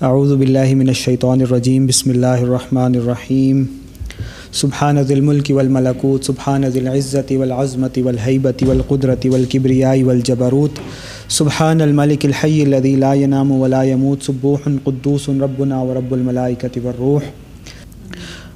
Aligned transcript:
اعوذ 0.00 0.32
باللہ 0.32 0.74
من 0.74 0.88
الشیطان 0.88 1.40
الرجیم، 1.40 1.86
بسم 1.86 2.10
اللہ 2.10 2.26
الرحمن 2.26 2.94
الرحیم۔ 2.94 3.64
سبحان 4.52 5.02
ذی 5.02 5.14
الملک 5.14 5.50
والملکوت، 5.50 6.24
سبحان 6.24 6.70
ذی 6.70 6.80
العزت 6.80 7.32
والعظمت 7.32 7.98
والحیبت 8.04 8.62
والقدرت 8.62 9.26
والکبریاء 9.26 9.94
والجبروت۔ 10.04 10.70
سبحان 11.28 11.80
الملک 11.80 12.24
الحی 12.24 12.62
الذی 12.62 12.96
لا 12.96 13.14
ینام 13.14 13.52
ولا 13.52 13.82
يموت 13.82 14.22
سبوح 14.22 14.68
قدوس 14.84 15.28
ربنا 15.28 15.80
ورب 15.82 16.12
الملائکۃ 16.12 16.78
والروح۔ 16.84 17.20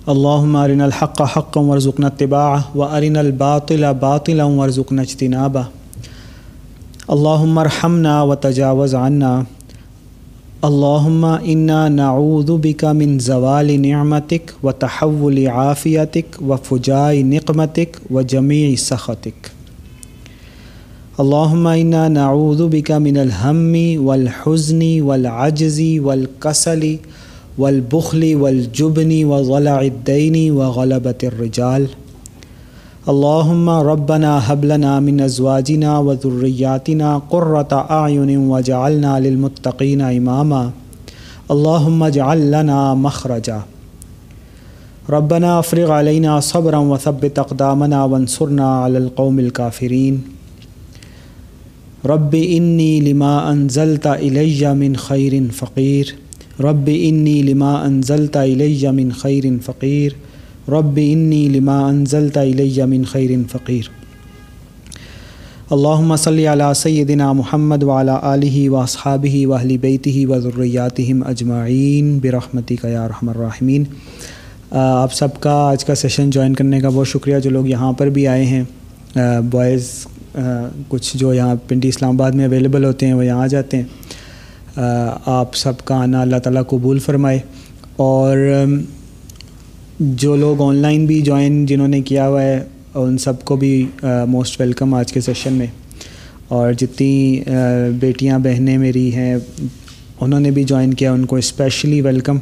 اللہم 0.07 0.57
ارنا 0.57 0.85
الحق 0.85 1.23
حقا 1.37 1.61
ورزقنا 1.61 2.07
اتباعه 2.07 2.61
وارنا 2.75 3.21
الباطل 3.21 3.85
باطلا 4.01 4.45
ورزقنا 4.45 5.03
اجتنابه 5.03 5.63
اللہم 7.09 7.59
ارحمنا 7.59 8.23
وتجاوز 8.23 8.95
عنا۔ 8.95 9.41
اللہم 10.63 11.25
انا 11.25 11.87
نعوذ 11.89 12.51
بک 12.63 12.85
من 12.85 13.19
زوال 13.19 13.71
نعمتک 13.81 14.51
و 14.65 14.73
تحول 14.73 15.47
عافیتک 15.47 16.43
و 16.43 16.57
فجاء 16.65 17.13
نقمتک 17.23 17.97
و 18.13 18.23
جمیع 18.23 18.75
سخطک. 18.77 19.47
اللہم 21.19 21.67
انا 21.67 22.07
نعوذ 22.09 22.61
بک 22.73 22.91
من 22.91 23.17
الہم 23.17 23.75
والحزن 24.05 24.83
والعجز 25.01 25.81
والکسل 26.03 26.85
والبخل 27.59 28.35
والجبن 28.35 29.25
وضلع 29.25 29.79
الدین 29.79 30.51
وغلبۃ 30.51 31.23
الرجال. 31.23 31.87
اللہم 33.07 33.71
ربنا 33.71 34.41
حب 34.47 34.65
لنا 34.65 34.99
من 34.99 35.21
ازواجنا 35.21 35.99
و 35.99 36.15
ذریاتنا 36.15 37.19
قرۃ 37.29 37.75
اعین 37.89 38.37
وجعلنا 38.37 39.19
للمتقین 39.19 40.01
اماما. 40.01 40.71
اللہم 41.49 42.03
اجعل 42.03 42.39
لنا 42.39 42.95
مخرجا. 42.95 43.59
ربنا 45.09 45.59
افرغ 45.59 45.91
علینا 45.99 46.41
صبرا 46.41 46.79
وثبت 46.79 47.39
اقدامنا 47.39 48.05
وانصرنا 48.05 48.87
علی 48.87 48.97
القوم 48.97 49.39
الکافرین. 49.39 50.17
رب 52.05 52.37
انی 52.49 53.01
لما 53.01 53.39
انزلت 53.39 54.07
الی 54.07 54.67
من 54.75 54.97
خیر 54.97 55.33
فقیر. 55.57 56.07
رب 56.63 56.91
انی 57.03 57.43
لما 57.43 57.81
انزلت 57.81 58.37
الی 58.37 58.87
من 58.91 59.13
خیر 59.13 59.45
فقیر. 59.63 60.13
رب 60.71 60.99
انی 61.03 61.49
لما 61.49 61.87
انزلت 61.87 62.39
الی 62.39 62.83
من 62.85 63.03
خیر 63.05 63.31
فقیر 63.53 63.83
اللہم 65.71 66.17
صلی 66.17 66.47
علی 66.47 66.65
سیدنا 66.77 67.33
محمد 67.33 67.83
وعلی 67.83 68.13
آلہ 68.23 68.71
و 68.71 68.77
اصحابہ 68.77 69.47
و 69.47 69.55
اہل 69.55 69.77
بیتہ 69.77 70.27
و 70.29 70.41
ذریاتہم 70.41 71.23
اجمعین 71.27 72.19
برحمتک 72.19 72.85
یا 72.85 73.09
رحم 73.09 73.29
الراحمین 73.29 73.85
آپ 74.71 75.15
سب 75.15 75.41
کا 75.41 75.53
آج 75.53 75.85
کا 75.85 75.95
سیشن 75.95 76.31
جوائن 76.31 76.55
کرنے 76.55 76.81
کا 76.81 76.89
بہت 76.89 77.09
شکریہ۔ 77.09 77.39
جو 77.39 77.51
لوگ 77.51 77.67
یہاں 77.67 77.93
پر 77.93 78.07
بھی 78.07 78.27
آئے 78.27 78.45
ہیں 78.45 78.63
بوائز 79.51 80.07
کچھ 80.89 81.17
جو 81.17 81.35
یہاں 81.35 81.55
پنڈی 81.69 81.89
اسلام 81.89 82.15
آباد 82.15 82.31
میں 82.31 82.45
اویلیبل 82.45 82.85
ہوتے 82.85 83.07
ہیں، 83.07 83.13
وہ 83.13 83.27
یہاں 83.27 83.43
آ 83.43 83.47
جاتے 83.47 83.77
ہیں۔ 83.77 83.85
آپ 85.27 85.57
سب 85.57 85.73
کا 85.85 85.95
آنا 85.95 86.21
اللہ 86.21 86.37
تعالیٰ 86.37 86.63
قبول 86.69 86.99
فرمائے۔ 86.99 87.39
اور 87.97 88.37
جو 90.01 90.37
لوگ 90.37 90.61
آن 90.63 90.77
لائن 90.77 91.05
بھی 91.07 91.21
جوائن 91.23 91.65
جنہوں 91.67 91.89
نے 91.89 92.01
کیا 92.01 92.29
ہوا 92.29 92.43
ہے، 92.43 92.59
ان 92.95 93.17
سب 93.19 93.45
کو 93.45 93.57
بھی 93.57 93.87
موسٹ 94.29 94.61
ویلکم 94.61 94.95
آج 94.95 95.13
کے 95.13 95.21
سیشن 95.21 95.53
میں۔ 95.53 95.67
اور 96.49 96.73
جتنی 96.73 97.43
بیٹیاں، 98.01 98.39
بہنیں 98.39 98.77
میری 98.79 99.13
ہیں، 99.15 99.35
انہوں 100.21 100.41
نے 100.41 100.51
بھی 100.51 100.63
جوائن 100.65 100.95
کیا، 100.95 101.13
ان 101.13 101.25
کو 101.25 101.37
اسپیشلی 101.37 102.01
ویلکم 102.01 102.39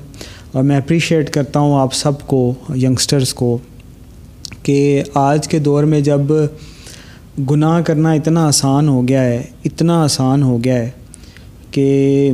اور 0.53 0.63
میں 0.63 0.77
اپریشیٹ 0.77 1.31
کرتا 1.31 1.61
ہوں 1.61 1.79
آپ 1.81 1.95
سب 1.95 2.21
کو 2.27 2.55
ینگسٹرز 2.77 3.33
کو، 3.35 3.57
کہ 4.63 5.03
آج 5.15 5.49
کے 5.49 5.59
دور 5.59 5.85
میں 5.85 6.01
جب 6.01 6.21
گناہ 7.51 7.81
کرنا 7.81 8.13
اتنا 8.13 8.47
آسان 8.47 8.89
ہو 8.89 9.07
گیا 9.09 9.25
ہے، 9.25 9.43
اتنا 9.65 10.03
آسان 10.03 10.43
ہو 10.43 10.63
گیا 10.65 10.77
ہے 10.77 10.91
کہ 11.71 12.31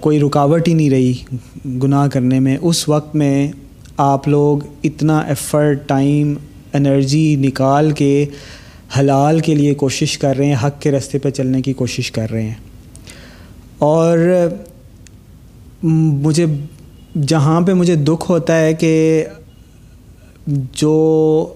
کوئی 0.00 0.20
رکاوٹ 0.20 0.68
ہی 0.68 0.74
نہیں 0.74 0.90
رہی 0.90 1.12
گناہ 1.82 2.06
کرنے 2.08 2.40
میں۔ 2.40 2.56
اس 2.62 2.88
وقت 2.88 3.14
میں 3.16 3.50
آپ 3.96 4.28
لوگ 4.28 4.58
اتنا 4.84 5.18
ایفرٹ 5.18 5.88
ٹائم 5.88 6.34
انرجی 6.72 7.36
نکال 7.36 7.90
کے 7.90 8.26
حلال 8.98 9.40
کے 9.40 9.54
لیے 9.54 9.74
کوشش 9.74 10.18
کر 10.18 10.36
رہے 10.36 10.46
ہیں، 10.46 10.56
حق 10.64 10.82
کے 10.82 10.90
رستے 10.90 11.18
پہ 11.18 11.30
چلنے 11.30 11.62
کی 11.62 11.72
کوشش 11.72 12.12
کر 12.12 12.30
رہے 12.30 12.42
ہیں۔ 12.42 12.54
اور 13.78 14.18
مجھے، 15.82 16.46
جہاں 17.28 17.60
پہ 17.60 17.72
مجھے 17.72 17.94
دکھ 17.94 18.30
ہوتا 18.30 18.60
ہے 18.60 18.74
کہ 18.74 19.24
جو 20.72 21.54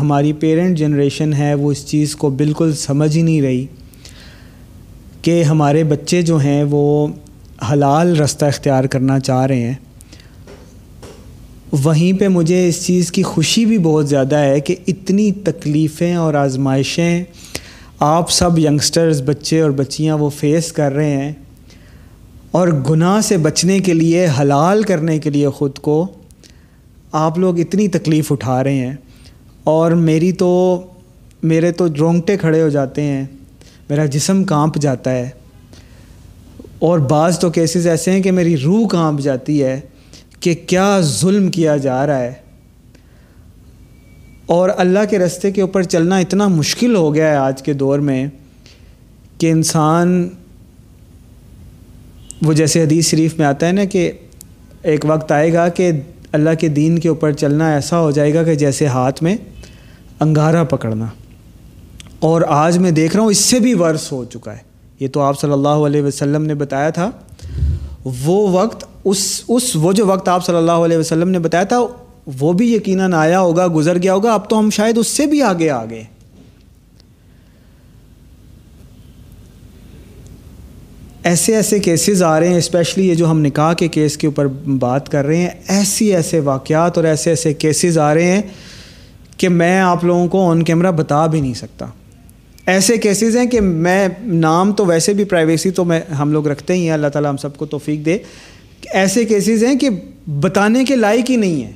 ہماری 0.00 0.32
پیرنٹ 0.32 0.78
جنریشن 0.78 1.34
ہے، 1.34 1.54
وہ 1.54 1.72
اس 1.72 1.86
چیز 1.86 2.16
کو 2.16 2.30
بالکل 2.30 2.74
سمجھ 2.74 3.16
ہی 3.16 3.22
نہیں 3.22 3.42
رہی 3.42 3.66
کہ 5.22 5.42
ہمارے 5.42 5.84
بچے 5.84 6.22
جو 6.22 6.36
ہیں، 6.36 6.64
وہ 6.70 7.06
حلال 7.72 8.20
رستہ 8.20 8.44
اختیار 8.44 8.84
کرنا 8.84 9.20
چاہ 9.20 9.46
رہے 9.46 9.62
ہیں۔ 9.62 9.74
وہیں 11.72 12.18
پہ 12.18 12.28
مجھے 12.28 12.68
اس 12.68 12.86
چیز 12.86 13.12
کی 13.12 13.22
خوشی 13.22 13.64
بھی 13.64 13.78
بہت 13.78 14.08
زیادہ 14.08 14.36
ہے 14.36 14.60
کہ 14.60 14.76
اتنی 14.86 15.32
تکلیفیں 15.32 16.14
اور 16.14 16.34
آزمائشیں 16.34 17.24
آپ 17.98 18.30
سب 18.30 18.58
ینگسٹرز 18.58 19.22
بچے 19.22 19.60
اور 19.60 19.70
بچیاں 19.70 20.16
وہ 20.16 20.30
فیس 20.30 20.72
کر 20.72 20.92
رہے 20.92 21.10
ہیں 21.10 21.32
اور 22.50 22.68
گناہ 22.68 23.20
سے 23.20 23.36
بچنے 23.36 23.78
کے 23.78 23.94
لیے، 23.94 24.28
حلال 24.40 24.82
کرنے 24.82 25.18
کے 25.18 25.30
لیے 25.30 25.48
خود 25.48 25.78
کو 25.78 26.06
آپ 27.12 27.38
لوگ 27.38 27.58
اتنی 27.58 27.88
تکلیف 27.88 28.32
اٹھا 28.32 28.64
رہے 28.64 28.74
ہیں۔ 28.74 28.96
اور 29.64 29.92
میری 29.92 30.32
تو، 30.32 30.82
میرے 31.42 31.72
تو 31.72 31.86
رونگٹے 31.98 32.36
کھڑے 32.36 32.62
ہو 32.62 32.68
جاتے 32.68 33.02
ہیں۔ 33.02 33.24
میرا 33.90 34.06
جسم 34.06 34.44
کانپ 34.44 34.76
جاتا 34.76 35.10
ہے۔ 35.10 35.30
اور 36.78 36.98
بعض 36.98 37.38
تو 37.38 37.50
کیسز 37.50 37.86
ایسے 37.86 38.10
ہیں 38.10 38.20
کہ 38.20 38.30
میری 38.30 38.56
روح 38.56 38.88
کانپ 38.88 39.20
جاتی 39.20 39.62
ہے۔ 39.62 39.80
کہ 40.40 40.54
کیا 40.66 41.00
ظلم 41.00 41.50
کیا 41.50 41.76
جا 41.76 42.06
رہا 42.06 42.18
ہے؟ 42.18 42.32
اور 44.46 44.70
اللہ 44.76 44.98
کے 45.10 45.18
رستے 45.18 45.50
کے 45.50 45.60
اوپر 45.60 45.82
چلنا 45.82 46.16
اتنا 46.16 46.48
مشکل 46.48 46.96
ہو 46.96 47.14
گیا 47.14 47.30
ہے 47.30 47.36
آج 47.36 47.62
کے 47.62 47.72
دور 47.72 47.98
میں 47.98 48.26
کہ 49.38 49.50
انسان، 49.50 50.28
وہ 52.42 52.52
جیسے 52.52 52.82
حدیث 52.82 53.08
شریف 53.08 53.38
میں 53.38 53.46
آتا 53.46 53.66
ہے 53.66 53.72
نا 53.72 53.84
کہ 53.84 54.12
ایک 54.82 55.04
وقت 55.08 55.32
آئے 55.32 55.52
گا 55.52 55.68
کہ 55.68 55.90
اللہ 56.32 56.50
کے 56.60 56.68
دین 56.68 56.98
کے 56.98 57.08
اوپر 57.08 57.32
چلنا 57.32 57.72
ایسا 57.72 58.00
ہو 58.00 58.10
جائے 58.10 58.34
گا 58.34 58.42
کہ 58.42 58.54
جیسے 58.54 58.86
ہاتھ 58.86 59.22
میں 59.22 59.36
انگارہ 60.20 60.64
پکڑنا۔ 60.64 61.06
اور 62.18 62.42
آج 62.48 62.78
میں 62.78 62.90
دیکھ 62.90 63.16
رہا 63.16 63.22
ہوں، 63.22 63.30
اس 63.30 63.38
سے 63.38 63.60
بھی 63.60 63.74
ورس 63.74 64.12
ہو 64.12 64.24
چکا 64.24 64.52
ہے۔ 64.52 64.68
یہ 65.00 65.08
تو 65.08 65.20
آپ 65.20 65.40
صلی 65.40 65.52
اللہ 65.52 65.68
علیہ 65.68 66.02
وسلم 66.02 66.42
نے 66.42 66.54
بتایا 66.54 66.90
تھا 66.90 67.10
وہ 68.26 68.50
وقت 68.50 68.84
اس 69.04 69.42
اس، 69.48 69.70
وہ 69.74 69.92
جو 69.92 70.06
وقت 70.06 70.28
آپ 70.28 70.46
صلی 70.46 70.56
اللہ 70.56 70.84
علیہ 70.86 70.98
وسلم 70.98 71.28
نے 71.28 71.38
بتایا 71.38 71.64
تھا، 71.64 71.80
وہ 72.40 72.52
بھی 72.52 72.74
یقیناً 72.74 73.12
آیا 73.14 73.40
ہوگا، 73.40 73.66
گزر 73.74 74.02
گیا 74.02 74.14
ہوگا، 74.14 74.34
اب 74.34 74.48
تو 74.50 74.58
ہم 74.58 74.70
شاید 74.70 74.98
اس 74.98 75.06
سے 75.06 75.26
بھی 75.26 75.42
آگے 75.42 75.70
آ 75.70 75.84
گئے 75.84 76.04
ایسے 81.22 81.54
ایسے 81.56 81.78
کیسز 81.78 82.22
آ 82.22 82.40
رہے 82.40 82.48
ہیں 82.48 82.56
اسپیشلی 82.56 83.08
یہ 83.08 83.14
جو 83.14 83.30
ہم 83.30 83.40
نکاح 83.40 83.72
کے 83.72 83.88
کیس 83.88 84.16
کے 84.16 84.26
اوپر 84.26 84.46
بات 84.78 85.08
کر 85.08 85.24
رہے 85.24 85.36
ہیں 85.36 85.50
ایسی 85.68 86.14
ایسے 86.14 86.40
واقعات 86.40 86.96
اور 86.96 87.04
ایسے 87.04 87.30
ایسے 87.30 87.54
کیسز 87.54 87.98
آ 87.98 88.14
رہے 88.14 88.24
ہیں 88.24 88.42
کہ 89.36 89.48
میں 89.48 89.80
آپ 89.80 90.04
لوگوں 90.04 90.28
کو 90.28 90.50
آن 90.50 90.62
کیمرہ 90.62 90.90
بتا 90.90 91.26
بھی 91.26 91.40
نہیں 91.40 91.54
سکتا۔ 91.54 91.86
ایسے 92.68 92.98
کیسز 92.98 93.36
ہیں 93.36 93.46
کہ 93.46 93.60
میں 93.60 94.08
نام 94.26 94.72
تو 94.72 94.86
ویسے 94.86 95.12
بھی 95.12 95.24
پرائیویسی 95.24 95.70
تو 95.70 95.84
میں 95.84 96.00
ہم 96.18 96.32
لوگ 96.32 96.46
رکھتے 96.46 96.74
ہی 96.74 96.82
ہیں، 96.82 96.90
اللہ 96.90 97.06
تعالیٰ 97.06 97.30
ہم 97.30 97.36
سب 97.36 97.56
کو 97.56 97.66
توفیق 97.66 98.06
دے۔ 98.06 98.18
ایسے 98.92 99.24
کیسز 99.24 99.64
ہیں 99.64 99.74
کہ 99.78 99.88
بتانے 100.26 100.84
کے 100.84 100.96
لائق 100.96 101.30
ہی 101.30 101.36
نہیں 101.36 101.64
ہیں۔ 101.64 101.72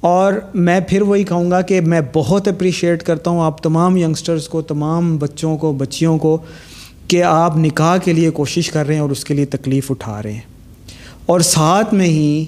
اور 0.00 0.32
میں 0.54 0.80
پھر 0.88 1.02
وہی 1.02 1.24
کہوں 1.24 1.50
گا 1.50 1.60
کہ 1.60 1.80
میں 1.80 2.00
بہت 2.12 2.48
اپریشیٹ 2.48 3.02
کرتا 3.02 3.30
ہوں 3.30 3.40
آپ 3.40 3.62
تمام 3.62 3.96
ینگسٹرز 3.96 4.48
کو، 4.48 4.62
تمام 4.62 5.16
بچوں 5.16 5.58
کو، 5.58 5.72
بچیوں 5.72 6.18
کو 6.18 6.38
کہ 7.08 7.22
آپ 7.22 7.56
نکاح 7.56 7.96
کے 7.96 8.12
لیے 8.12 8.30
کوشش 8.30 8.70
کر 8.70 8.86
رہے 8.86 8.94
ہیں 8.94 9.02
اور 9.02 9.10
اس 9.10 9.24
کے 9.24 9.34
لیے 9.34 9.44
تکلیف 9.44 9.90
اٹھا 9.90 10.22
رہے 10.22 10.32
ہیں۔ 10.32 10.40
اور 11.26 11.40
ساتھ 11.40 11.94
میں 11.94 12.06
ہی 12.06 12.44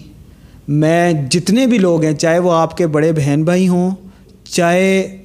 میں 0.68 1.12
جتنے 1.12 1.66
بھی 1.66 1.78
لوگ 1.78 2.02
ہیں، 2.02 2.12
چاہے 2.12 2.38
وہ 2.38 2.52
آپ 2.52 2.76
کے 2.76 2.86
بڑے 2.86 3.12
بہن 3.12 3.42
بھائی 3.44 3.68
ہوں، 3.68 3.90
چاہے 4.44 5.16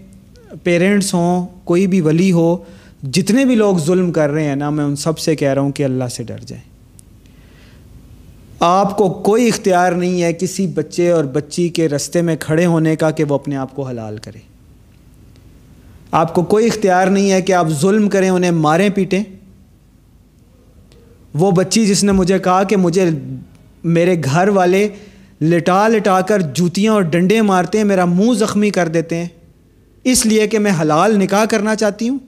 پیرنٹس 0.64 1.14
ہوں، 1.14 1.48
کوئی 1.64 1.88
بھی 1.88 2.02
ولی 2.02 2.32
ہو، 2.32 2.58
جتنے 3.04 3.46
بھی 3.46 3.56
لوگ 3.56 3.78
ظلم 3.78 4.12
کر 4.12 4.30
رہے 4.30 4.44
ہیں 4.44 4.56
نا، 4.56 4.70
میں 4.70 4.86
ان 4.86 4.96
سب 4.96 5.20
سے 5.20 5.36
کہہ 5.36 5.54
رہا 5.54 5.62
ہوں 5.62 5.72
کہ 5.72 5.84
اللہ 5.84 6.04
سے 6.12 6.24
ڈر 6.24 6.38
جائیں۔ 6.46 6.70
آپ 8.60 8.98
کو 8.98 9.10
کوئی 9.10 9.48
اختیار 9.48 9.92
نہیں 9.92 10.24
ہے 10.24 10.34
کسی 10.34 10.68
بچے 10.68 11.12
اور 11.12 11.24
بچی 11.24 11.70
کے 11.70 11.90
رستے 11.90 12.22
میں 12.22 12.36
کھڑے 12.40 12.66
ہونے 12.66 12.96
کا 12.96 13.12
کہ 13.12 13.24
وہ 13.24 13.36
اپنے 13.36 13.56
آپ 13.56 13.76
کو 13.76 13.88
حلال 13.88 14.18
کرے۔ 14.18 14.40
آپ 16.12 16.34
کو 16.34 16.44
کوئی 16.44 16.68
اختیار 16.68 17.08
نہیں 17.08 17.32
ہے 17.32 17.42
کہ 17.42 17.54
آپ 17.54 17.68
ظلم 17.70 18.10
کریں، 18.10 18.30
انہیں 18.30 18.52
ماریں، 18.52 18.90
پیٹیں۔ 18.90 19.24
وہ 21.34 21.52
بچی 21.52 21.86
جس 21.86 22.04
نے 22.04 22.12
مجھے 22.12 22.40
کہا 22.40 22.64
کہ 22.64 22.78
مجھے 22.78 23.10
میرے 23.84 24.16
گھر 24.24 24.48
والے 24.48 24.88
لٹا 25.42 25.88
لٹا 25.88 26.22
کر 26.22 26.42
جوتیاں 26.42 26.94
اور 26.94 27.02
ڈنڈے 27.02 27.42
مارتے 27.42 27.78
ہیں، 27.78 27.86
میرا 27.86 28.06
منہ 28.06 28.34
زخمی 28.34 28.70
کر 28.70 28.88
دیتے 28.88 29.16
ہیں۔ 29.16 29.28
اس 30.04 30.26
لیے 30.26 30.48
کہ 30.48 30.60
میں 30.60 30.72
حلال 30.82 31.20
نکاح 31.20 31.46
کرنا 31.46 31.76
چاہتی 31.76 32.10
ہوں۔ 32.10 32.20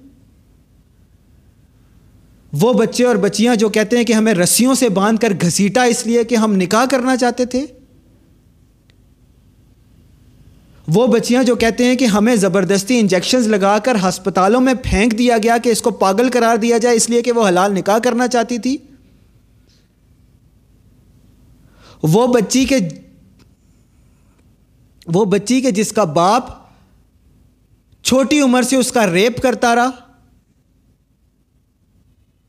وہ 2.53 2.73
بچے 2.73 3.05
اور 3.05 3.15
بچیاں 3.15 3.55
جو 3.55 3.69
کہتے 3.69 3.97
ہیں 3.97 4.03
کہ 4.03 4.13
ہمیں 4.13 4.33
رسیوں 4.33 4.73
سے 4.75 4.89
باندھ 4.89 5.21
کر 5.21 5.33
گھسیٹا 5.41 5.83
اس 5.83 6.07
لیے 6.07 6.23
کہ 6.23 6.35
ہم 6.35 6.55
نکاح 6.55 6.85
کرنا 6.91 7.17
چاہتے 7.17 7.45
تھے، 7.45 7.65
وہ 10.87 11.07
بچیاں 11.07 11.43
جو 11.43 11.55
کہتے 11.55 11.85
ہیں 11.85 11.95
کہ 11.95 12.05
ہمیں 12.05 12.35
زبردستی 12.35 12.99
انجیکشنز 12.99 13.47
لگا 13.47 13.77
کر 13.79 13.95
ہسپتالوں 14.09 14.61
میں 14.61 14.73
پھینک 14.83 15.17
دیا 15.17 15.37
گیا 15.43 15.57
کہ 15.57 15.69
اس 15.69 15.81
کو 15.81 15.91
پاگل 15.91 16.29
قرار 16.29 16.57
دیا 16.57 16.77
جائے 16.77 16.95
اس 16.95 17.09
لیے 17.09 17.21
کہ 17.21 17.31
وہ 17.31 17.47
حلال 17.47 17.73
نکاح 17.73 17.97
کرنا 17.97 18.27
چاہتی 18.27 18.57
تھی۔ 18.57 18.77
وہ 22.03 22.27
بچی 22.27 22.65
کے، 22.65 22.77
وہ 25.07 25.25
بچی 25.25 25.61
کے 25.61 25.71
جس 25.71 25.91
کا 25.91 26.03
باپ 26.03 26.60
چھوٹی 28.05 28.39
عمر 28.41 28.61
سے 28.61 28.75
اس 28.75 28.91
کا 28.91 29.05
ریپ 29.07 29.41
کرتا 29.41 29.73
رہا، 29.75 29.89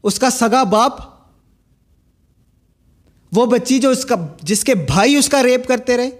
اس 0.04 0.18
کا 0.18 0.30
سگا 0.30 0.62
باپ، 0.70 1.00
وہ 3.32 3.44
بچی 3.46 3.78
جو 3.78 3.90
اس 3.90 4.04
کا، 4.04 4.16
جس 4.42 4.64
کے 4.64 4.74
بھائی 4.74 5.14
اس 5.16 5.28
کا 5.28 5.42
ریپ 5.42 5.66
کرتے 5.68 5.96
رہے، 5.96 6.10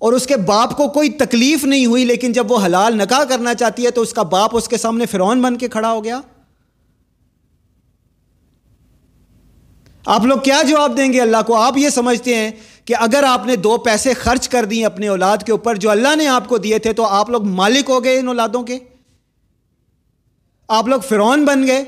اور 0.00 0.12
اس 0.12 0.26
کے 0.26 0.36
باپ 0.46 0.76
کو 0.76 0.88
کوئی 0.88 1.10
تکلیف 1.18 1.64
نہیں 1.64 1.86
ہوئی، 1.86 2.04
لیکن 2.04 2.32
جب 2.32 2.50
وہ 2.52 2.64
حلال 2.64 2.96
نکاح 2.98 3.24
کرنا 3.28 3.54
چاہتی 3.54 3.84
ہے 3.84 3.90
تو 3.90 4.02
اس 4.02 4.12
کا 4.12 4.22
باپ 4.34 4.56
اس 4.56 4.68
کے 4.68 4.76
سامنے 4.76 5.06
فرعون 5.06 5.42
بن 5.42 5.56
کے 5.58 5.68
کھڑا 5.68 5.92
ہو 5.92 6.02
گیا۔ 6.04 6.20
آپ 10.04 10.24
لوگ 10.24 10.38
کیا 10.38 10.60
جواب 10.68 10.96
دیں 10.96 11.12
گے؟ 11.12 11.20
اللہ 11.20 11.42
کو 11.46 11.56
آپ 11.56 11.78
یہ 11.78 11.88
سمجھتے 11.90 12.34
ہیں 12.34 12.50
کہ 12.88 12.94
اگر 12.98 13.24
آپ 13.28 13.46
نے 13.46 13.56
دو 13.56 13.76
پیسے 13.76 14.14
خرچ 14.14 14.48
کر 14.48 14.64
دیے 14.64 14.86
اپنے 14.86 15.08
اولاد 15.08 15.38
کے 15.46 15.52
اوپر 15.52 15.74
جو 15.74 15.90
اللہ 15.90 16.16
نے 16.16 16.26
آپ 16.26 16.48
کو 16.48 16.58
دیے 16.58 16.78
تھے 16.78 16.92
تو 16.92 17.06
آپ 17.06 17.30
لوگ 17.30 17.44
مالک 17.44 17.90
ہو 17.90 18.04
گئے 18.04 18.18
ان 18.18 18.28
اولادوں 18.28 18.62
کے؟ 18.62 18.78
آپ 20.68 20.88
لوگ 20.88 21.00
فرعون 21.00 21.44
بن 21.44 21.66
گئے؟ 21.66 21.84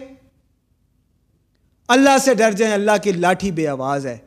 اللہ 1.88 2.18
سے 2.24 2.34
ڈر 2.34 2.52
جائیں، 2.52 2.74
اللہ 2.74 2.90
کی 3.02 3.12
لاٹھی 3.12 3.50
بے 3.50 3.68
آواز 3.68 4.06
ہے۔ 4.06 4.18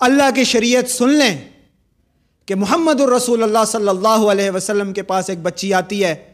اللہ 0.00 0.30
کی 0.34 0.44
شریعت 0.44 0.90
سن 0.90 1.08
لیں 1.08 1.48
کہ 2.46 2.54
محمد 2.54 3.00
الرسول 3.00 3.42
اللہ 3.42 3.64
صلی 3.66 3.88
اللہ 3.88 4.08
علیہ 4.08 4.50
وسلم 4.50 4.92
کے 4.92 5.02
پاس 5.02 5.30
ایک 5.30 5.38
بچی 5.38 5.74
آتی 5.74 6.04
ہے۔ 6.04 6.32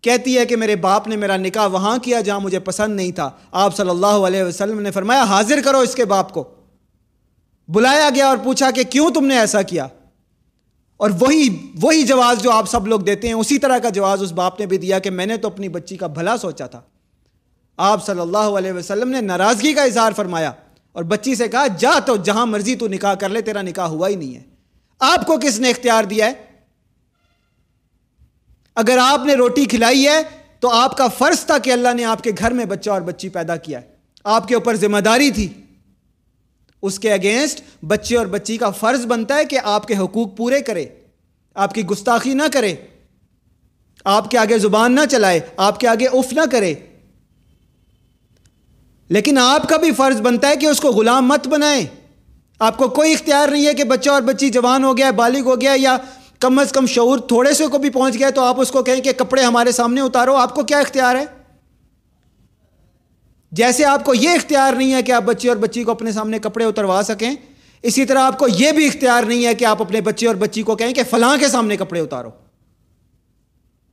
کہتی 0.00 0.38
ہے 0.38 0.46
کہ 0.46 0.56
میرے 0.56 0.76
باپ 0.76 1.08
نے 1.08 1.16
میرا 1.16 1.36
نکاح 1.36 1.66
وہاں 1.66 1.98
کیا 1.98 2.20
جہاں 2.20 2.40
مجھے 2.40 2.58
پسند 2.58 2.96
نہیں 2.96 3.12
تھا۔ 3.12 3.30
آپ 3.52 3.76
صلی 3.76 3.90
اللہ 3.90 4.06
علیہ 4.06 4.42
وسلم 4.42 4.80
نے 4.80 4.90
فرمایا، 4.90 5.22
حاضر 5.22 5.60
کرو 5.64 5.78
اس 5.78 5.94
کے 5.94 6.04
باپ 6.04 6.32
کو۔ 6.32 6.61
بلایا 7.68 8.10
گیا 8.14 8.26
اور 8.26 8.36
پوچھا 8.44 8.70
کہ 8.70 8.82
کیوں 8.84 9.10
تم 9.10 9.26
نے 9.26 9.38
ایسا 9.38 9.62
کیا؟ 9.62 9.86
اور 10.96 11.10
وہی 11.20 11.70
وہی 11.82 12.02
جواز 12.02 12.42
جو 12.42 12.50
آپ 12.50 12.70
سب 12.70 12.86
لوگ 12.86 13.00
دیتے 13.00 13.26
ہیں، 13.26 13.34
اسی 13.34 13.58
طرح 13.58 13.78
کا 13.78 13.88
جواز 13.88 14.22
اس 14.22 14.32
باپ 14.32 14.60
نے 14.60 14.66
بھی 14.66 14.78
دیا 14.78 14.98
کہ 14.98 15.10
میں 15.10 15.26
نے 15.26 15.36
تو 15.36 15.48
اپنی 15.48 15.68
بچی 15.68 15.96
کا 15.96 16.06
بھلا 16.06 16.36
سوچا 16.36 16.66
تھا۔ 16.66 16.80
آپ 17.76 18.06
صلی 18.06 18.20
اللہ 18.20 18.38
علیہ 18.38 18.72
وسلم 18.72 19.08
نے 19.08 19.20
ناراضگی 19.20 19.72
کا 19.72 19.82
اظہار 19.82 20.12
فرمایا 20.16 20.52
اور 20.92 21.02
بچی 21.02 21.34
سے 21.34 21.48
کہا، 21.48 21.66
جا 21.66 21.98
تو 22.06 22.16
جہاں 22.16 22.46
مرضی 22.46 22.76
تو 22.76 22.88
نکاح 22.88 23.14
کر 23.14 23.28
لے، 23.28 23.40
تیرا 23.40 23.62
نکاح 23.62 23.86
ہوا 23.86 24.08
ہی 24.08 24.14
نہیں 24.14 24.34
ہے۔ 24.34 24.42
آپ 24.98 25.26
کو 25.26 25.38
کس 25.42 25.60
نے 25.60 25.70
اختیار 25.70 26.04
دیا 26.04 26.26
ہے؟ 26.26 26.32
اگر 28.74 28.98
آپ 29.02 29.20
نے 29.26 29.34
روٹی 29.34 29.64
کھلائی 29.64 30.08
ہے 30.08 30.22
تو 30.60 30.70
آپ 30.70 30.96
کا 30.96 31.08
فرض 31.08 31.44
تھا 31.44 31.58
کہ 31.58 31.72
اللہ 31.72 31.94
نے 31.94 32.04
آپ 32.04 32.22
کے 32.22 32.30
گھر 32.38 32.50
میں 32.50 32.64
بچہ 32.64 32.90
اور 32.90 33.00
بچی 33.00 33.28
پیدا 33.28 33.56
کیا 33.56 33.80
ہے۔ 33.80 33.86
آپ 34.24 34.48
کے 34.48 34.54
اوپر 34.54 34.76
ذمہ 34.76 34.98
داری 34.98 35.30
تھی۔ 35.30 35.61
اس 36.82 36.98
کے 36.98 37.12
اگینسٹ 37.12 37.60
بچے 37.84 38.16
اور 38.16 38.26
بچی 38.26 38.56
کا 38.56 38.70
فرض 38.70 39.06
بنتا 39.06 39.36
ہے 39.36 39.44
کہ 39.44 39.58
آپ 39.64 39.86
کے 39.88 39.96
حقوق 39.96 40.36
پورے 40.36 40.60
کرے، 40.60 40.84
آپ 41.54 41.74
کی 41.74 41.84
گستاخی 41.86 42.34
نہ 42.34 42.42
کرے، 42.52 42.74
آپ 44.04 44.30
کے 44.30 44.38
آگے 44.38 44.58
زبان 44.58 44.94
نہ 44.94 45.00
چلائے، 45.10 45.40
آپ 45.56 45.80
کے 45.80 45.88
آگے 45.88 46.06
اف 46.06 46.32
نہ 46.32 46.40
کرے۔ 46.50 46.74
لیکن 49.10 49.38
آپ 49.38 49.68
کا 49.68 49.76
بھی 49.76 49.92
فرض 49.92 50.20
بنتا 50.20 50.48
ہے 50.48 50.56
کہ 50.56 50.66
اس 50.66 50.80
کو 50.80 50.88
غلام 50.88 51.28
مت 51.28 51.48
بنائے 51.48 51.84
آپ 52.58 52.76
کو 52.76 52.88
کوئی 52.88 53.12
اختیار 53.12 53.48
نہیں 53.48 53.66
ہے 53.66 53.74
کہ 53.74 53.84
بچہ 53.84 54.10
اور 54.10 54.22
بچی 54.22 54.48
جوان 54.50 54.84
ہو 54.84 54.96
گیا، 54.96 55.10
بالغ 55.10 55.40
ہو 55.40 55.60
گیا، 55.60 55.72
یا 55.76 55.96
کم 56.38 56.58
از 56.58 56.72
کم 56.72 56.86
شعور 56.86 57.18
تھوڑے 57.18 57.52
سے 57.52 57.66
کو 57.66 57.78
بھی 57.78 57.90
پہنچ 57.90 58.14
گیا 58.14 58.30
تو 58.30 58.42
آپ 58.42 58.60
اس 58.60 58.70
کو 58.70 58.82
کہیں 58.82 59.00
کہ 59.00 59.12
کپڑے 59.12 59.42
ہمارے 59.42 59.72
سامنے 59.72 60.00
اتارو، 60.00 60.34
آپ 60.36 60.54
کو 60.54 60.62
کیا 60.62 60.78
اختیار 60.78 61.16
ہے؟ 61.16 61.24
جیسے 63.52 63.84
آپ 63.84 64.04
کو 64.04 64.14
یہ 64.14 64.30
اختیار 64.30 64.72
نہیں 64.72 64.94
ہے 64.94 65.02
کہ 65.02 65.12
آپ 65.12 65.22
بچے 65.22 65.48
اور 65.48 65.56
بچی 65.56 65.84
کو 65.84 65.90
اپنے 65.90 66.12
سامنے 66.12 66.38
کپڑے 66.38 66.64
اتروا 66.64 67.00
سکیں، 67.04 67.34
اسی 67.82 68.04
طرح 68.04 68.18
آپ 68.18 68.38
کو 68.38 68.46
یہ 68.48 68.72
بھی 68.72 68.86
اختیار 68.86 69.22
نہیں 69.22 69.46
ہے 69.46 69.54
کہ 69.54 69.64
آپ 69.64 69.82
اپنے 69.82 70.00
بچے 70.00 70.26
اور 70.26 70.34
بچی 70.34 70.62
کو 70.62 70.76
کہیں 70.76 70.94
کہ 70.94 71.02
فلاں 71.10 71.36
کے 71.40 71.48
سامنے 71.48 71.76
کپڑے 71.76 72.00
اتارو۔ 72.00 72.30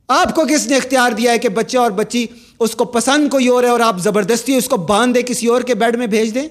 آپ 0.08 0.34
کو 0.34 0.44
کس 0.50 0.66
نے 0.66 0.76
اختیار 0.76 1.12
دیا 1.12 1.32
ہے 1.32 1.38
کہ 1.38 1.48
بچہ 1.48 1.78
اور 1.78 1.90
بچی 1.90 2.26
اس 2.58 2.74
کو 2.74 2.84
پسند 2.84 3.30
کوئی 3.30 3.48
اور 3.48 3.64
ہے 3.64 3.68
اور 3.68 3.80
آپ 3.80 3.98
زبردستی 3.98 4.56
اس 4.56 4.68
کو 4.68 4.76
باندھ 4.76 5.14
دے 5.14 5.22
کسی 5.22 5.46
اور 5.46 5.62
کے 5.62 5.74
بیڈ 5.74 5.96
میں 5.96 6.06
بھیج 6.06 6.34
دیں؟ 6.34 6.48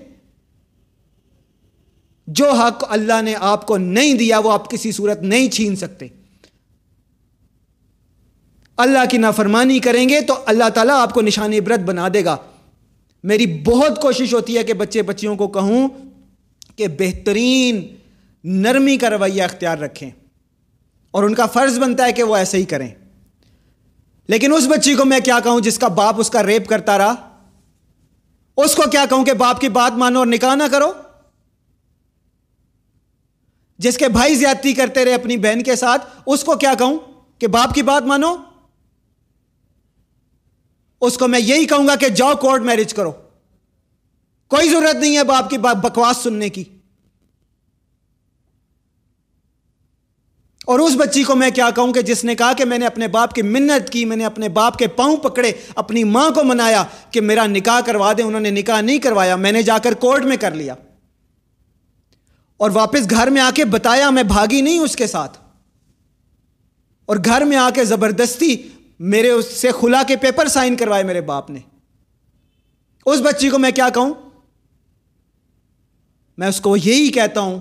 جو 2.28 2.52
حق 2.52 2.84
اللہ 2.90 3.22
نے 3.22 3.34
آپ 3.40 3.68
کو 3.68 3.78
نہیں 3.78 4.14
دیا، 4.14 4.40
وہ 4.40 4.52
آپ 4.52 4.72
کسی 4.72 4.92
صورت 4.92 5.22
نہیں 5.22 5.50
چھین 5.50 5.76
سکتے۔ 5.76 6.08
اللہ 8.78 9.06
کی 9.10 9.18
نافرمانی 9.18 9.80
کریں 9.80 10.10
گے 10.10 10.22
تو 10.22 10.34
اللہ 10.46 10.70
تعالیٰ 10.70 11.02
آپ 11.02 11.14
کو 11.14 11.22
نشان 11.22 11.54
عبرت 11.54 11.80
بنا 11.80 12.08
دے 12.14 12.26
گا۔ 12.26 12.38
میری 13.24 13.64
بہت 13.64 14.02
کوشش 14.02 14.34
ہوتی 14.34 14.58
ہے 14.58 14.64
کہ 14.64 14.74
بچے 14.74 15.02
بچیوں 15.02 15.36
کو 15.36 15.48
کہوں 15.48 15.88
کہ 16.76 16.88
بہترین 16.88 17.96
نرمی 18.44 18.98
کا 18.98 19.10
رویہ 19.10 19.44
اختیار 19.44 19.78
رکھیں 19.78 20.10
اور 21.12 21.24
ان 21.24 21.34
کا 21.34 21.46
فرض 21.46 21.80
بنتا 21.80 22.06
ہے 22.06 22.12
کہ 22.12 22.24
وہ 22.24 22.36
ایسے 22.36 22.58
ہی 22.58 22.64
کریں۔ 22.64 22.90
لیکن 24.28 24.54
اس 24.54 24.68
بچی 24.68 24.96
کو 24.96 25.06
میں 25.06 25.20
کیا 25.20 25.40
کہوں 25.44 25.60
جس 25.60 25.80
کا 25.80 25.88
باپ 25.88 26.16
اس 26.18 26.30
کا 26.30 26.44
ریپ 26.44 26.68
کرتا 26.68 26.98
رہا؟ 26.98 27.14
اس 28.58 28.76
کو 28.76 28.84
کیا 28.92 29.06
کہوں 29.10 29.26
کہ 29.26 29.34
باپ 29.34 29.62
کی 29.62 29.70
بات 29.70 29.92
مانو 29.92 30.20
اور 30.20 30.28
نکاح 30.28 30.56
نہ 30.56 30.64
کرو؟ 30.72 30.94
جس 33.78 33.98
کے 33.98 34.08
بھائی 34.08 34.36
زیادتی 34.36 34.74
کرتے 34.74 35.06
رہے 35.06 35.14
اپنی 35.14 35.38
بہن 35.38 35.64
کے 35.64 35.76
ساتھ، 35.76 36.06
اس 36.26 36.44
کو 36.44 36.56
کیا 36.56 36.74
کہوں 36.78 37.00
کہ 37.40 37.48
باپ 37.48 37.74
کی 37.74 37.82
بات 37.82 38.04
مانو 38.04 38.36
اس 41.02 41.18
کو 41.18 41.28
میں 41.28 41.40
یہی 41.40 41.66
کہوں 41.66 41.88
گا 41.88 41.96
کہ 41.96 42.10
جاؤ 42.10 42.36
کورٹ 42.36 42.62
میرج 42.62 42.94
کرو۔ 42.94 43.12
کوئی 44.48 44.70
ضرورت 44.70 44.96
نہیں 44.96 45.18
ہے 45.18 45.24
باپ 45.24 45.50
کی 45.50 45.58
بکواس 45.58 46.18
سننے 46.18 46.50
کی۔ 46.50 46.64
اور 50.66 50.80
اس 50.80 50.92
بچی 50.96 51.24
کو 51.24 51.36
میں 51.36 51.50
کیا 51.52 51.70
کہوں 51.70 51.94
کہ 51.94 52.02
جس 52.02 52.24
نے 52.24 52.36
کہا 52.36 52.54
کہ 52.54 52.66
میں 52.66 52.78
نے 52.78 52.86
اپنے 52.86 53.08
باپ 53.08 53.34
کی 53.34 53.42
منت 53.42 53.90
کی، 53.90 54.06
میں 54.06 54.18
نے 54.18 54.26
اپنے 54.26 54.50
باپ 54.50 54.78
کے 54.78 54.88
پاؤں 54.88 55.18
پکڑے، 55.18 55.52
اپنی 55.76 56.04
ماں 56.04 56.32
کو 56.32 56.44
منایا 56.44 56.84
کہ 57.12 57.22
میرا 57.22 57.46
نکاح 57.46 57.82
کروا 57.82 58.14
دیں 58.14 58.26
انہوں 58.26 58.42
نے 58.42 58.50
نکاح 58.50 58.82
نہیں 58.82 58.98
کروایا، 58.98 59.36
میں 59.36 59.52
نے 59.52 59.62
جا 59.62 59.78
کر 59.78 59.94
کورٹ 59.94 60.24
میں 60.24 60.38
کر 60.38 60.52
لیا۔ 60.52 60.74
اور 62.58 62.70
واپس 62.74 63.10
گھر 63.10 63.30
میں 63.30 63.42
آ 63.42 63.52
کے 63.56 63.66
بتایا، 63.66 64.10
میں 64.10 64.24
بھاگی 64.24 64.62
نہیں 64.62 64.80
اس 64.80 64.96
کے 64.96 65.08
ساتھ۔ 65.08 65.38
اور 67.06 67.18
گھر 67.26 67.42
میں 67.42 67.58
آ 67.58 67.70
کے 67.70 67.86
زبردستی 67.86 68.70
میرے 69.00 69.30
اس 69.30 69.46
سے 69.46 69.70
کھلا 69.80 70.04
کے 70.08 70.16
پیپر 70.16 70.48
سائن 70.48 70.76
کروائے 70.76 71.04
میرے 71.04 71.22
باپ 71.22 71.50
نے۔ 71.50 71.60
اس 73.06 73.20
بچی 73.20 73.50
کو 73.50 73.58
میں 73.58 73.72
کیا 73.72 73.90
کہوں؟ 73.90 74.14
میں 76.38 76.48
اس 76.48 76.62
کو 76.62 76.78
یہی 76.78 77.10
کہتا 77.10 77.42
ہوں 77.42 77.60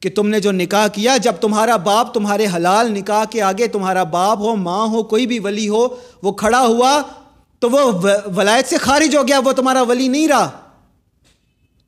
کہ 0.00 0.10
تم 0.10 0.28
نے 0.28 0.40
جو 0.40 0.52
نکاح 0.52 0.86
کیا، 0.88 1.16
جب 1.16 1.32
تمہارا 1.40 1.76
باپ 1.76 2.14
تمہارے 2.14 2.46
حلال 2.56 2.92
نکاح 2.92 3.24
کے 3.24 3.42
آگے 3.42 3.66
تمہارا 3.66 4.02
باپ 4.02 4.38
ہو، 4.38 4.56
ماں 4.56 4.86
ہو، 4.86 5.02
کوئی 5.02 5.26
بھی 5.26 5.38
ولی 5.38 5.68
ہو، 5.68 5.88
وہ 6.22 6.32
کھڑا 6.32 6.60
ہوا، 6.60 7.02
تو 7.58 7.70
وہ 7.70 7.92
ولایت 8.36 8.68
سے 8.68 8.76
خارج 8.76 9.16
ہو 9.16 9.28
گیا، 9.28 9.40
وہ 9.44 9.52
تمہارا 9.52 9.82
ولی 9.82 10.08
نہیں 10.08 10.28
رہا۔ 10.28 10.60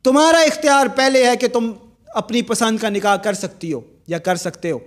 تمہارا 0.02 0.38
اختیار 0.38 0.86
پہلے 0.96 1.30
ہے 1.30 1.36
کہ 1.36 1.48
تم 1.48 1.72
اپنی 2.06 2.42
پسند 2.42 2.78
کا 2.78 2.88
نکاح 2.88 3.16
کر 3.16 3.32
سکتی 3.32 3.72
ہو 3.72 3.80
یا 4.06 4.18
کر 4.18 4.36
سکتے 4.36 4.70
ہو۔ 4.70 4.78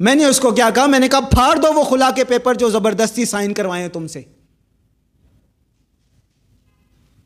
میں 0.00 0.14
نے 0.14 0.24
اس 0.24 0.40
کو 0.40 0.50
کیا 0.50 0.70
کہا؟ 0.70 0.86
میں 0.86 0.98
نے 0.98 1.08
کہا، 1.08 1.20
پھاڑ 1.20 1.56
دو 1.56 1.72
وہ 1.74 1.84
کھلا 1.84 2.10
کے 2.10 2.24
پیپر 2.24 2.54
جو 2.54 2.70
زبردستی 2.70 3.24
سائن 3.24 3.54
کروائے 3.54 3.88
تم 3.88 4.06
سے۔ 4.06 4.22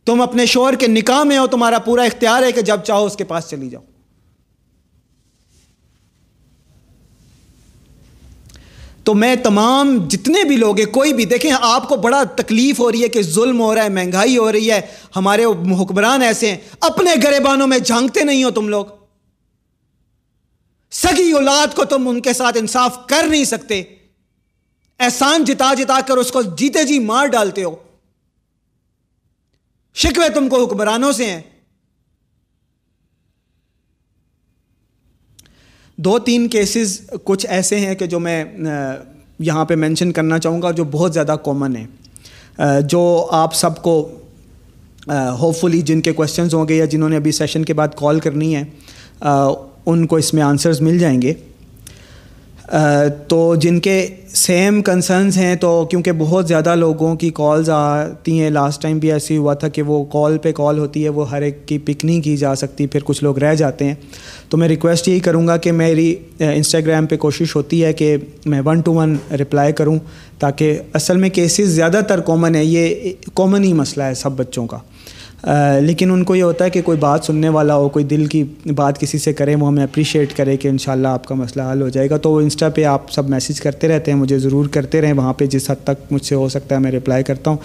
تم 0.05 0.21
اپنے 0.21 0.47
شور 0.47 0.73
کے 0.73 0.87
نکاح 0.87 1.23
میں 1.23 1.39
ہو، 1.39 1.47
تمہارا 1.47 1.79
پورا 1.79 2.03
اختیار 2.03 2.43
ہے 2.43 2.53
کہ 2.53 2.63
جب 2.63 2.81
چاہو 2.81 3.07
اس 3.07 3.17
کے 3.17 3.25
پاس 3.25 3.49
چلی 3.49 3.69
جاؤ۔ 3.69 3.83
تو 9.05 9.15
میں 9.15 9.37
تمام 9.37 10.09
جتنے 10.09 10.45
بھی 10.45 10.57
لوگ 10.57 10.79
ہیں، 10.79 10.93
کوئی 10.93 11.13
بھی، 11.13 11.25
دیکھیں، 11.25 11.53
آپ 11.61 11.89
کو 11.89 11.97
بڑا 11.97 12.23
تکلیف 12.37 12.81
ہو 12.81 12.93
رہی 12.93 13.03
ہے 13.03 13.09
کہ 13.09 13.23
ظلم 13.23 13.61
ہو 13.61 13.75
رہا 13.75 13.85
ہے، 13.85 13.89
مہنگائی 13.89 14.39
ہو 14.39 14.53
رہی 14.53 14.71
ہے، 14.71 14.81
ہمارے 15.17 15.45
حکمران 15.83 16.23
ایسے 16.23 16.51
ہیں، 16.51 16.59
اپنے 16.81 17.11
گریبانوں 17.25 17.67
میں 17.67 17.79
جھانکتے 17.79 18.23
نہیں 18.23 18.45
ہو 18.45 18.51
تم 18.51 18.69
لوگ۔ 18.69 18.87
سگی 20.93 21.33
اولاد 21.33 21.75
کو 21.75 21.85
تم 21.85 22.09
ان 22.09 22.21
کے 22.23 22.33
ساتھ 22.33 22.59
انصاف 22.59 23.07
کر 23.07 23.27
نہیں 23.29 23.45
سکتے۔ 23.45 23.83
احسان 25.01 25.45
جتا 25.45 25.75
جتا 25.75 25.99
کر 26.07 26.17
اس 26.17 26.33
کو 26.33 26.43
جیتے 26.43 26.85
جی 26.85 26.99
مار 26.99 27.27
ڈالتے 27.27 27.65
ہو۔ 27.65 27.77
شکوے 29.95 30.29
تم 30.29 30.49
کو 30.49 30.65
حکمرانوں 30.65 31.13
سے 31.13 31.27
ہیں۔ 31.27 31.43
دو 35.97 36.19
تین 36.19 36.49
کیسز 36.49 37.01
کچھ 37.25 37.47
ایسے 37.47 37.81
ہیں 37.81 37.95
کہ 37.95 38.07
جو 38.07 38.21
میں 38.21 38.45
یہاں 39.39 39.65
پہ 39.65 39.75
مینشن 39.75 40.13
کرنا 40.13 40.39
چاہوں 40.39 40.63
گا 40.63 40.71
جو 40.71 40.85
بہت 40.85 41.15
زیادہ 41.15 41.37
کامن 41.45 41.77
ہیں۔ 41.77 41.87
جو 42.81 43.29
آپ 43.31 43.55
سب 43.55 43.83
کو 43.83 44.19
ہوپ 45.39 45.61
فلی 45.61 45.83
جن 45.83 46.01
کے 46.01 46.13
کوشچنز 46.13 46.55
ہوں 46.55 46.69
گے 46.69 46.77
یا 46.77 46.85
جنہوں 46.85 47.09
نے 47.09 47.17
ابھی 47.17 47.33
سیشن 47.33 47.65
کے 47.65 47.75
بعد 47.75 47.89
کال 47.97 48.21
کرنی 48.21 48.57
ہے 48.57 48.65
ان 49.87 50.07
کو 50.07 50.17
اس 50.17 50.35
میں 50.35 50.43
آنسرز 50.43 50.81
مل 50.81 50.99
جائیں 50.99 51.23
گے۔ 51.23 51.33
تو 53.29 53.55
جن 53.55 53.81
کے 53.81 54.07
سیم 54.29 54.83
کنسرنز 54.83 55.37
ہیں، 55.37 55.55
تو 55.55 55.85
کیونکہ 55.91 56.13
بہت 56.13 56.49
زیادہ 56.49 56.75
لوگوں 56.75 57.15
کی 57.15 57.31
کالز 57.35 57.71
آتی 57.71 58.41
ہیں 58.41 58.51
لاسٹ 58.51 58.83
ٹائم 58.83 58.99
بھی 58.99 59.13
ایسی 59.13 59.37
ہوا 59.37 59.55
تھا 59.55 59.69
کہ 59.69 59.83
وہ 59.83 60.05
کال 60.05 60.39
پہ 60.39 60.53
کال 60.53 60.79
ہوتی 60.79 61.05
ہے، 61.05 61.09
وہ 61.09 61.31
ہر 61.31 61.43
ایک 61.43 61.69
کی 61.69 61.79
پک 61.79 62.05
نہیں 62.05 62.21
کی 62.21 62.37
جا 62.37 62.55
سکتی، 62.55 62.87
پھر 62.87 63.01
کچھ 63.05 63.25
لوگ 63.25 63.39
رہ 63.39 63.55
جاتے 63.55 63.85
ہیں۔ 63.85 63.95
تو 64.49 64.57
میں 64.57 64.69
ریکویسٹ 64.69 65.09
یہی 65.09 65.21
کروں 65.21 65.47
گا 65.47 65.57
کہ 65.57 65.73
میری 65.73 66.15
انسٹاگرام 66.39 67.07
پہ 67.07 67.17
کوشش 67.17 67.57
ہوتی 67.57 67.85
ہے 67.85 67.93
کہ 67.93 68.17
میں 68.47 68.61
ون 68.65 68.81
ٹو 68.81 68.95
ون 68.95 69.17
رپلائی 69.33 69.73
کروں 69.73 69.99
تاکہ 70.39 70.79
اصل 70.93 71.17
میں 71.17 71.31
کیسز 71.31 71.69
زیادہ 71.69 72.01
تر 72.09 72.21
کامن 72.21 72.55
ہے 72.55 72.65
یہ 72.65 73.13
کامن 73.35 73.65
ہی 73.65 73.73
مسئلہ 73.73 74.05
ہے 74.05 74.15
سب 74.15 74.33
بچوں 74.33 74.67
کا۔ 74.67 74.79
لیکن 75.81 76.11
ان 76.11 76.25
کو 76.25 76.35
یہ 76.35 76.43
ہوتا 76.43 76.65
ہے 76.65 76.71
کہ 76.71 76.83
کوئی 76.83 76.99
بات 76.99 77.25
سننے 77.25 77.49
والا 77.49 77.75
ہو، 77.75 77.89
کوئی 77.89 78.05
دل 78.05 78.27
کی 78.27 78.45
بات 78.67 79.01
کسی 79.01 79.19
سے 79.19 79.33
کرے، 79.33 79.55
وہ 79.55 79.67
ہمیں 79.67 79.85
اپریشیٹ 79.85 80.37
کرے 80.37 80.57
کہ 80.57 80.69
انشاءاللہ 80.69 81.09
آپ 81.09 81.27
کا 81.27 81.35
مسئلہ 81.35 81.63
حل 81.73 81.83
ہو 81.83 81.89
جائے 81.89 82.11
گا۔ 82.11 82.17
تو 82.17 82.31
وہ 82.31 82.41
انسٹا 82.41 82.69
پہ 82.69 82.85
آپ 82.85 83.13
سب 83.13 83.29
میسیج 83.29 83.61
کرتے 83.61 83.89
رہتے 83.89 84.13
ہیں، 84.13 84.19
مجھے 84.19 84.39
ضرور 84.39 84.67
کرتے 84.67 85.01
رہیں۔ 85.01 85.13
وہاں 85.13 85.33
پہ 85.33 85.47
جس 85.47 85.71
حد 85.71 85.85
تک 85.85 86.13
مجھ 86.13 86.25
سے 86.25 86.35
ہو 86.35 86.49
سکتا 86.49 86.75
ہے 86.75 86.81
میں 86.81 86.93
رپلائی 86.93 87.25
کرتا 87.25 87.51
ہوں۔ 87.51 87.59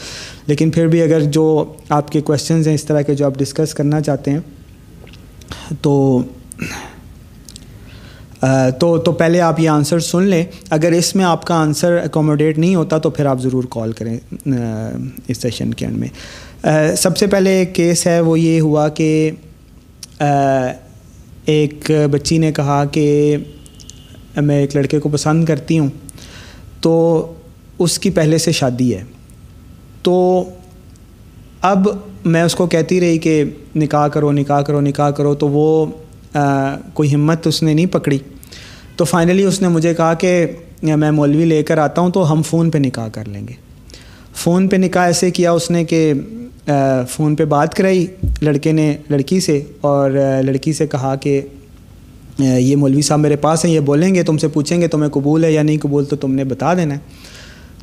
لیکن 0.47 0.69
پھر 0.69 0.87
بھی 0.87 1.01
اگر 1.01 1.21
جو 1.21 1.73
آپ 1.89 2.11
کے 2.11 2.21
کویشچنز 2.21 2.67
ہیں، 2.67 2.75
اس 2.75 2.85
طرح 2.85 3.01
کے 3.01 3.15
جو 3.15 3.25
آپ 3.25 3.33
ڈسکس 3.37 3.73
کرنا 3.73 4.01
چاہتے 4.01 4.31
ہیں، 4.31 4.39
تو 5.81 6.21
تو 8.79 8.97
تو 8.97 9.11
پہلے 9.11 9.41
آپ 9.41 9.59
یہ 9.59 9.69
آنسر 9.69 9.99
سن 9.99 10.23
لیں۔ 10.23 10.45
اگر 10.69 10.91
اس 10.91 11.15
میں 11.15 11.25
آپ 11.25 11.45
کا 11.45 11.55
آنسر 11.55 11.97
اکوموڈیٹ 12.03 12.57
نہیں 12.57 12.75
ہوتا، 12.75 12.97
تو 12.97 13.09
پھر 13.09 13.25
آپ 13.25 13.41
ضرور 13.41 13.63
کال 13.69 13.91
کریں 13.91 14.17
اس 15.27 15.37
سیشن 15.37 15.73
کے 15.73 15.85
اینڈ 15.85 15.97
میں۔ 15.97 16.07
سب 16.97 17.17
سے 17.17 17.27
پہلے 17.27 17.65
کیس 17.65 18.05
ہے 18.07 18.19
وہ 18.19 18.39
یہ 18.39 18.59
ہوا 18.61 18.87
کہ 18.89 19.31
ایک 21.45 21.91
بچی 22.11 22.37
نے 22.37 22.51
کہا 22.51 22.83
کہ 22.85 23.37
میں 24.35 24.59
ایک 24.59 24.75
لڑکے 24.75 24.99
کو 24.99 25.09
پسند 25.09 25.45
کرتی 25.45 25.79
ہوں، 25.79 25.87
تو 26.81 27.33
اس 27.79 27.97
کی 27.99 28.09
پہلے 28.09 28.37
سے 28.37 28.51
شادی 28.51 28.93
ہے۔ 28.95 29.03
تو 30.01 30.43
اب 31.61 31.87
میں 32.25 32.41
اس 32.43 32.55
کو 32.55 32.67
کہتی 32.67 32.99
رہی 33.01 33.17
کہ 33.17 33.43
نکاح 33.75 34.07
کرو 34.07 34.31
نکاح 34.31 34.61
کرو 34.61 34.81
نکاح 34.81 35.09
کرو، 35.09 35.33
تو 35.35 35.47
وہ 35.49 35.85
کوئی 36.93 37.13
ہمت 37.13 37.47
اس 37.47 37.63
نے 37.63 37.73
نہیں 37.73 37.85
پکڑی۔ 37.85 38.17
تو 38.95 39.05
فائنلی 39.05 39.43
اس 39.43 39.61
نے 39.61 39.67
مجھے 39.67 39.93
کہا 39.93 40.13
کہ 40.13 40.45
میں 40.83 41.11
مولوی 41.11 41.45
لے 41.45 41.63
کر 41.63 41.77
آتا 41.77 42.01
ہوں 42.01 42.09
تو 42.09 42.31
ہم 42.31 42.41
فون 42.41 42.69
پہ 42.71 42.77
نکاح 42.77 43.07
کر 43.07 43.27
لیں 43.27 43.47
گے۔ 43.47 43.53
فون 44.35 44.67
پہ 44.67 44.75
نکاح 44.75 45.05
ایسے 45.05 45.31
کیا 45.31 45.51
اس 45.51 45.69
نے 45.71 45.83
کہ 45.85 46.13
فون 47.09 47.35
پہ 47.35 47.45
بات 47.45 47.73
کرائی 47.73 48.05
لڑکے 48.41 48.71
نے، 48.71 48.95
لڑکی 49.09 49.39
سے، 49.39 49.61
اور 49.81 50.11
لڑکی 50.43 50.73
سے 50.73 50.87
کہا 50.87 51.15
کہ 51.15 51.41
یہ 52.39 52.75
مولوی 52.75 53.01
صاحب 53.01 53.19
میرے 53.19 53.35
پاس 53.35 53.65
ہیں، 53.65 53.71
یہ 53.71 53.79
بولیں 53.79 54.13
گے، 54.15 54.23
تم 54.23 54.37
سے 54.37 54.47
پوچھیں 54.47 54.81
گے، 54.81 54.87
تمہیں 54.87 55.09
قبول 55.09 55.43
ہے 55.43 55.51
یا 55.51 55.63
نہیں 55.63 55.77
قبول، 55.81 56.05
تو 56.05 56.15
تم 56.15 56.33
نے 56.33 56.43
بتا 56.43 56.73
دینا 56.73 56.95
ہے۔ 56.95 56.99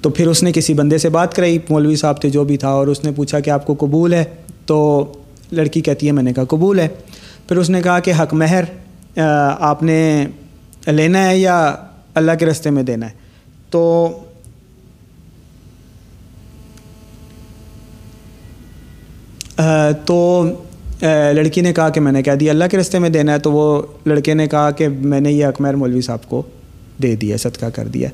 تو 0.02 0.10
پھر 0.10 0.26
اس 0.28 0.42
نے 0.42 0.52
کسی 0.52 0.74
بندے 0.74 0.98
سے 0.98 1.08
بات 1.08 1.34
کرائی، 1.34 1.58
مولوی 1.70 1.96
صاحب 1.96 2.20
تھے 2.20 2.30
جو 2.30 2.44
بھی 2.44 2.56
تھا، 2.56 2.68
اور 2.68 2.86
اس 2.86 3.04
نے 3.04 3.12
پوچھا 3.12 3.40
کہ 3.40 3.50
آپ 3.50 3.66
کو 3.66 3.74
قبول 3.80 4.14
ہے؟ 4.14 4.24
تو 4.66 5.04
لڑکی 5.52 5.80
کہتی 5.80 6.06
ہے، 6.06 6.12
میں 6.12 6.22
نے 6.22 6.32
کہا 6.32 6.44
قبول 6.44 6.80
ہے۔ 6.80 6.88
پھر 7.48 7.56
اس 7.56 7.70
نے 7.70 7.82
کہا 7.82 7.98
کہ، 8.00 8.12
حق 8.18 8.34
مہر 8.34 8.64
آپ 9.60 9.82
نے 9.82 10.26
لینا 10.86 11.28
ہے 11.28 11.38
یا 11.38 11.74
اللہ 12.14 12.32
کے 12.38 12.46
رستے 12.46 12.70
میں 12.70 12.82
دینا 12.82 13.06
ہے؟ 13.06 13.12
تو 13.70 14.10
تو 20.06 20.44
لڑکی 21.32 21.60
نے 21.60 21.72
کہا 21.72 21.88
کہ 21.88 22.00
میں 22.00 22.12
نے 22.12 22.22
کہہ 22.22 22.32
دیا، 22.32 22.52
اللہ 22.52 22.64
کے 22.70 22.78
رستے 22.78 22.98
میں 22.98 23.10
دینا 23.10 23.32
ہے 23.32 23.38
تو 23.38 23.52
وہ 23.52 23.82
لڑکے 24.06 24.34
نے 24.34 24.46
کہا 24.46 24.70
کہ 24.70 24.88
میں 24.88 25.20
نے 25.20 25.32
یہ 25.32 25.44
اکمیر 25.44 25.76
مولوی 25.76 26.00
صاحب 26.00 26.28
کو 26.28 26.42
دے 27.02 27.16
دیا، 27.16 27.36
صدقہ 27.36 27.66
کر 27.66 27.88
دیا۔ 27.88 28.08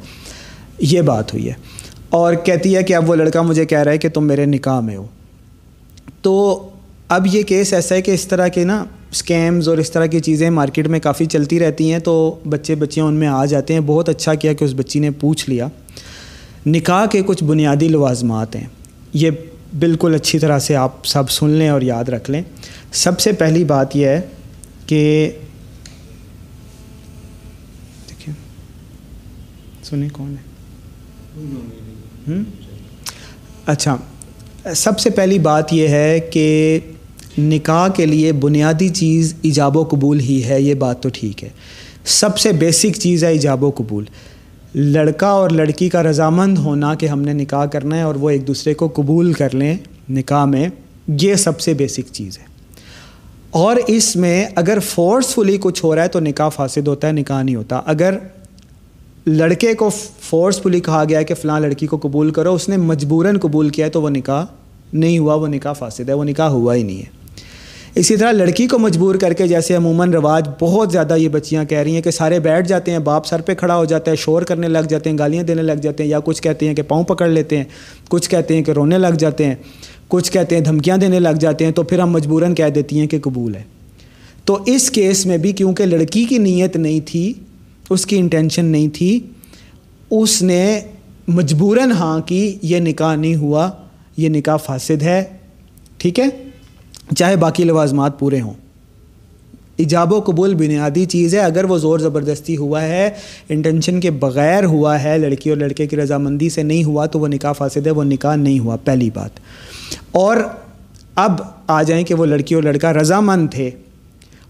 یہ 0.79 1.01
بات 1.01 1.35
ہوئی 1.35 1.49
ہے۔ 1.49 1.53
اور 2.11 2.35
کہتی 2.35 2.77
ہے 2.77 2.83
کہ 2.83 2.95
اب 2.95 3.11
وہ 3.11 3.15
لڑکا 3.15 3.43
مجھے 3.43 3.65
کہہ 3.65 3.79
رہا 3.79 3.93
ہے 3.93 3.99
کہ 3.99 4.09
تم 4.09 4.27
میرے 4.27 4.47
نکاح 4.47 4.81
میں 4.81 4.97
ہو۔ 4.97 5.07
تو 6.23 6.69
اب 7.09 7.27
یہ 7.33 7.43
کیس 7.43 7.73
ایسا 7.73 7.95
ہے 7.95 8.03
کہ 8.03 8.11
اس 8.11 8.29
طرح 8.29 8.49
کے 8.49 8.65
نا 8.65 8.85
اسکیمز 9.11 9.69
اور 9.69 9.79
اس 9.79 9.91
طرح 9.91 10.07
کی 10.07 10.21
چیزیں 10.21 10.51
مارکیٹ 10.51 10.87
میں 10.87 11.01
کافی 11.01 11.27
چلتی 11.27 11.61
رہتی 11.61 11.93
ہیں، 11.93 11.99
تو 11.99 12.39
بچے 12.49 12.75
بچیاں 12.75 13.07
ان 13.07 13.15
میں 13.15 13.29
آ 13.29 13.45
جاتے 13.45 13.75
ہیں۔ 13.75 13.81
بہت 13.87 14.09
اچھا 14.09 14.35
کیا 14.35 14.53
کہ 14.53 14.65
اس 14.65 14.73
بچی 14.77 14.99
نے 14.99 15.11
پوچھ 15.11 15.51
لیا۔ 15.51 15.69
نکاح 16.67 17.07
کے 17.07 17.23
کچھ 17.27 17.45
بنیادی 17.45 17.89
لوازمات 17.89 18.57
ہیں۔ 18.57 18.67
یہ 19.13 19.31
بالکل 19.79 20.15
اچھی 20.15 20.39
طرح 20.39 20.59
سے 20.59 20.77
آپ 20.77 21.07
سب 21.07 21.31
سن 21.31 21.51
لیں 21.51 21.69
اور 21.69 21.81
یاد 21.81 22.05
رکھ 22.05 22.31
لیں۔ 22.31 22.43
سب 22.93 23.21
سے 23.21 23.33
پہلی 23.33 23.65
بات 23.65 23.97
یہ 23.97 24.07
ہے 24.07 24.21
کہ 24.87 25.31
دیکھیں، 28.11 28.35
سنیں 29.83 30.09
کون 30.13 30.35
ہے؟ 30.39 30.51
اچھا 33.67 33.97
سب 34.77 34.99
سے 34.99 35.11
پہلی 35.11 35.39
بات 35.39 35.73
یہ 35.73 35.89
ہے 35.89 36.21
کہ 36.21 36.79
نکاح 37.39 37.89
کے 37.89 38.07
لیے 38.07 38.33
بنیادی 38.33 38.89
چیز 38.89 39.35
ایجاب 39.43 39.77
و 39.77 39.85
قبول 39.85 40.21
ہی 40.21 40.45
ہے، 40.45 40.63
یہ 40.63 40.75
بات 40.75 41.03
تو 41.03 41.09
ٹھیک 41.13 41.45
ہے۔ 41.45 41.49
سب 42.05 42.39
سے 42.39 42.53
بیسک 42.53 42.99
چیز 42.99 43.25
ہے 43.25 43.29
ایجاب 43.29 43.65
و 43.65 43.71
قبول۔ 43.71 44.05
لڑکا 44.75 45.29
اور 45.29 45.51
لڑکی 45.51 45.89
کا 45.89 46.03
رضامند 46.03 46.59
ہونا 46.59 46.95
کہ 46.95 47.07
ہم 47.07 47.23
نے 47.23 47.33
نکاح 47.33 47.67
کرنا 47.67 47.97
ہے 47.97 48.03
اور 48.03 48.15
وہ 48.15 48.31
ایک 48.31 48.47
دوسرے 48.47 48.75
کو 48.75 48.89
قبول 48.89 49.33
کر 49.33 49.55
لیں 49.55 49.77
نکاح 50.11 50.45
میں، 50.45 50.69
یہ 51.09 51.35
سب 51.35 51.61
سے 51.61 51.75
بیسک 51.75 52.13
چیز 52.13 52.39
ہے۔ 52.39 52.45
اور 53.51 53.77
اس 53.87 54.17
میں 54.17 54.47
اگر 54.55 54.79
فورسفلی 54.85 55.59
کچھ 55.61 55.85
ہو 55.85 55.95
رہا 55.95 56.03
ہے 56.03 56.09
تو 56.09 56.21
نکاح 56.21 56.49
فاسد 56.49 56.89
ہوتا 56.89 57.09
ہے، 57.09 57.13
نکاح 57.13 57.43
نہیں 57.43 57.57
ہوتا۔ 57.57 57.81
اگر 57.87 58.19
لڑکے 59.27 59.75
کو 59.75 59.91
فورسفلی 60.21 60.81
کہا 60.81 61.05
گیا 61.09 61.19
ہے 61.19 61.25
کہ 61.25 61.35
فلاں 61.35 61.61
لڑکی 61.61 61.87
کو 61.87 61.99
قبول 62.03 62.31
کرو، 62.31 62.55
اس 62.55 62.69
نے 62.69 62.77
مجبوراً 62.77 63.39
قبول 63.39 63.69
کیا 63.69 63.87
ہے 63.87 63.91
تو 63.91 64.03
وہ 64.03 64.11
نکاح 64.11 64.45
نہیں 64.93 65.19
ہوا، 65.19 65.35
وہ 65.35 65.47
نکاح 65.47 65.73
فاسد 65.73 66.09
ہے، 66.09 66.15
وہ 66.15 66.25
نکاح 66.25 66.49
ہوا 66.49 66.75
ہی 66.75 66.83
نہیں 66.83 66.99
ہے۔ 66.99 67.20
اسی 67.95 68.17
طرح 68.17 68.33
لڑکی 68.33 68.67
کو 68.67 68.79
مجبور 68.79 69.15
کر 69.15 69.33
کے 69.33 69.47
جیسے 69.49 69.75
عموماً 69.77 70.13
رواج 70.13 70.49
بہت 70.61 70.93
زیادہ 70.93 71.17
یہ 71.17 71.29
بچیاں 71.29 71.65
کہہ 71.65 71.79
رہی 71.79 71.95
ہیں 71.95 72.03
کہ 72.03 72.11
سارے 72.11 72.41
بیٹھ 72.41 72.69
جاتے 72.69 72.91
ہیں، 72.91 72.99
باپ 72.99 73.27
سر 73.27 73.41
پہ 73.41 73.55
کھڑا 73.55 73.77
ہو 73.77 73.85
جاتا 73.85 74.11
ہے، 74.11 74.17
شور 74.17 74.43
کرنے 74.43 74.69
لگ 74.69 74.79
جاتے 74.79 75.11
ہیں، 75.11 75.19
گالیاں 75.19 75.43
دینے 75.43 75.63
لگ 75.63 75.73
جاتے 75.73 76.03
ہیں، 76.03 76.11
یا 76.11 76.21
کچھ 76.21 76.43
کہتے 76.43 76.69
ہیں 76.69 76.75
کہ 76.75 76.83
پاؤں 76.83 77.05
پکڑ 77.05 77.29
لیتے 77.29 77.57
ہیں، 77.57 77.65
کچھ 78.09 78.31
کہتے 78.31 78.57
ہیں 78.57 78.63
کہ 78.63 78.71
رونے 78.71 78.99
لگ 78.99 79.17
جاتے 79.19 79.45
ہیں، 79.45 79.55
کچھ 80.09 80.33
کہتے 80.33 80.57
ہیں 80.57 80.63
دھمکیاں 80.63 80.97
دینے 80.97 81.21
لگ 81.21 81.39
جاتے 81.41 81.65
ہیں، 81.65 81.73
تو 81.73 81.83
پھر 81.83 81.99
ہم 81.99 82.11
مجبوراً 82.11 82.55
کہہ 82.55 82.69
دیتی 82.69 83.01
ہیں 83.01 83.07
کہ 83.07 83.21
قبول 83.21 83.55
ہے۔ 83.55 83.63
تو 84.45 84.59
اس 84.67 84.91
کیس 84.91 85.27
میں 85.27 85.39
بھی 85.39 85.53
کیونکہ 85.53 85.87
لڑکی 85.87 86.25
کی 86.25 86.39
نیت 86.39 86.77
نہیں 86.77 87.01
تھی، 87.01 87.33
اس 87.91 88.07
کی 88.07 88.19
انٹینشن 88.19 88.65
نہیں 88.65 88.89
تھی، 88.89 89.21
اس 90.11 90.43
نے 90.43 90.81
مجبوراً 91.29 91.91
ہاں 91.91 92.21
کی، 92.21 92.59
یہ 92.63 92.81
نکاح 92.81 93.15
نہیں 93.15 93.35
ہوا، 93.35 93.71
یہ 94.17 94.29
نکاح 94.29 94.57
فاسد 94.57 95.03
ہے، 95.03 95.25
ٹھیک 95.99 96.21
ہے؟ 96.21 96.50
چاہے 97.17 97.37
باقی 97.37 97.65
لوازمات 97.65 98.19
پورے 98.19 98.41
ہوں۔ 98.41 98.55
ایجاب 99.77 100.13
و 100.13 100.21
قبول 100.21 100.55
بنیادی 100.55 101.05
چیز 101.05 101.35
ہے، 101.35 101.41
اگر 101.41 101.65
وہ 101.65 101.79
زور 101.79 101.99
زبردستی 101.99 102.57
ہوا 102.57 102.83
ہے، 102.83 103.11
انٹینشن 103.49 104.01
کے 104.01 104.11
بغیر 104.11 104.65
ہوا 104.65 105.03
ہے، 105.03 105.19
لڑکی 105.19 105.51
اور 105.51 105.59
لڑکے 105.59 105.87
کی 105.87 105.97
رضامندی 105.97 106.49
سے 106.49 106.63
نہیں 106.63 106.85
ہوا، 106.85 107.07
تو 107.07 107.19
وہ 107.19 107.29
نکاح 107.29 107.53
فاسد 107.53 107.87
ہے، 107.87 107.91
وہ 107.91 108.05
نکاح 108.05 108.37
نہیں 108.37 108.59
ہوا۔ 108.59 108.77
پہلی 108.77 109.11
بات۔ 109.15 109.31
اور 110.13 110.37
اب 111.15 111.41
آ 111.67 111.83
جائیں 111.83 112.05
کہ 112.05 112.15
وہ 112.15 112.27
لڑکی 112.27 112.55
اور 112.55 112.63
لڑکا 112.63 112.93
رضامند 112.93 113.51
تھے 113.51 113.71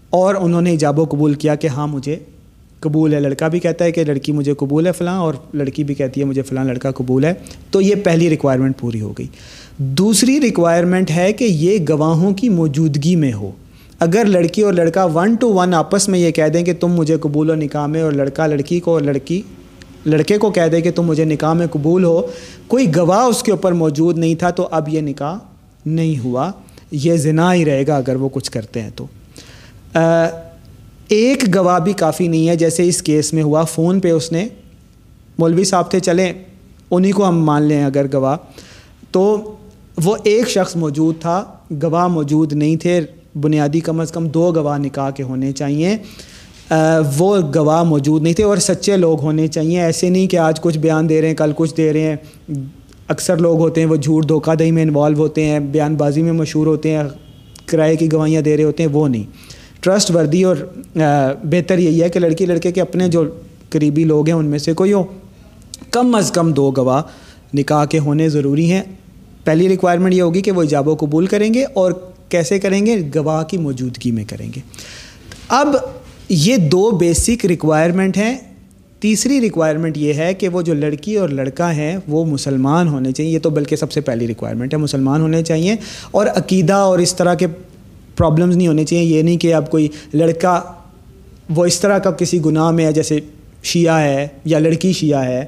اور 0.09 0.35
انہوں 0.35 0.61
نے 0.61 0.69
ایجاب 0.69 0.99
و 0.99 1.05
قبول 1.05 1.33
کیا 1.33 1.55
کہ 1.55 1.67
ہاں 1.67 1.87
مجھے 1.87 2.19
قبول 2.81 3.13
ہے۔ 3.13 3.19
لڑکا 3.19 3.47
بھی 3.47 3.59
کہتا 3.59 3.85
ہے 3.85 3.91
کہ 3.91 4.03
لڑکی 4.03 4.31
مجھے 4.31 4.53
قبول 4.53 4.87
ہے 4.87 4.91
فلاں، 4.91 5.17
اور 5.19 5.33
لڑکی 5.53 5.83
بھی 5.83 5.95
کہتی 5.95 6.21
ہے 6.21 6.25
مجھے 6.25 6.41
فلاں 6.41 6.63
لڑکا 6.65 6.91
قبول 6.91 7.25
ہے۔ 7.25 7.33
تو 7.71 7.81
یہ 7.81 7.95
پہلی 7.95 8.29
ریکوائرمنٹ 8.29 8.79
پوری 8.79 9.01
ہو 9.01 9.11
گئی۔ 9.11 9.27
دوسری 9.77 10.39
ریکوائرمنٹ 10.41 11.11
ہے 11.11 11.31
کہ 11.33 11.43
یہ 11.43 11.77
گواہوں 11.89 12.33
کی 12.33 12.49
موجودگی 12.49 13.15
میں 13.15 13.33
ہو۔ 13.33 13.51
اگر 13.99 14.25
لڑکی 14.25 14.61
اور 14.61 14.73
لڑکا 14.73 15.05
ون 15.05 15.35
ٹو 15.35 15.53
ون 15.53 15.73
آپس 15.73 16.07
میں 16.09 16.19
یہ 16.19 16.31
کہہ 16.31 16.47
دیں 16.47 16.63
کہ 16.63 16.73
تم 16.73 16.93
مجھے 16.93 17.17
قبول 17.17 17.49
و 17.49 17.55
نکاح 17.55 17.85
میں، 17.85 18.01
اور 18.01 18.11
لڑکا 18.11 18.47
لڑکی 18.47 18.79
کو 18.79 18.93
اور 18.93 19.01
لڑکی، 19.01 19.41
لڑکے 20.05 20.37
کو 20.37 20.51
کہہ 20.51 20.67
دے 20.71 20.81
کہ 20.81 20.91
تم 20.91 21.05
مجھے 21.05 21.25
نکاح 21.25 21.53
میں 21.53 21.67
قبول 21.67 22.03
ہو، 22.03 22.21
کوئی 22.67 22.95
گواہ 22.95 23.25
اس 23.25 23.43
کے 23.43 23.51
اوپر 23.51 23.71
موجود 23.71 24.17
نہیں 24.17 24.35
تھا، 24.35 24.49
تو 24.49 24.67
اب 24.71 24.89
یہ 24.89 25.01
نکاح 25.01 25.37
نہیں 25.85 26.23
ہوا۔ 26.23 26.51
یہ 26.91 27.17
زنا 27.17 27.53
ہی 27.53 27.65
رہے 27.65 27.87
گا 27.87 27.97
اگر 27.97 28.15
وہ 28.15 28.29
کچھ 28.33 28.51
کرتے 28.51 28.81
ہیں 28.81 28.89
تو۔ 28.95 29.05
ایک 31.11 31.55
گواہ 31.55 31.79
بھی 31.79 31.93
کافی 31.93 32.27
نہیں 32.27 32.49
ہے 32.49 32.55
جیسے 32.55 32.87
اس 32.87 33.01
کیس 33.01 33.33
میں 33.33 33.43
ہوا۔ 33.43 33.63
فون 33.63 33.99
پہ 33.99 34.11
اس 34.11 34.31
نے، 34.31 34.47
مولوی 35.37 35.63
صاحب 35.63 35.91
تھے، 35.91 35.99
چلیں۔ 35.99 36.33
انہیں 36.91 37.11
کو 37.11 37.27
ہم 37.27 37.45
مان 37.45 37.63
لیں 37.63 37.83
اگر 37.83 38.05
گواہ۔ 38.13 38.37
تو 39.11 39.55
وہ 40.03 40.17
ایک 40.23 40.49
شخص 40.49 40.75
موجود 40.75 41.21
تھا، 41.21 41.45
گواہ 41.83 42.07
موجود 42.07 42.53
نہیں 42.53 42.75
تھے۔ 42.75 43.01
بنیادی 43.41 43.79
کم 43.79 43.99
از 43.99 44.11
کم 44.11 44.27
دو 44.27 44.51
گواہ 44.55 44.77
نکاح 44.77 45.09
کے 45.09 45.23
ہونے 45.23 45.51
چاہیے۔ 45.51 45.97
وہ 47.17 47.37
گواہ 47.55 47.83
موجود 47.83 48.23
نہیں 48.23 48.33
تھے 48.33 48.43
اور 48.43 48.57
سچے 48.57 48.97
لوگ 48.97 49.21
ہونے 49.21 49.47
چاہیے۔ 49.47 49.81
ایسے 49.81 50.09
نہیں 50.09 50.27
کہ 50.27 50.37
آج 50.37 50.61
کچھ 50.61 50.77
بیان 50.77 51.09
دے 51.09 51.21
رہے 51.21 51.27
ہیں، 51.27 51.35
کل 51.35 51.51
کچھ 51.55 51.75
دے 51.77 51.93
رہے 51.93 52.01
ہیں۔ 52.01 52.15
اکثر 53.07 53.37
لوگ 53.37 53.59
ہوتے 53.59 53.81
ہیں، 53.81 53.87
وہ 53.87 53.95
جھوٹ 53.95 54.29
دھوکہ 54.29 54.55
دہی 54.55 54.71
میں 54.71 54.83
انوالو 54.83 55.17
ہوتے 55.17 55.45
ہیں، 55.45 55.59
بیان 55.59 55.95
بازی 55.95 56.21
میں 56.21 56.31
مشہور 56.31 56.67
ہوتے 56.67 56.97
ہیں، 56.97 57.03
کرائے 57.65 57.95
کی 57.95 58.11
گواہیاں 58.11 58.41
دے 58.41 58.57
رہے 58.57 58.63
ہوتے 58.63 58.83
ہیں، 58.83 58.89
وہ 58.89 59.07
نہیں۔ 59.07 59.50
ٹرسٹ 59.81 60.11
وردی 60.11 60.43
اور 60.43 60.55
بہتر 61.43 61.77
یہی 61.77 62.03
ہے 62.03 62.09
کہ 62.09 62.19
لڑکی 62.19 62.45
لڑکے 62.45 62.71
کے 62.71 62.81
اپنے 62.81 63.07
جو 63.07 63.23
قریبی 63.69 64.03
لوگ 64.03 64.27
ہیں 64.27 64.35
ان 64.35 64.45
میں 64.45 64.59
سے 64.59 64.73
کوئی 64.73 64.93
ہو۔ 64.93 65.03
کم 65.91 66.15
از 66.15 66.31
کم 66.31 66.53
دو 66.53 66.71
گواہ 66.77 67.01
نکاح 67.53 67.85
کے 67.85 67.99
ہونے 67.99 68.29
ضروری 68.29 68.71
ہیں۔ 68.71 68.83
پہلی 69.43 69.69
ریکوائرمنٹ 69.69 70.13
یہ 70.13 70.21
ہوگی 70.21 70.41
کہ 70.41 70.51
وہ 70.51 70.61
ایجاب 70.61 70.87
و 70.87 70.95
قبول 70.95 71.25
کریں 71.25 71.53
گے 71.53 71.65
اور 71.73 71.91
کیسے 72.29 72.59
کریں 72.59 72.85
گے؟ 72.85 72.95
گواہ 73.15 73.43
کی 73.43 73.57
موجودگی 73.57 74.11
میں 74.11 74.23
کریں 74.23 74.51
گے۔ 74.55 74.61
اب 75.47 75.67
یہ 76.29 76.57
دو 76.57 76.91
بیسک 76.91 77.45
ریکوائرمنٹ 77.45 78.17
ہیں۔ 78.17 78.37
تیسری 78.99 79.41
ریکوائرمنٹ 79.41 79.97
یہ 79.97 80.13
ہے 80.13 80.33
کہ 80.33 80.49
وہ 80.49 80.61
جو 80.61 80.73
لڑکی 80.73 81.15
اور 81.15 81.29
لڑکا 81.29 81.75
ہیں، 81.75 81.97
وہ 82.07 82.25
مسلمان 82.25 82.87
ہونے 82.87 83.11
چاہیے۔ 83.11 83.31
یہ 83.31 83.39
تو 83.39 83.49
بلکہ 83.49 83.75
سب 83.75 83.91
سے 83.91 84.01
پہلی 84.01 84.27
ریکوائرمنٹ 84.27 84.73
ہے، 84.73 84.79
مسلمان 84.79 85.21
ہونے 85.21 85.43
چاہیے۔ 85.43 85.75
اور 86.11 86.27
عقیدہ 86.27 86.73
اور 86.73 86.99
اس 86.99 87.15
طرح 87.15 87.33
کے 87.33 87.47
پرابلمز 88.21 88.57
نہیں 88.57 88.67
ہونے 88.67 88.85
چاہیے۔ 88.85 89.03
یہ 89.03 89.21
نہیں 89.21 89.37
کہ 89.37 89.53
اب 89.53 89.69
کوئی 89.71 89.87
لڑکا 90.13 90.59
وہ 91.55 91.65
اس 91.65 91.79
طرح 91.79 91.97
کا 91.97 92.11
کسی 92.11 92.39
گناہ 92.45 92.71
میں 92.71 92.85
ہے، 92.85 92.91
جیسے 92.91 93.19
شیعہ 93.63 93.99
ہے 93.99 94.27
یا 94.45 94.59
لڑکی 94.59 94.91
شیعہ 94.93 95.23
ہے، 95.25 95.43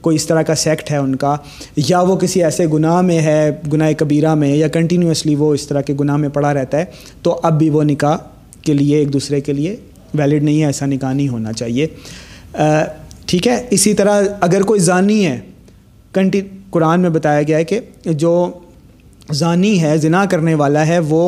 کوئی 0.00 0.16
اس 0.16 0.26
طرح 0.26 0.42
کا 0.42 0.54
سیکٹ 0.54 0.90
ہے 0.90 0.96
ان 0.96 1.14
کا، 1.16 1.34
یا 1.76 2.00
وہ 2.00 2.16
کسی 2.16 2.42
ایسے 2.44 2.66
گناہ 2.72 3.00
میں 3.00 3.18
ہے، 3.18 3.50
گناہ 3.72 3.92
کبیرہ 3.98 4.34
میں، 4.34 4.48
یا 4.48 4.68
کنٹینیوسلی 4.68 5.34
وہ 5.34 5.52
اس 5.54 5.66
طرح 5.66 5.80
کے 5.80 5.94
گناہ 6.00 6.16
میں 6.16 6.28
پڑا 6.28 6.52
رہتا 6.54 6.78
ہے، 6.78 6.84
تو 7.22 7.38
اب 7.42 7.58
بھی 7.58 7.70
وہ 7.70 7.82
نکاح 7.82 8.16
کے 8.62 8.72
لیے، 8.72 8.96
ایک 8.96 9.12
دوسرے 9.12 9.40
کے 9.40 9.52
لیے 9.52 9.76
ویلڈ 10.14 10.42
نہیں 10.42 10.60
ہے، 10.60 10.66
ایسا 10.66 10.86
نکاح 10.86 11.12
نہیں 11.12 11.28
ہونا 11.28 11.52
چاہیے۔ 11.52 11.86
ٹھیک 13.26 13.48
ہے۔ 13.48 13.56
اسی 13.70 13.94
طرح 13.94 14.22
اگر 14.40 14.62
کوئی 14.62 14.80
ضانی 14.80 15.24
ہے 15.26 15.38
کنٹی 16.12 16.40
قرآن 16.70 17.00
میں 17.00 17.10
بتایا 17.10 17.42
گیا 17.42 17.58
ہے 17.58 17.64
کہ 17.64 17.80
جو 18.04 18.32
ضانی 19.32 19.80
ہے، 19.82 19.96
زنا 19.96 20.24
کرنے 20.24 20.54
والا 20.54 20.86
ہے، 20.86 20.98
وہ 20.98 21.22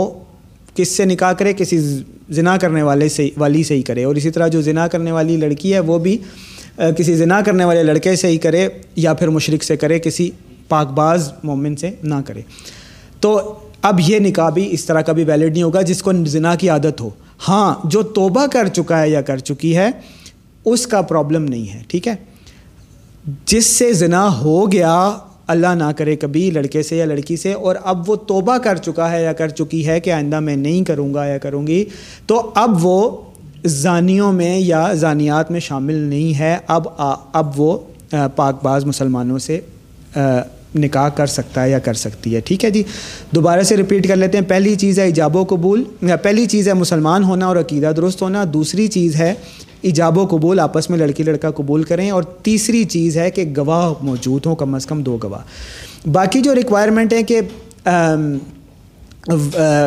کس 0.78 0.88
سے 0.88 1.04
نکاح 1.04 1.32
کرے، 1.32 1.52
کسی 1.52 1.78
زنا 2.30 2.56
کرنے 2.56 2.82
والے 2.82 3.08
سے، 3.08 3.28
والی 3.36 3.62
سے 3.62 3.74
ہی 3.74 3.82
کرے۔ 3.82 4.04
اور 4.04 4.14
اسی 4.14 4.30
طرح 4.30 4.48
جو 4.48 4.62
زنا 4.62 4.86
کرنے 4.88 5.12
والی 5.12 5.36
لڑکی 5.36 5.74
ہے، 5.74 5.80
وہ 5.80 5.98
بھی 5.98 6.18
کسی 6.96 7.14
زنا 7.14 7.40
کرنے 7.40 7.64
والے 7.64 7.82
لڑکے 7.82 8.16
سے 8.16 8.28
ہی 8.28 8.36
کرے 8.38 8.68
یا 8.96 9.14
پھر 9.14 9.28
مشرق 9.28 9.62
سے 9.62 9.76
کرے، 9.76 9.98
کسی 9.98 10.30
پاک 10.68 10.88
باز 10.88 11.32
مومن 11.42 11.76
سے 11.76 11.90
نہ 12.02 12.14
کرے۔ 12.26 12.40
تو 13.20 13.54
اب 13.82 14.00
یہ 14.06 14.18
نکاح 14.18 14.50
بھی 14.50 14.68
اس 14.70 14.84
طرح 14.84 15.00
کا 15.00 15.12
بھی 15.12 15.24
ویلڈ 15.24 15.52
نہیں 15.52 15.62
ہوگا 15.62 15.82
جس 15.82 16.02
کو 16.02 16.12
زنا 16.26 16.54
کی 16.54 16.68
عادت 16.68 17.00
ہو۔ 17.00 17.10
ہاں 17.48 17.74
جو 17.84 18.02
توبہ 18.02 18.46
کر 18.46 18.68
چکا 18.68 19.02
ہے 19.02 19.10
یا 19.10 19.20
کر 19.20 19.38
چکی 19.38 19.76
ہے، 19.76 19.88
اس 20.64 20.86
کا 20.86 21.02
پرابلم 21.02 21.44
نہیں 21.44 21.74
ہے، 21.74 21.82
ٹھیک 21.88 22.08
ہے؟ 22.08 22.14
جس 23.46 23.66
سے 23.66 23.92
زنا 23.92 24.38
ہو 24.38 24.72
گیا 24.72 25.18
اللہ 25.48 25.74
نہ 25.74 25.90
کرے 25.96 26.16
کبھی 26.16 26.50
لڑکے 26.50 26.82
سے 26.82 26.96
یا 26.96 27.04
لڑکی 27.04 27.36
سے، 27.36 27.52
اور 27.52 27.76
اب 27.82 28.08
وہ 28.10 28.16
توبہ 28.28 28.56
کر 28.58 28.76
چکا 28.76 29.10
ہے 29.12 29.22
یا 29.22 29.32
کر 29.32 29.48
چکی 29.48 29.86
ہے 29.86 29.98
کہ 30.00 30.12
آئندہ 30.12 30.40
میں 30.40 30.56
نہیں 30.56 30.84
کروں 30.84 31.12
گا 31.14 31.24
یا 31.26 31.38
کروں 31.38 31.66
گی، 31.66 31.84
تو 32.26 32.50
اب 32.54 32.84
وہ 32.84 33.10
زانیوں 33.64 34.32
میں 34.32 34.58
یا 34.58 34.92
زانیات 34.94 35.50
میں 35.50 35.60
شامل 35.60 35.94
نہیں 35.94 36.38
ہے۔ 36.38 36.56
اب 36.66 36.88
اب 37.32 37.60
وہ 37.60 37.76
پاک 38.36 38.62
باز 38.62 38.84
مسلمانوں 38.84 39.38
سے 39.38 39.60
نکاح 40.74 41.08
کر 41.08 41.26
سکتا 41.26 41.62
ہے 41.62 41.70
یا 41.70 41.78
کر 41.78 41.94
سکتی 41.94 42.34
ہے۔ 42.34 42.40
ٹھیک 42.40 42.64
ہے 42.64 42.70
جی؟ 42.70 42.82
دوبارہ 43.34 43.62
سے 43.62 43.76
ریپیٹ 43.76 44.08
کر 44.08 44.16
لیتے 44.16 44.38
ہیں۔ 44.38 44.44
پہلی 44.48 44.74
چیز 44.76 44.98
ہے 44.98 45.04
ایجاب 45.04 45.36
و 45.36 45.44
قبول 45.48 45.84
پہلی 46.22 46.44
چیز 46.46 46.68
ہے 46.68 46.74
مسلمان 46.74 47.24
ہونا 47.24 47.46
اور 47.46 47.56
عقیدہ 47.56 47.92
درست 47.96 48.22
ہونا۔ 48.22 48.44
دوسری 48.52 48.86
چیز 48.88 49.16
ہے 49.16 49.32
ایجاب 49.82 50.18
و 50.18 50.26
قبول، 50.26 50.60
آپس 50.60 50.90
میں 50.90 50.98
لڑکی 50.98 51.22
لڑکا 51.22 51.50
قبول 51.50 51.82
کریں۔ 51.82 52.10
اور 52.10 52.22
تیسری 52.22 52.84
چیز 52.84 53.16
ہے 53.16 53.30
کہ 53.30 53.44
گواہ 53.56 53.92
موجود 54.00 54.46
ہوں، 54.46 54.56
کم 54.56 54.74
از 54.74 54.86
کم 54.86 55.02
دو 55.02 55.18
گواہ۔ 55.22 56.08
باقی 56.08 56.40
جو 56.40 56.54
ریکوائرمنٹ 56.54 57.12
ہے 57.12 57.22
کہ 57.22 57.40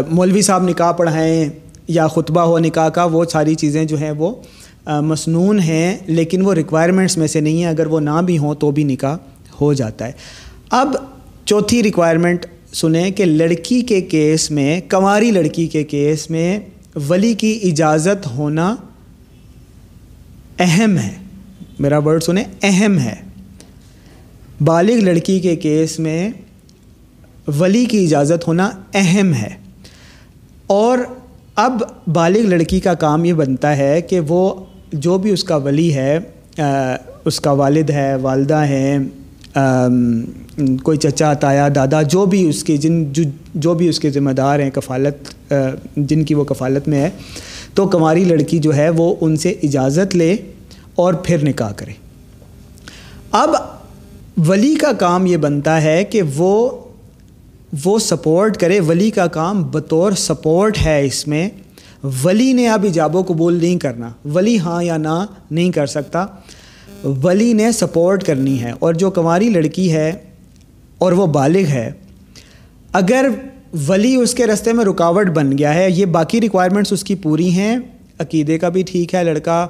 مولوی 0.10 0.42
صاحب 0.42 0.64
نکاح 0.70 0.92
پڑھائیں 0.92 1.50
یا 1.88 2.08
خطبہ 2.08 2.42
ہو 2.42 2.60
نکاح 2.60 2.90
کا، 2.90 3.06
وہ 3.06 3.26
ساری 3.26 3.56
چیزیں 3.56 3.86
جو 3.86 3.98
ہیں 3.98 4.12
وہ 4.12 4.34
مصنون 4.88 5.60
ہیں، 5.60 5.98
لیکن 6.06 6.46
وہ 6.46 6.54
ریکوائرمنٹس 6.54 7.18
میں 7.18 7.28
سے 7.28 7.40
نہیں 7.40 7.58
ہیں۔ 7.58 7.70
اگر 7.70 7.86
وہ 7.86 8.00
نہ 8.00 8.22
بھی 8.26 8.38
ہوں 8.38 8.56
تو 8.56 8.72
بھی 8.72 8.84
نکاح 8.84 9.18
ہو 9.62 9.74
جاتا 9.74 10.08
ہے۔ 10.08 10.12
اب 10.70 10.96
چوتھی 11.46 11.84
ریکوائرمنٹ 11.84 12.46
سنیں 12.74 13.12
کہ 13.12 13.26
لڑکی 13.26 13.82
کے 13.82 14.02
کیس 14.02 14.52
میں، 14.52 14.82
کنواری 14.82 15.32
لڑکی 15.32 15.68
کے 15.68 15.84
کیس 15.84 16.30
میں 16.30 16.60
ولی 17.10 17.34
کی 17.34 17.60
اجازت 17.64 18.28
ہونا 18.28 18.76
اہم 20.62 20.98
ہے۔ 20.98 21.12
میرا 21.80 21.98
ورڈ 21.98 22.24
سنیں، 22.24 22.44
اہم 22.64 23.00
ہے۔ 23.00 23.16
بالغ 24.62 24.94
لڑکی 24.94 25.40
کے 25.40 25.56
کیس 25.56 26.00
میں 26.00 26.30
ولی 27.60 27.86
کی 27.86 28.04
اجازت 28.04 28.48
ہونا 28.48 28.72
اہم 28.94 29.34
ہے۔ 29.34 29.50
اور 30.68 30.98
اب 31.56 31.84
بالغ 32.08 32.40
لڑکی 32.40 32.80
کا 32.80 32.94
کام 32.94 33.26
یہ 33.26 33.34
بنتا 33.34 33.78
ہے 33.78 34.02
کہ 34.02 34.20
وہ 34.20 34.64
جو 34.94 35.18
بھی 35.18 35.32
اس 35.32 35.44
کا 35.44 35.56
ولی 35.56 35.94
ہے 35.94 36.20
اس 37.26 37.40
کا 37.40 37.52
والد 37.52 37.90
ہے، 37.90 38.16
والدہ 38.16 38.64
ہیں 38.66 39.00
کوئی 40.84 40.98
چچا، 40.98 41.34
تایا، 41.34 41.68
دادا، 41.76 42.02
جو 42.02 42.26
بھی 42.26 42.50
اس 42.50 42.64
کے 42.64 42.78
جن، 42.78 43.14
جو 43.14 43.24
جو 43.56 43.74
بھی 43.74 43.90
اس 43.90 44.00
کے 44.00 44.10
ذمہ 44.10 44.32
دار 44.32 44.60
ہیں، 44.60 44.70
کفالت 44.70 45.54
جن 45.96 46.24
کی 46.24 46.34
وہ 46.34 46.44
کفالت 46.44 46.88
میں 46.88 47.02
ہے، 47.02 47.10
تو 47.74 47.88
کماری 47.88 48.24
لڑکی 48.24 48.60
جو 48.60 48.76
ہے 48.76 48.90
وہ 48.90 49.16
ان 49.22 49.38
سے 49.38 49.50
اجازت 49.64 50.16
لے 50.16 50.36
اور 50.96 51.14
پھر 51.14 51.48
نکاح 51.48 51.72
کرے۔ 51.72 51.92
اب 53.32 53.50
ولی 54.48 54.76
کا 54.76 54.92
کام 54.92 55.26
یہ 55.26 55.38
بنتا 55.38 55.82
ہے 55.82 56.04
کہ 56.04 56.22
وہ 56.36 56.70
وہ 57.86 58.00
سپورٹ 58.00 58.58
کرے۔ 58.58 58.80
ولی 58.80 59.12
کا 59.12 59.28
کام 59.28 59.64
بطور 59.64 60.12
سپورٹ 60.12 60.78
ہے 60.86 61.06
اس 61.06 61.28
میں۔ 61.28 61.50
ولی 62.24 62.54
نے 62.54 62.70
اب 62.70 62.84
ایجاب 62.84 63.16
و 63.16 63.24
قبول 63.28 63.56
نہیں 63.56 63.80
کرنا۔ 63.80 64.10
ولی 64.34 64.60
ہاں 64.60 64.84
یا 64.84 64.98
نہ 64.98 65.26
نہیں 65.52 65.72
کر 65.72 65.86
سکتا۔ 65.86 66.26
ولی 67.04 67.54
نے 67.54 67.72
سپورٹ 67.72 68.24
کرنی 68.24 68.62
ہے۔ 68.62 68.72
اور 68.80 68.94
جو 68.94 69.12
کنواری 69.12 69.50
لڑکی 69.50 69.94
ہے 69.94 70.12
اور 70.98 71.12
وہ 71.12 71.28
بالغ 71.28 71.66
ہے، 71.66 71.92
اگر 72.94 73.26
ولی 73.88 74.16
اس 74.16 74.34
کے 74.34 74.48
رستے 74.48 74.74
میں 74.74 74.86
رکاوٹ 74.86 75.28
بن 75.28 75.58
گیا 75.58 75.74
ہے، 75.74 75.92
یہ 75.92 76.06
باقی 76.06 76.42
ریکوائرمنٹس 76.42 76.94
اس 76.94 77.04
کی 77.04 77.16
پوری 77.16 77.52
ہیں۔ 77.52 77.78
عقیدے 78.20 78.58
کا 78.58 78.70
بھی 78.70 78.84
ٹھیک 78.84 79.16
ہے، 79.16 79.24
لڑکا 79.24 79.68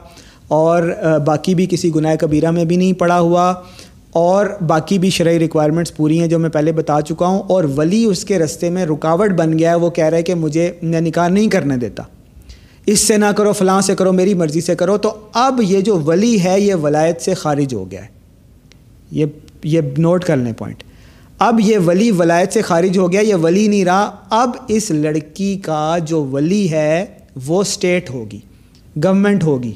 اور 0.52 0.84
باقی 1.26 1.56
بھی 1.56 1.66
کسی 1.70 1.94
گناہ 1.96 2.16
کبیرہ 2.16 2.52
میں 2.52 2.66
بھی 2.66 2.76
نہیں 2.76 2.94
پڑا 2.94 3.20
ہوا، 3.20 3.54
اور 4.12 4.46
باقی 4.68 4.98
بھی 5.00 5.10
شرعی 5.10 5.40
ریکوائرمنٹس 5.40 5.96
پوری 5.98 6.20
ہیں 6.20 6.28
جو 6.28 6.40
میں 6.40 6.50
پہلے 6.50 6.72
بتا 6.72 7.02
چکا 7.02 7.28
ہوں، 7.28 7.42
اور 7.48 7.64
ولی 7.78 8.04
اس 8.06 8.24
کے 8.26 8.40
رستے 8.40 8.70
میں 8.70 8.86
رکاوٹ 8.86 9.32
بن 9.32 9.58
گیا 9.60 9.70
ہے، 9.70 9.76
وہ 9.76 9.90
کہہ 9.90 10.06
رہا 10.06 10.18
ہے 10.18 10.24
کہ 10.24 10.36
مجھے 10.36 10.72
نکاح 10.84 11.28
نہیں 11.28 11.48
کرنے 11.48 11.78
دیتا۔ 11.78 12.04
اس 12.86 13.00
سے 13.00 13.18
نہ 13.18 13.26
کرو، 13.38 13.52
فلاں 13.54 13.80
سے 13.82 13.96
کرو، 13.96 14.12
میری 14.12 14.34
مرضی 14.34 14.62
سے 14.62 14.76
کرو۔ 14.76 14.98
تو 14.98 15.14
اب 15.34 15.62
یہ 15.64 15.82
جو 15.82 16.00
ولی 16.00 16.44
ہے، 16.44 16.60
یہ 16.60 16.76
ولایت 16.76 17.22
سے 17.22 17.34
خارج 17.34 17.74
ہو 17.74 17.90
گیا 17.92 18.02
ہے۔ 18.02 18.08
یہ 19.12 19.26
یہ 19.64 19.82
نوٹ 19.98 20.24
کر 20.24 20.38
لیں 20.38 20.54
پوائنٹ 20.54 20.84
اب 21.40 21.60
یہ 21.60 21.78
ولی 21.78 22.10
ولایت 22.12 22.54
سے 22.54 22.62
خارج 22.62 22.98
ہو 22.98 23.12
گیا، 23.12 23.22
یہ 23.22 23.36
ولی 23.36 23.68
نہیں 23.68 23.86
رہا۔ 23.86 24.10
اب 24.30 24.50
اس 24.68 24.90
لڑکی 24.92 25.56
کا 25.64 25.98
جو 26.06 26.24
ولی 26.24 26.70
ہے، 26.72 27.06
وہ 27.46 27.62
اسٹیٹ 27.62 28.10
ہوگی 28.10 28.40
گورنمنٹ 28.96 29.44
ہوگی۔ 29.44 29.72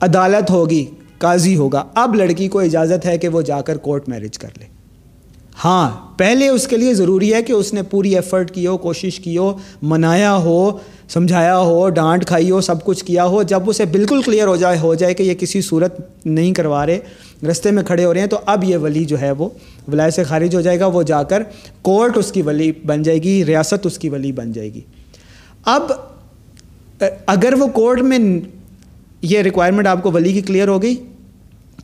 عدالت 0.00 0.50
ہوگی، 0.50 0.84
قاضی 1.18 1.56
ہوگا۔ 1.56 1.84
اب 1.94 2.14
لڑکی 2.14 2.48
کو 2.48 2.58
اجازت 2.58 3.06
ہے 3.06 3.18
کہ 3.18 3.28
وہ 3.28 3.42
جا 3.42 3.60
کر 3.60 3.76
کورٹ 3.76 4.08
میرج 4.08 4.38
کر 4.38 4.48
لے۔ 4.58 4.64
ہاں 5.64 5.90
پہلے 6.18 6.48
اس 6.48 6.66
کے 6.66 6.76
لیے 6.76 6.94
ضروری 6.94 7.34
ہے 7.34 7.42
کہ 7.42 7.52
اس 7.52 7.72
نے 7.74 7.82
پوری 7.82 8.14
ایفرٹ 8.14 8.50
کی 8.50 8.66
ہو، 8.66 8.76
کوشش 8.76 9.20
کی 9.20 9.36
ہو، 9.38 9.58
منایا 9.82 10.36
ہو، 10.36 10.78
سمجھایا 11.08 11.58
ہو، 11.58 11.88
ڈانٹ 11.88 12.26
کھائی 12.26 12.50
ہو، 12.50 12.60
سب 12.60 12.84
کچھ 12.84 13.04
کیا 13.04 13.24
ہو۔ 13.24 13.42
جب 13.42 13.70
اسے 13.70 13.84
بالکل 13.84 14.22
کلیئر 14.22 14.46
ہو 14.46 14.56
جائے 14.56 14.78
ہو 14.78 14.94
جائے 14.94 15.14
کہ 15.14 15.22
یہ 15.22 15.34
کسی 15.34 15.60
صورت 15.60 16.00
نہیں 16.26 16.54
کروا 16.54 16.86
رہے، 16.86 16.98
رستے 17.50 17.70
میں 17.70 17.82
کھڑے 17.82 18.04
ہو 18.04 18.14
رہے 18.14 18.20
ہیں، 18.20 18.26
تو 18.26 18.38
اب 18.46 18.64
یہ 18.64 18.76
ولی 18.76 19.04
جو 19.04 19.20
ہے 19.20 19.30
وہ 19.30 19.48
ولائے 19.92 20.10
سے 20.10 20.24
خارج 20.24 20.54
ہو 20.54 20.60
جائے 20.60 20.80
گا۔ 20.80 20.86
وہ 20.86 21.02
جا 21.02 21.22
کر 21.22 21.42
کورٹ 21.82 22.18
اس 22.18 22.32
کی 22.32 22.42
ولی 22.42 22.72
بن 22.86 23.02
جائے 23.02 23.22
گی، 23.22 23.44
ریاست 23.44 23.86
اس 23.86 23.98
کی 23.98 24.08
ولی 24.08 24.32
بن 24.32 24.52
جائے 24.52 24.74
گی۔ 24.74 24.80
اب، 25.64 25.92
اگر 27.26 27.54
وہ 27.58 27.66
کورٹ 27.66 28.02
میں 28.02 28.18
یہ 29.22 29.38
ریکوائرمنٹ 29.38 29.86
آپ 29.86 30.02
کو 30.02 30.10
ولی 30.12 30.32
کی 30.32 30.40
کلیئر 30.40 30.68
ہو 30.68 30.82
گئی 30.82 30.94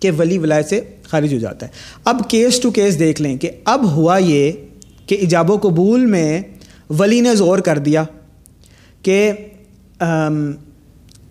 کہ 0.01 0.11
ولی 0.18 0.38
ولایت 0.38 0.68
سے 0.68 0.81
خارج 1.03 1.35
ہو 1.35 1.38
جاتا 1.38 1.66
ہے۔ 1.66 1.70
اب 2.05 2.20
کیس 2.29 2.61
ٹو 2.61 2.70
کیس 2.70 2.99
دیکھ 2.99 3.23
لیں 3.23 3.37
کہ 3.37 3.51
اب 3.64 3.90
ہوا 3.90 4.18
یہ 4.18 4.53
کہ 5.07 5.14
ایجاب 5.14 5.51
و 5.51 5.57
قبول 5.62 6.07
میں 6.07 6.40
ولی 6.90 7.20
نے 7.20 7.35
زور 7.35 7.59
کر 7.59 7.79
دیا 7.79 8.05
کہ 9.03 9.33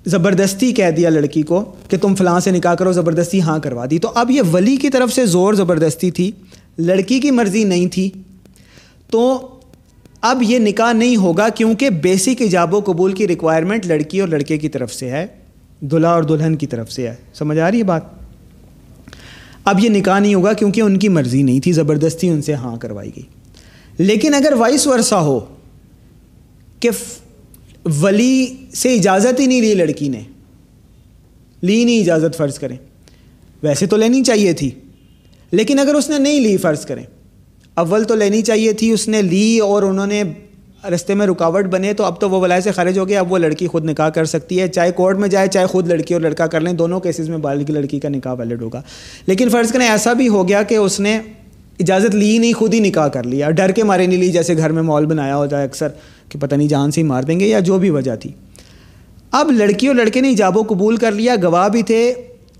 زبردستی 0.05 0.71
کہہ 0.71 0.89
دیا 0.91 1.09
لڑکی 1.09 1.41
کو 1.41 1.63
کہ 1.87 1.97
تم 1.97 2.15
فلاں 2.15 2.39
سے 2.39 2.51
نکاح 2.51 2.73
کرو، 2.73 2.91
زبردستی 2.91 3.41
ہاں 3.41 3.59
کروا 3.59 3.85
دی۔ 3.91 3.99
تو 3.99 4.11
اب 4.15 4.31
یہ 4.31 4.41
ولی 4.53 4.75
کی 4.77 4.89
طرف 4.89 5.13
سے 5.13 5.25
زور 5.25 5.53
زبردستی 5.53 6.11
تھی، 6.11 6.31
لڑکی 6.77 7.19
کی 7.19 7.31
مرضی 7.31 7.63
نہیں 7.63 7.87
تھی۔ 7.87 8.09
تو 9.09 9.47
اب 10.21 10.43
یہ 10.43 10.59
نکاح 10.59 10.91
نہیں 10.93 11.15
ہوگا 11.15 11.49
کیونکہ 11.49 11.89
بیسک 11.89 12.41
ایجاب 12.41 12.73
و 12.73 12.79
قبول 12.79 13.13
کی 13.13 13.27
ریکوائرمنٹ 13.27 13.85
لڑکی 13.85 14.19
اور 14.19 14.27
لڑکے 14.27 14.57
کی 14.57 14.69
طرف 14.69 14.93
سے 14.93 15.09
ہے۔ 15.09 15.27
دلہا 15.91 16.09
اور 16.09 16.23
دلہن 16.23 16.55
کی 16.55 16.67
طرف 16.67 16.91
سے 16.91 17.09
ہے۔ 17.09 17.15
سمجھ 17.33 17.59
آ 17.59 17.71
رہی 17.71 17.77
ہے 17.77 17.83
بات؟ 17.83 18.01
اب 19.63 19.79
یہ 19.79 19.89
نکاح 19.89 20.19
نہیں 20.19 20.35
ہوگا 20.35 20.53
کیونکہ 20.53 20.81
ان 20.81 20.99
کی 20.99 21.09
مرضی 21.09 21.43
نہیں 21.43 21.59
تھی، 21.59 21.71
زبردستی 21.71 22.29
ان 22.29 22.41
سے 22.41 22.53
ہاں 22.53 22.77
کروائی 22.77 23.11
گئی۔ 23.15 23.23
لیکن 23.97 24.33
اگر 24.33 24.53
وائس 24.57 24.87
ورثہ 24.87 25.15
ہو 25.15 25.39
کہ 26.79 26.89
ولی 28.01 28.55
سے 28.73 28.93
اجازت 28.93 29.39
ہی 29.39 29.45
نہیں 29.45 29.61
لی 29.61 29.73
لڑکی 29.73 30.09
نے، 30.09 30.21
لی 31.63 31.83
نہیں 31.83 31.99
اجازت 31.99 32.37
فرض 32.37 32.59
کریں۔ 32.59 32.77
ویسے 33.63 33.85
تو 33.85 33.97
لینی 33.97 34.23
چاہیے 34.23 34.53
تھی، 34.53 34.71
لیکن 35.51 35.79
اگر 35.79 35.93
اس 35.93 36.09
نے 36.09 36.17
نہیں 36.17 36.39
لی 36.39 36.57
فرض 36.57 36.85
کریں، 36.85 37.03
اول 37.73 38.03
تو 38.03 38.15
لینی 38.15 38.41
چاہیے 38.41 38.73
تھی، 38.73 38.91
اس 38.91 39.07
نے 39.07 39.21
لی 39.21 39.59
اور 39.59 39.83
انہوں 39.83 40.07
نے 40.07 40.23
رستے 40.89 41.13
میں 41.13 41.27
رکاوٹ 41.27 41.65
بنے 41.65 41.93
تو 41.93 42.03
اب 42.03 42.21
تو 42.21 42.29
وہ 42.29 42.39
ولائے 42.39 42.61
سے 42.61 42.71
خارج 42.71 42.99
ہو 42.99 43.07
گیا 43.07 43.19
اب 43.19 43.31
وہ 43.31 43.37
لڑکی 43.37 43.67
خود 43.67 43.85
نکاح 43.85 44.09
کر 44.09 44.25
سکتی 44.25 44.61
ہے۔ 44.61 44.67
چاہے 44.67 44.91
کورٹ 44.91 45.17
میں 45.17 45.27
جائے، 45.27 45.47
چاہے 45.47 45.65
خود 45.65 45.87
لڑکی 45.87 46.13
اور 46.13 46.21
لڑکا 46.21 46.47
کر 46.47 46.61
لیں، 46.61 46.73
دونوں 46.73 46.99
کیسز 46.99 47.29
میں 47.29 47.37
بالغ 47.37 47.71
لڑکی 47.71 47.99
کا 47.99 48.09
نکاح 48.09 48.33
ویلڈ 48.33 48.61
ہوگا۔ 48.61 48.81
لیکن 49.25 49.49
فرض 49.49 49.71
کریں 49.71 49.87
ایسا 49.87 50.13
بھی 50.13 50.27
ہو 50.27 50.47
گیا 50.47 50.63
کہ 50.63 50.75
اس 50.75 50.99
نے 50.99 51.19
اجازت 51.79 52.15
لی 52.15 52.37
نہیں، 52.37 52.53
خود 52.53 52.73
ہی 52.73 52.79
نکاح 52.79 53.07
کر 53.07 53.23
لیا۔ 53.23 53.49
ڈر 53.49 53.71
کے 53.71 53.83
مارے 53.83 54.07
نہیں 54.07 54.19
لی، 54.19 54.31
جیسے 54.31 54.57
گھر 54.57 54.69
میں 54.69 54.83
مال 54.83 55.05
بنایا 55.05 55.35
ہوتا 55.35 55.59
ہے 55.59 55.63
اکثر 55.63 55.87
کہ 56.29 56.39
پتہ 56.39 56.55
نہیں 56.55 56.67
جان 56.67 56.91
سے 56.91 57.01
ہی 57.01 57.05
مار 57.05 57.23
دیں 57.23 57.39
گے 57.39 57.47
یا 57.47 57.59
جو 57.59 57.77
بھی 57.77 57.89
وجہ 57.89 58.15
تھی۔ 58.15 58.31
اب 59.31 59.51
لڑکی 59.51 59.87
اور 59.87 59.95
لڑکے 59.95 60.21
نے 60.21 60.27
ایجاب 60.27 60.57
و 60.57 60.61
قبول 60.61 60.97
کر 60.97 61.11
لیا، 61.11 61.35
گواہ 61.43 61.69
بھی 61.69 61.83
تھے، 61.83 62.13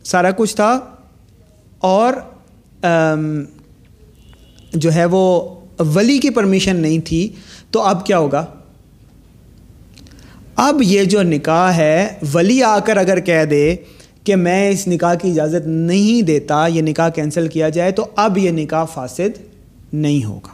سارا 0.04 0.32
کچھ 0.32 0.56
تھا۔ 0.56 0.80
اور 1.80 2.14
جو 4.74 4.94
ہے 4.94 5.06
وہ 5.06 5.56
ولی 5.80 6.18
کی 6.18 6.30
پرمیشن 6.30 6.76
نہیں 6.76 7.00
تھی۔ 7.00 7.30
تو 7.74 7.82
اب 7.82 8.06
کیا 8.06 8.18
ہوگا؟ 8.18 8.46
اب 10.56 10.82
یہ 10.82 11.04
جو 11.04 11.24
نکاح 11.24 11.72
ہے، 11.72 12.08
ولی 12.34 12.64
آ 12.64 12.80
کر 12.80 12.98
اگر 12.98 13.20
کہہ 13.20 13.46
دے 13.46 13.76
کہ 14.24 14.36
میں 14.36 14.70
اس 14.70 14.88
نکاح 14.88 15.14
کی 15.14 15.30
اجازت 15.30 15.68
نہیں 15.68 16.22
دیتا، 16.22 16.68
یہ 16.68 16.82
نکاح 16.82 17.10
کینسل 17.10 17.48
کیا 17.48 17.70
جائے، 17.70 17.92
تو 17.92 18.06
اب 18.16 18.38
یہ 18.38 18.52
نکاح 18.52 18.86
فاسد 18.86 19.38
نہیں 19.94 20.26
ہوگا۔ 20.26 20.54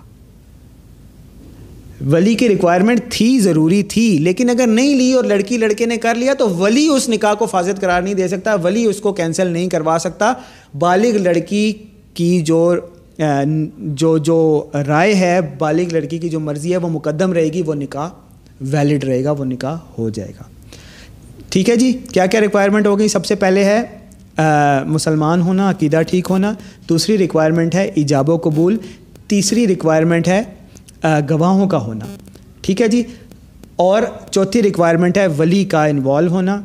ولی 2.10 2.36
کی 2.36 2.49
ریکوائرمنٹ 2.49 3.01
تھی، 3.10 3.39
ضروری 3.39 3.84
تھی، 3.84 4.17
لیکن 4.17 4.49
اگر 4.49 4.67
نہیں 4.67 4.95
لی 4.95 5.13
اور 5.13 5.23
لڑکی 5.23 5.58
لڑکے 5.58 5.86
نے 5.86 5.97
کر 5.97 6.15
لیا، 6.15 6.34
تو 6.34 6.49
ولی 6.49 6.88
اس 6.88 7.10
نکاح 7.10 7.34
کو 7.34 7.45
فاسد 7.45 7.82
قرار 7.82 8.01
نہیں 8.01 8.13
دے 8.13 8.27
سکتا، 8.27 8.55
ولی 8.55 8.86
اس 8.86 9.01
کو 9.01 9.13
کینسل 9.13 9.47
نہیں 9.47 9.69
کروا 9.69 9.97
سکتا۔ 9.99 10.34
بالغ 10.79 11.17
لڑکی 11.17 11.73
کی 12.13 12.41
جو 12.41 12.75
جو 13.77 14.17
جو 14.17 14.65
رائے 14.88 15.15
ہے 15.15 15.39
بالغ 15.58 15.84
لڑکی 15.91 16.17
کی 16.17 16.29
جو 16.29 16.39
مرضی 16.39 16.71
ہے، 16.71 16.77
وہ 16.77 16.89
مقدم 16.89 17.34
رہے 17.34 17.45
گی، 17.45 17.62
وہ 17.62 17.75
نکاح 17.75 18.10
ویلڈ 18.62 19.03
رہے 19.03 19.23
گا، 19.23 19.32
وہ 19.32 19.45
نکاح 19.45 19.77
ہو 19.97 20.10
جائے 20.10 20.29
گا۔ 20.29 20.43
ٹھیک 21.49 21.69
ہے 21.69 21.75
جی؟ 21.75 21.93
کیا 22.13 22.25
کیا 22.25 22.41
ریکوائرمنٹ 22.41 22.88
ہوگی 22.88 23.08
سب 23.08 23.25
سے 23.25 23.36
پہلے 23.36 23.63
ہے 23.63 23.82
مسلمان 24.86 25.41
ہونا، 25.41 25.69
عقیدہ 25.69 26.01
ٹھیک 26.08 26.27
ہونا۔ 26.29 26.53
دوسری 26.89 27.17
ریکوائرمنٹ 27.17 27.75
ہے، 27.75 27.91
ایجاب 27.95 28.29
و 28.29 28.38
قبول۔ 28.38 28.77
تیسری 29.27 29.67
ریکوائرمنٹ 29.67 30.27
ہے 30.27 30.43
گواہوں 31.29 31.67
کا 31.67 31.77
ہونا۔ 31.77 32.05
ٹھیک 32.62 32.82
ہے 32.82 32.88
جی؟ 32.88 33.03
اور 33.75 34.01
چوتھی 34.32 34.62
ریکوائرمنٹ 34.62 35.17
ہے، 35.17 35.27
ولی 35.27 35.65
کا 35.65 35.86
انوالو 35.86 36.32
ہونا۔ 36.32 36.62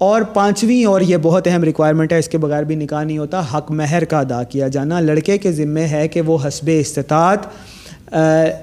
اور 0.00 0.22
پانچویں، 0.34 0.84
اور 0.84 1.00
یہ 1.00 1.16
بہت 1.22 1.46
اہم 1.46 1.64
ریکوائرمنٹ 1.64 2.12
ہے، 2.12 2.18
اس 2.18 2.28
کے 2.28 2.38
بغیر 2.38 2.62
بھی 2.62 2.74
نکاح 2.74 3.02
نہیں 3.04 3.18
ہوتا، 3.18 3.42
حق 3.54 3.70
مہر 3.70 4.04
کا 4.04 4.20
ادا 4.20 4.42
کیا 4.42 4.68
جانا۔ 4.68 5.00
لڑکے 5.00 5.38
کے 5.38 5.52
ذمے 5.52 5.86
ہے 5.86 6.06
کہ 6.08 6.20
وہ 6.20 6.38
حسب 6.46 6.70
استطاعت 6.72 8.12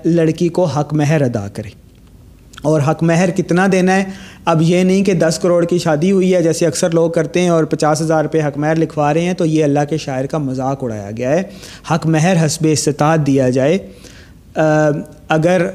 لڑکی 0.06 0.48
کو 0.50 0.64
حق 0.66 0.94
مہر 0.94 1.22
ادا 1.22 1.48
کرے۔ 1.54 1.70
اور 2.62 2.82
حق 2.82 3.04
مہر 3.04 3.30
کتنا 3.30 3.68
دینا 3.72 3.96
ہے؟ 3.96 4.04
اب 4.46 4.62
یہ 4.62 4.84
نہیں 4.84 5.04
کہ 5.04 5.14
دس 5.14 5.40
کروڑ 5.42 5.64
کی 5.66 5.78
شادی 5.78 6.12
ہوئی 6.12 6.34
ہے، 6.36 6.42
جیسے 6.44 6.66
اکثر 6.68 6.92
لوگ 6.92 7.12
کرتے 7.12 7.42
ہیں 7.42 7.50
اور 7.50 7.64
پچاس 7.64 8.02
ہزار 8.02 8.24
روپے 8.24 8.42
حق 8.42 8.58
مہر 8.58 8.76
لکھوا 8.76 9.14
رہے 9.14 9.22
ہیں، 9.22 9.34
تو 9.34 9.46
یہ 9.46 9.64
اللہ 9.64 9.86
کے 9.90 9.98
شاعر 9.98 10.26
کا 10.26 10.38
مذاق 10.38 10.84
اڑایا 10.84 11.10
گیا 11.18 11.30
ہے۔ 11.30 11.44
حق 11.92 12.08
مہر 12.08 12.46
حسب 12.46 12.68
استطاعت 12.72 13.26
دیا 13.28 13.50
جائے۔ 13.50 13.78
اگر 15.30 15.68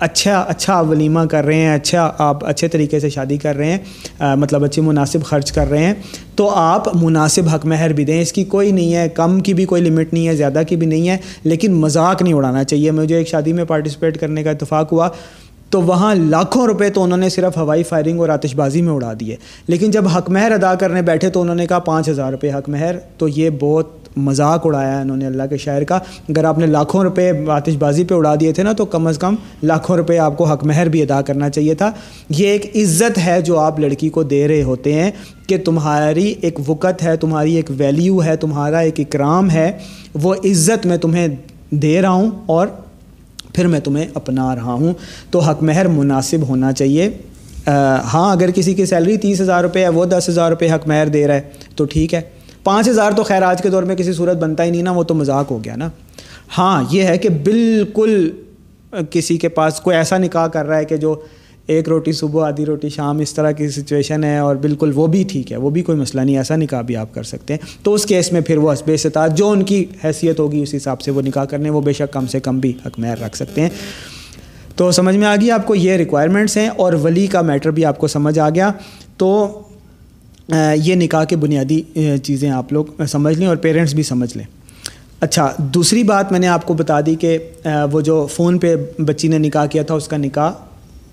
اچھا 0.00 0.40
اچھا 0.40 0.80
ولیمہ 0.80 1.20
کر 1.20 1.44
رہے 1.44 1.54
ہیں 1.54 1.74
اچھا 1.74 2.12
آپ 2.18 2.44
اچھے 2.44 2.68
طریقے 2.68 3.00
سے 3.00 3.08
شادی 3.08 3.36
کر 3.36 3.56
رہے 3.56 3.70
ہیں 3.72 4.36
مطلب 4.36 4.64
اچھی 4.64 4.82
مناسب 4.82 5.24
خرچ 5.24 5.52
کر 5.52 5.70
رہے 5.70 5.84
ہیں، 5.84 5.94
تو 6.34 6.50
آپ 6.50 6.96
مناسب 6.96 7.48
حق 7.54 7.66
مہر 7.66 7.92
بھی 7.92 8.04
دیں۔ 8.04 8.20
اس 8.22 8.32
کی 8.32 8.44
کوئی 8.44 8.72
نہیں 8.72 8.94
ہے، 8.94 9.08
کم 9.08 9.40
کی 9.40 9.54
بھی 9.54 9.64
کوئی 9.64 9.82
لمٹ 9.82 10.12
نہیں 10.12 10.28
ہے، 10.28 10.36
زیادہ 10.36 10.62
کی 10.68 10.76
بھی 10.76 10.86
نہیں 10.86 11.08
ہے، 11.08 11.16
لیکن 11.44 11.72
مذاق 11.72 12.22
نہیں 12.22 12.34
اڑانا 12.34 12.64
چاہیے۔ 12.64 12.90
مجھے 12.90 13.16
ایک 13.16 13.28
شادی 13.28 13.52
میں 13.52 13.64
پارٹیسپیٹ 13.64 14.20
کرنے 14.20 14.42
کا 14.42 14.50
اتفاق 14.50 14.92
ہوا، 14.92 15.08
تو 15.70 15.82
وہاں 15.82 16.14
لاکھوں 16.14 16.66
روپے 16.66 16.90
تو 16.90 17.02
انہوں 17.02 17.18
نے 17.18 17.28
صرف 17.28 17.56
ہوائی 17.56 17.82
فائرنگ 17.82 18.20
اور 18.20 18.28
آتش 18.28 18.54
بازی 18.54 18.82
میں 18.82 18.92
اڑا 18.92 19.12
دیے۔ 19.20 19.36
لیکن 19.66 19.90
جب 19.90 20.08
حق 20.08 20.30
مہر 20.30 20.52
ادا 20.52 20.74
کرنے 20.74 21.02
بیٹھے 21.02 21.30
تو 21.30 21.40
انہوں 21.40 21.56
نے 21.56 21.66
کہا 21.66 21.78
پانچ 21.78 22.08
ہزار 22.08 22.32
روپے 22.32 22.50
حق 22.50 22.68
مہر۔ 22.68 22.98
تو 23.18 23.28
یہ 23.28 23.50
بہت 23.60 24.05
مذاق 24.16 24.66
اڑایا 24.66 24.96
ہے 24.96 25.00
انہوں 25.02 25.16
نے 25.16 25.26
اللہ 25.26 25.42
کے 25.50 25.56
شاعر 25.56 25.82
کا۔ 25.82 25.96
اگر 26.28 26.44
آپ 26.44 26.58
نے 26.58 26.66
لاکھوں 26.66 27.02
روپے 27.02 27.32
آتش 27.48 27.76
بازی 27.78 28.04
پہ 28.04 28.14
اڑا 28.14 28.34
دیے 28.40 28.52
تھے 28.52 28.62
نا، 28.62 28.72
تو 28.72 28.84
کم 28.84 29.06
از 29.06 29.18
کم 29.18 29.34
لاکھوں 29.62 29.96
روپے 29.96 30.18
آپ 30.18 30.36
کو 30.38 30.44
حق 30.44 30.64
مہر 30.64 30.88
بھی 30.88 31.02
ادا 31.02 31.22
کرنا 31.22 31.50
چاہیے 31.50 31.74
تھا۔ 31.74 31.92
یہ 32.28 32.48
ایک 32.48 32.76
عزت 32.76 33.18
ہے 33.18 33.40
جو 33.42 33.58
آپ 33.58 33.80
لڑکی 33.80 34.08
کو 34.08 34.22
دے 34.22 34.48
رہے 34.48 34.62
ہوتے 34.62 34.92
ہیں 34.92 35.10
کہ 35.46 35.58
تمہاری 35.64 36.34
ایک 36.40 36.58
وقت 36.66 37.02
ہے، 37.02 37.16
تمہاری 37.16 37.54
ایک 37.54 37.70
ویلیو 37.78 38.24
ہے، 38.24 38.36
تمہارا 38.36 38.78
ایک 38.78 39.00
اکرام 39.00 39.50
ہے۔ 39.50 39.72
وہ 40.22 40.34
عزت 40.44 40.86
میں 40.86 40.96
تمہیں 40.96 41.28
دے 41.70 42.02
رہا 42.02 42.10
ہوں 42.10 42.30
اور 42.46 42.66
پھر 43.54 43.66
میں 43.66 43.80
تمہیں 43.80 44.06
اپنا 44.14 44.54
رہا 44.54 44.72
ہوں۔ 44.72 44.92
تو 45.30 45.38
حق 45.38 45.62
مہر 45.62 45.88
مناسب 45.88 46.48
ہونا 46.48 46.72
چاہیے۔ 46.72 47.10
ہاں 48.14 48.32
اگر 48.32 48.50
کسی 48.50 48.74
کی 48.74 48.86
سیلری 48.86 49.16
تیس 49.16 49.40
ہزار 49.40 49.62
روپے 49.62 49.80
ہے، 49.80 49.88
وہ 49.88 50.04
دس 50.04 50.28
ہزار 50.28 50.50
روپے 50.50 50.70
حق 50.70 50.88
مہر 50.88 51.08
دے 51.08 51.26
رہا 51.26 51.34
ہے، 51.34 51.40
تو 51.76 51.84
ٹھیک 51.84 52.14
ہے۔ 52.14 52.20
پانچ 52.66 52.88
ہزار 52.88 53.12
تو 53.12 53.22
خیر 53.22 53.42
آج 53.42 53.62
کے 53.62 53.68
دور 53.68 53.82
میں 53.82 53.96
کسی 53.96 54.12
صورت 54.12 54.36
بنتا 54.36 54.64
ہی 54.64 54.70
نہیں 54.70 54.82
نا، 54.82 54.90
وہ 54.90 55.02
تو 55.02 55.14
مذاق 55.14 55.50
ہو 55.50 55.64
گیا 55.64 55.76
نا۔ 55.76 55.88
ہاں 56.58 56.84
یہ 56.90 57.02
ہے 57.02 57.18
کہ 57.18 57.28
بالکل 57.28 58.30
کسی 59.10 59.36
کے 59.36 59.48
پاس 59.48 59.80
کوئی 59.80 59.96
ایسا 59.96 60.18
نکاح 60.18 60.46
کر 60.46 60.66
رہا 60.66 60.76
ہے 60.76 60.84
کہ 60.84 60.96
جو 60.96 61.14
ایک 61.66 61.88
روٹی 61.88 62.12
صبح، 62.12 62.46
آدھی 62.46 62.66
روٹی 62.66 62.88
شام، 62.88 63.18
اس 63.18 63.34
طرح 63.34 63.50
کی 63.50 63.68
سچویشن 63.68 64.24
ہے 64.24 64.38
اور 64.38 64.56
بالکل 64.56 64.92
وہ 64.94 65.06
بھی 65.06 65.24
ٹھیک 65.28 65.52
ہے، 65.52 65.56
وہ 65.56 65.70
بھی 65.70 65.82
کوئی 65.82 65.98
مسئلہ 65.98 66.20
نہیں، 66.20 66.36
ایسا 66.36 66.56
نکاح 66.56 66.80
بھی 66.80 66.96
آپ 66.96 67.14
کر 67.14 67.22
سکتے 67.22 67.54
ہیں۔ 67.54 67.60
تو 67.82 67.94
اس 67.94 68.06
کیس 68.06 68.32
میں 68.32 68.40
پھر 68.40 68.56
وہ 68.56 68.72
حسب 68.72 68.90
استطاعت، 68.94 69.36
جو 69.36 69.50
ان 69.50 69.62
کی 69.62 69.84
حیثیت 70.04 70.40
ہوگی 70.40 70.62
اس 70.62 70.74
حساب 70.74 71.00
سے 71.00 71.10
وہ 71.10 71.22
نکاح 71.22 71.44
کرنے، 71.44 71.70
وہ 71.70 71.80
بے 71.80 71.92
شک 71.92 72.12
کم 72.12 72.26
سے 72.26 72.40
کم 72.40 72.58
بھی 72.58 72.72
حق 72.86 72.98
مہر 72.98 73.20
رکھ 73.20 73.36
سکتے 73.36 73.60
ہیں۔ 73.60 73.68
تو 74.76 74.90
سمجھ 74.90 75.16
میں 75.16 75.26
آ 75.26 75.36
گیا 75.36 75.54
آپ 75.54 75.66
کو 75.66 75.74
یہ 75.74 75.92
ریکوائرمنٹس 75.92 76.56
ہیں 76.56 76.68
اور 76.68 76.92
ولی 76.92 77.26
کا 77.26 77.42
میٹر 77.42 77.70
بھی 77.70 77.84
آپ 77.84 77.98
کو 77.98 78.06
سمجھ 78.06 78.38
آ 78.38 78.48
گیا۔ 78.48 78.72
تو 79.16 79.60
یہ 80.74 80.94
نکاح 80.94 81.24
کے 81.24 81.36
بنیادی 81.36 81.80
چیزیں 82.22 82.50
آپ 82.50 82.72
لوگ 82.72 83.02
سمجھ 83.08 83.38
لیں 83.38 83.46
اور 83.46 83.56
پیرنٹس 83.56 83.94
بھی 83.94 84.02
سمجھ 84.02 84.36
لیں۔ 84.36 84.44
اچھا 85.20 85.52
دوسری 85.58 86.02
بات 86.02 86.32
میں 86.32 86.40
نے 86.40 86.48
آپ 86.48 86.66
کو 86.66 86.74
بتا 86.74 87.00
دی 87.06 87.14
کہ 87.14 87.38
وہ 87.92 88.00
جو 88.00 88.26
فون 88.26 88.58
پہ 88.58 88.74
بچی 88.98 89.28
نے 89.28 89.38
نکاح 89.38 89.66
کیا 89.66 89.82
تھا، 89.82 89.94
اس 89.94 90.08
کا 90.08 90.16
نکاح 90.16 90.52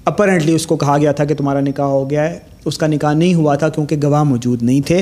اپرنٹلی 0.05 0.53
اس 0.53 0.65
کو 0.67 0.75
کہا 0.77 0.97
گیا 0.97 1.11
تھا 1.11 1.25
کہ 1.25 1.35
تمہارا 1.35 1.59
نکاح 1.59 1.85
ہو 1.85 2.09
گیا 2.09 2.29
ہے۔ 2.29 2.39
اس 2.65 2.77
کا 2.77 2.87
نکاح 2.87 3.13
نہیں 3.13 3.33
ہوا 3.33 3.55
تھا 3.55 3.69
کیونکہ 3.69 3.95
گواہ 4.03 4.23
موجود 4.23 4.63
نہیں 4.63 4.81
تھے۔ 4.81 5.01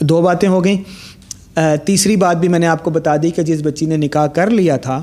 دو 0.00 0.20
باتیں 0.22 0.48
ہو 0.48 0.64
گئیں۔ 0.64 0.82
تیسری 1.84 2.16
بات 2.16 2.36
بھی 2.36 2.48
میں 2.48 2.58
نے 2.58 2.66
آپ 2.66 2.84
کو 2.84 2.90
بتا 2.90 3.16
دی 3.22 3.30
کہ 3.30 3.42
جس 3.42 3.60
بچی 3.62 3.86
نے 3.86 3.96
نکاح 3.96 4.26
کر 4.26 4.50
لیا 4.50 4.76
تھا، 4.76 5.02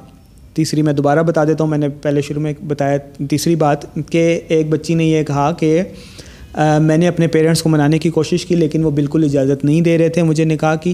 تیسری 0.54 0.82
میں 0.82 0.94
دوبارہ 0.94 1.24
بتا 1.24 1.44
دیتا 1.44 1.63
ہوں، 1.63 1.70
میں 1.70 1.78
نے 1.78 1.89
پہلے 1.89 2.22
شروع 2.22 2.41
میں 2.41 2.54
بتایا 2.68 2.98
تیسری 3.30 3.56
بات 3.56 3.96
کہ 4.10 4.39
ایک 4.48 4.70
بچی 4.70 4.94
نے 4.94 5.06
یہ 5.06 5.24
کہا 5.24 5.52
کہ 5.52 5.82
میں 6.82 6.98
نے 6.98 7.08
اپنے 7.08 7.28
پیرنٹس 7.28 7.62
کو 7.63 7.70
منانے 7.70 8.00
کی 8.00 8.10
کوشش 8.10 8.46
کی، 8.46 8.56
لیکن 8.56 8.84
وہ 8.84 8.91
بالکل 8.91 9.24
اجازت 9.24 9.65
نہیں 9.65 9.82
دے 9.82 9.98
رہے 9.98 10.10
تھے 10.10 10.24
مجھے 10.24 10.46
نکاح 10.46 10.76
کی۔ 10.76 10.94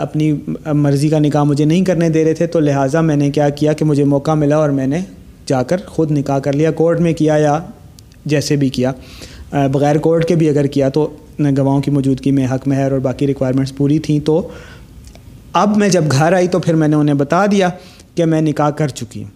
اپنی 0.00 0.32
مرضی 0.66 1.08
کا 1.08 1.18
نکاح 1.18 1.42
مجھے 1.42 1.64
نہیں 1.64 1.84
کرنے 1.84 2.08
دے 2.08 2.24
رہے 2.24 2.34
تھے۔ 2.34 2.46
تو 2.46 2.60
لہٰذا 2.60 3.00
میں 3.00 3.16
نے 3.16 3.30
کیا 3.30 3.48
کیا 3.48 3.72
کہ 3.72 3.84
مجھے 3.84 4.04
موقع 4.04 4.34
ملا 4.34 4.56
اور 4.56 4.70
میں 4.70 4.86
نے 4.86 4.98
جا 5.46 5.62
کر 5.62 5.76
خود 5.86 6.10
نکاح 6.10 6.38
کر 6.38 6.52
لیا۔ 6.52 6.70
کورٹ 6.70 7.00
میں 7.00 7.12
کیا 7.12 7.36
یا 7.36 7.58
جیسے 8.24 8.56
بھی 8.56 8.68
کیا۔ 8.68 8.92
بغیر 9.72 9.96
کورٹ 9.96 10.24
کے 10.24 10.34
بھی 10.34 10.48
اگر 10.48 10.64
کیا 10.64 10.88
تو 10.88 11.08
گواہوں 11.38 11.80
کی 11.80 11.90
موجودگی 11.90 12.30
میں 12.30 12.46
حق 12.46 12.68
مہر 12.68 12.92
اور 12.92 12.98
باقی 12.98 13.26
ریکوائرمنٹس 13.26 13.76
پوری 13.76 13.98
تھیں۔ 13.98 14.20
تو 14.20 14.48
اب 15.52 15.76
میں 15.76 15.88
جب 15.88 16.04
گھر 16.10 16.32
آئی 16.32 16.48
تو 16.48 16.58
پھر 16.58 16.74
میں 16.74 16.88
نے 16.88 16.96
انہیں 16.96 17.14
بتا 17.14 17.46
دیا 17.46 17.68
کہ 18.14 18.24
میں 18.24 18.40
نکاح 18.40 18.70
کر 18.70 18.88
چکی۔ 18.88 19.22
ہوں 19.22 19.30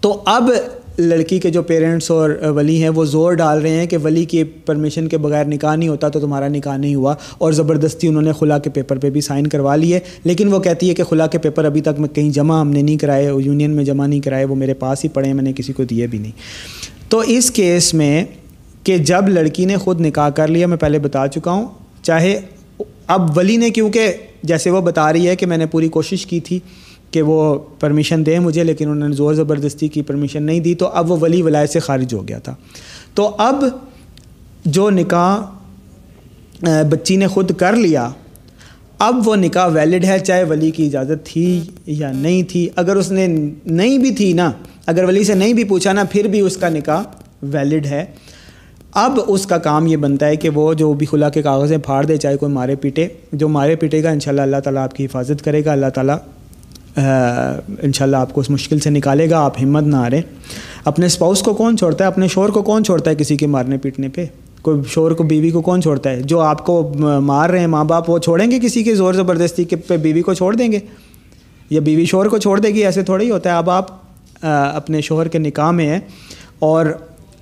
تو 0.00 0.22
اب 0.26 0.50
لڑکی 0.98 1.38
کے 1.38 1.50
جو 1.50 1.62
پیرنٹس 1.62 2.10
اور 2.10 2.30
ولی 2.42 2.82
ہیں، 2.82 2.88
وہ 2.88 3.04
زور 3.04 3.32
ڈال 3.32 3.58
رہے 3.58 3.70
ہیں 3.70 3.86
کہ 3.86 3.96
ولی 4.04 4.24
کی 4.24 4.44
پرمیشن 4.44 5.08
کے 5.08 5.18
بغیر 5.18 5.44
نکاح 5.44 5.76
نہیں 5.76 5.88
ہوتا 5.88 6.08
تو 6.08 6.20
تمہارا 6.20 6.48
نکاح 6.48 6.76
نہیں 6.76 6.94
ہوا۔ 6.94 7.14
اور 7.38 7.52
زبردستی 7.52 8.08
انہوں 8.08 8.22
نے 8.22 8.32
خلا 8.32 8.58
کے 8.58 8.70
پیپر 8.70 8.98
پہ 8.98 9.10
بھی 9.10 9.20
سائن 9.20 9.46
کروا 9.46 9.76
لیے 9.76 9.98
لیکن 10.24 10.52
وہ 10.52 10.58
کہتی 10.58 10.88
ہے 10.88 10.94
کہ 10.94 11.04
خلا 11.04 11.26
کے 11.26 11.38
پیپر 11.38 11.64
ابھی 11.64 11.80
تک 11.80 12.00
میں 12.00 12.08
کہیں 12.08 12.30
جمع 12.30 12.60
ہم 12.60 12.70
نے 12.70 12.82
نہیں 12.82 12.96
کرائے 12.96 13.30
یونین 13.44 13.70
میں 13.70 13.84
جمع 13.84 14.06
نہیں 14.06 14.20
کرائے، 14.20 14.44
وہ 14.44 14.54
میرے 14.54 14.74
پاس 14.74 15.04
ہی 15.04 15.08
پڑے 15.08 15.32
میں 15.32 15.42
نے 15.42 15.52
کسی 15.52 15.72
کو 15.72 15.84
دیے 15.84 16.06
بھی 16.06 16.18
نہیں۔ 16.18 16.32
تو 17.08 17.18
اس 17.18 17.50
کیس 17.50 17.94
میں 17.94 18.24
کہ 18.84 18.98
جب 18.98 19.28
لڑکی 19.28 19.64
نے 19.64 19.76
خود 19.76 20.00
نکاح 20.00 20.28
کر 20.28 20.48
لیا، 20.48 20.66
میں 20.66 20.76
پہلے 20.76 20.98
بتا 20.98 21.28
چکا 21.28 21.50
ہوں، 21.50 21.66
چاہے 22.02 22.40
اب 23.06 23.38
ولی 23.38 23.56
نے 23.56 23.70
کیونکہ 23.70 24.12
جیسے 24.42 24.70
وہ 24.70 24.80
بتا 24.80 25.12
رہی 25.12 25.28
ہے 25.28 25.36
کہ 25.36 25.46
میں 25.46 25.56
نے 25.56 25.66
پوری 25.66 25.88
کوشش 25.88 26.26
کی 26.26 26.40
تھی 26.40 26.58
کہ 27.10 27.22
وہ 27.22 27.58
پرمیشن 27.80 28.26
دیں 28.26 28.38
مجھے، 28.38 28.64
لیکن 28.64 28.90
انہوں 28.90 29.08
نے 29.08 29.14
زور 29.14 29.34
زبردستی 29.34 29.88
کی 29.88 30.02
پرمیشن 30.02 30.42
نہیں 30.42 30.60
دی، 30.60 30.74
تو 30.74 30.86
اب 30.86 31.10
وہ 31.10 31.16
ولی 31.20 31.42
ولایت 31.42 31.70
سے 31.70 31.78
خارج 31.78 32.14
ہو 32.14 32.28
گیا 32.28 32.38
تھا۔ 32.38 32.54
تو 33.14 33.34
اب 33.38 33.64
جو 34.64 34.90
نکاح 34.90 35.40
بچی 36.90 37.16
نے 37.16 37.26
خود 37.26 37.52
کر 37.56 37.76
لیا، 37.76 38.08
اب 38.98 39.28
وہ 39.28 39.36
نکاح 39.36 39.66
ویلڈ 39.66 40.04
ہے، 40.04 40.18
چاہے 40.18 40.44
ولی 40.44 40.70
کی 40.70 40.86
اجازت 40.86 41.26
تھی 41.26 41.60
یا 41.86 42.12
نہیں 42.12 42.42
تھی۔ 42.42 42.68
اگر 42.76 42.96
اس 42.96 43.10
نے 43.10 43.26
نہیں 43.66 43.98
بھی 43.98 44.10
تھی 44.10 44.32
نا، 44.32 44.50
اگر 44.86 45.04
ولی 45.04 45.24
سے 45.24 45.34
نہیں 45.34 45.52
بھی 45.52 45.64
پوچھا 45.64 45.92
نا، 45.92 46.04
پھر 46.10 46.24
بھی 46.24 46.40
اس 46.40 46.56
کا 46.56 46.68
نکاح 46.68 47.02
ویلڈ 47.42 47.86
ہے۔ 47.86 48.04
اب 48.94 49.20
اس 49.26 49.46
کا 49.46 49.58
کام 49.58 49.86
یہ 49.86 49.96
بنتا 49.96 50.26
ہے 50.26 50.36
کہ 50.36 50.50
وہ 50.50 50.74
جو 50.74 50.92
بھی 50.92 51.06
خلا 51.06 51.28
کے 51.28 51.42
کاغذیں 51.42 51.78
پھاڑ 51.78 52.04
دے، 52.06 52.16
چاہے 52.16 52.36
کوئی 52.36 52.52
مارے 52.52 52.76
پیٹے، 52.76 53.08
جو 53.32 53.48
مارے 53.48 53.76
پیٹے 53.76 54.02
گا، 54.02 54.10
انشاءاللہ 54.10 54.42
اللہ 54.42 54.60
تعالیٰ 54.64 54.82
آپ 54.82 54.94
کی 54.94 55.04
حفاظت 55.04 55.44
کرے 55.44 55.64
گا، 55.64 55.72
اللہ 55.72 55.90
تعالیٰ 55.94 56.16
انشاءاللہ 56.96 58.16
آپ 58.16 58.32
کو 58.32 58.40
اس 58.40 58.50
مشکل 58.50 58.78
سے 58.78 58.90
نکالے 58.90 59.30
گا، 59.30 59.44
آپ 59.44 59.62
ہمت 59.62 59.82
نہ 59.82 59.96
آ 59.96 60.10
رہے 60.10 60.20
اپنے 60.84 61.06
اسپاؤس 61.06 61.42
کو 61.42 61.54
کون 61.54 61.76
چھوڑتا 61.76 62.04
ہے؟ 62.04 62.08
اپنے 62.08 62.28
شور 62.28 62.48
کو 62.48 62.62
کون 62.62 62.84
چھوڑتا 62.84 63.10
ہے 63.10 63.16
کسی 63.16 63.36
کے 63.36 63.46
مارنے 63.46 63.78
پیٹنے 63.78 64.08
پہ؟ 64.08 64.24
کوئی 64.62 64.80
شور 64.88 65.10
کو، 65.10 65.24
بیوی 65.24 65.50
کو 65.50 65.60
کون 65.60 65.82
چھوڑتا 65.82 66.10
ہے؟ 66.10 66.22
جو 66.22 66.40
آپ 66.40 66.66
کو 66.66 66.92
مار 66.98 67.50
رہے 67.50 67.60
ہیں، 67.60 67.66
ماں 67.66 67.84
باپ، 67.84 68.10
وہ 68.10 68.18
چھوڑیں 68.18 68.50
گے 68.50 68.58
کسی 68.58 68.82
کے 68.84 68.94
زور 68.94 69.14
زبردستی 69.14 69.64
کے 69.64 69.76
پہ 69.76 69.96
بیوی 69.96 70.22
کو 70.22 70.34
چھوڑ 70.34 70.54
دیں 70.56 70.72
گے؟ 70.72 70.78
یا 71.70 71.80
بیوی 71.80 72.04
شور 72.04 72.26
کو 72.26 72.38
چھوڑ 72.38 72.58
دے 72.60 72.68
گی؟ 72.68 72.84
ایسے 72.84 73.02
تھوڑا 73.02 73.24
ہی 73.24 73.30
ہوتا 73.30 73.50
ہے۔ 73.50 73.54
اب 73.54 73.70
آپ 73.70 73.86
اپنے 74.42 75.00
شوہر 75.00 75.28
کے 75.28 75.38
نکاح 75.38 75.70
میں 75.70 75.86
ہیں 75.86 76.00
اور 76.58 76.86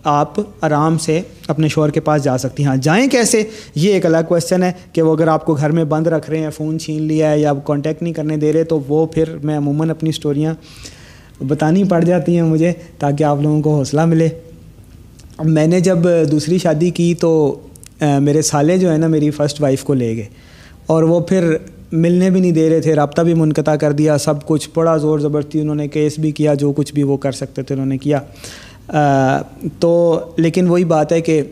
آپ 0.09 0.41
آرام 0.61 0.99
سے 0.99 1.21
اپنے 1.49 1.69
شوہر 1.69 1.91
کے 1.91 2.01
پاس 2.01 2.23
جا 2.23 2.39
سکتی 2.39 2.63
ہیں۔ 2.63 2.71
ہاں 2.71 2.77
جائیں 2.77 3.09
کیسے؟ 3.11 3.43
یہ 3.75 3.93
ایک 3.93 4.07
الگ 4.07 4.17
کویشچن 4.29 4.63
ہے 4.63 4.73
کہ 4.93 5.03
وہ 5.03 5.15
اگر 5.15 5.29
آپ 5.29 5.45
کو 5.45 5.55
گھر 5.55 5.71
میں 5.71 5.85
بند 5.85 6.07
رکھ 6.07 6.31
رہے 6.31 6.39
ہیں، 6.39 6.51
فون 6.51 6.79
چھین 6.79 7.03
لیا 7.03 7.31
ہے 7.31 7.39
یا 7.39 7.53
کانٹیکٹ 7.65 8.03
نہیں 8.03 8.13
کرنے 8.13 8.37
دے 8.37 8.53
رہے، 8.53 8.65
تو 8.65 8.81
وہ 8.89 9.07
پھر 9.07 9.37
میں 9.43 9.57
عموماً 9.57 9.91
اپنی 9.91 10.11
اسٹوریاں 10.11 10.55
بتانی 11.49 11.85
پڑ 11.85 12.05
جاتی 12.05 12.35
ہیں 12.35 12.43
مجھے 12.43 12.73
تاکہ 12.99 13.25
آپ 13.25 13.43
لوگوں 13.43 13.63
کو 13.63 13.77
حوصلہ 13.77 14.05
ملے۔ 14.05 14.29
میں 15.45 15.67
نے 15.67 15.81
جب 15.81 15.99
دوسری 16.31 16.59
شادی 16.59 16.91
کی 16.91 17.15
تو 17.15 17.61
میرے 18.01 18.43
سالے 18.43 18.79
جو 18.79 18.91
ہیں 18.91 18.99
نا، 18.99 19.07
میری 19.07 19.31
فرسٹ 19.31 19.61
وائف 19.61 19.85
کو 19.85 19.95
لے 19.95 20.17
گئے۔ 20.17 20.27
اور 20.87 21.03
وہ 21.03 21.21
پھر 21.21 21.57
ملنے 21.93 22.31
بھی 22.31 22.41
نہیں 22.41 22.53
دے 22.53 22.71
رہے 22.71 22.81
تھے، 22.81 22.95
رابطہ 22.95 23.23
بھی 23.23 23.35
منقطع 23.35 23.75
کر 23.75 23.93
دیا، 23.93 24.19
سب 24.19 24.47
کچھ 24.47 24.71
بڑا 24.75 24.97
زور 24.97 25.19
زبردستی 25.19 25.61
انہوں 25.61 25.75
نے 25.75 25.89
کیس 25.89 26.19
بھی 26.19 26.33
کیا، 26.33 26.55
جو 26.55 26.73
کچھ 26.73 26.95
بھی 26.95 27.03
وہ 27.03 27.17
کر 27.17 27.33
سکتے 27.33 27.63
تھے 27.63 27.75
انہوں 27.75 27.87
نے 27.87 27.99
کیا۔ 27.99 28.21
تو 29.81 30.21
لیکن 30.37 30.69
وہی 30.69 30.85
بات 30.85 31.13
ہے 31.13 31.21
کہ 31.21 31.43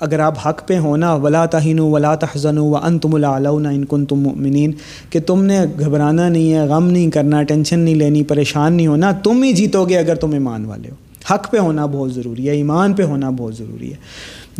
اگر 0.00 0.18
آپ 0.18 0.48
حق 0.48 0.66
پہ 0.68 0.78
ہونا 0.78 1.14
ولا 1.14 1.44
تہین 1.46 1.78
ولا 1.80 2.14
تحزن 2.14 2.58
و 2.58 2.76
ان 2.76 2.98
تم 2.98 3.14
العلّہ 3.14 3.48
ان 3.48 3.84
کن 3.84 4.04
تم 4.06 4.20
مؤمنین، 4.20 4.72
کہ 5.10 5.20
تم 5.20 5.44
نے 5.44 5.60
گھبرانا 5.78 6.28
نہیں 6.28 6.52
ہے، 6.52 6.60
غم 6.60 6.90
نہیں 6.90 7.10
کرنا، 7.10 7.42
ٹینشن 7.42 7.78
نہیں 7.78 7.94
لینی، 7.94 8.22
پریشان 8.22 8.72
نہیں 8.72 8.86
ہونا، 8.86 9.12
تم 9.12 9.42
ہی 9.42 9.52
جیتو 9.52 9.84
گے 9.84 9.98
اگر 9.98 10.14
تم 10.14 10.32
ایمان 10.32 10.64
والے 10.64 10.88
ہو۔ 10.90 10.94
حق 11.34 11.50
پہ 11.50 11.58
ہونا 11.58 11.86
بہت 11.86 12.12
ضروری 12.14 12.48
ہے، 12.48 12.54
ایمان 12.54 12.92
پہ 12.92 13.02
ہونا 13.02 13.30
بہت 13.30 13.56
ضروری 13.56 13.90
ہے۔ 13.90 13.96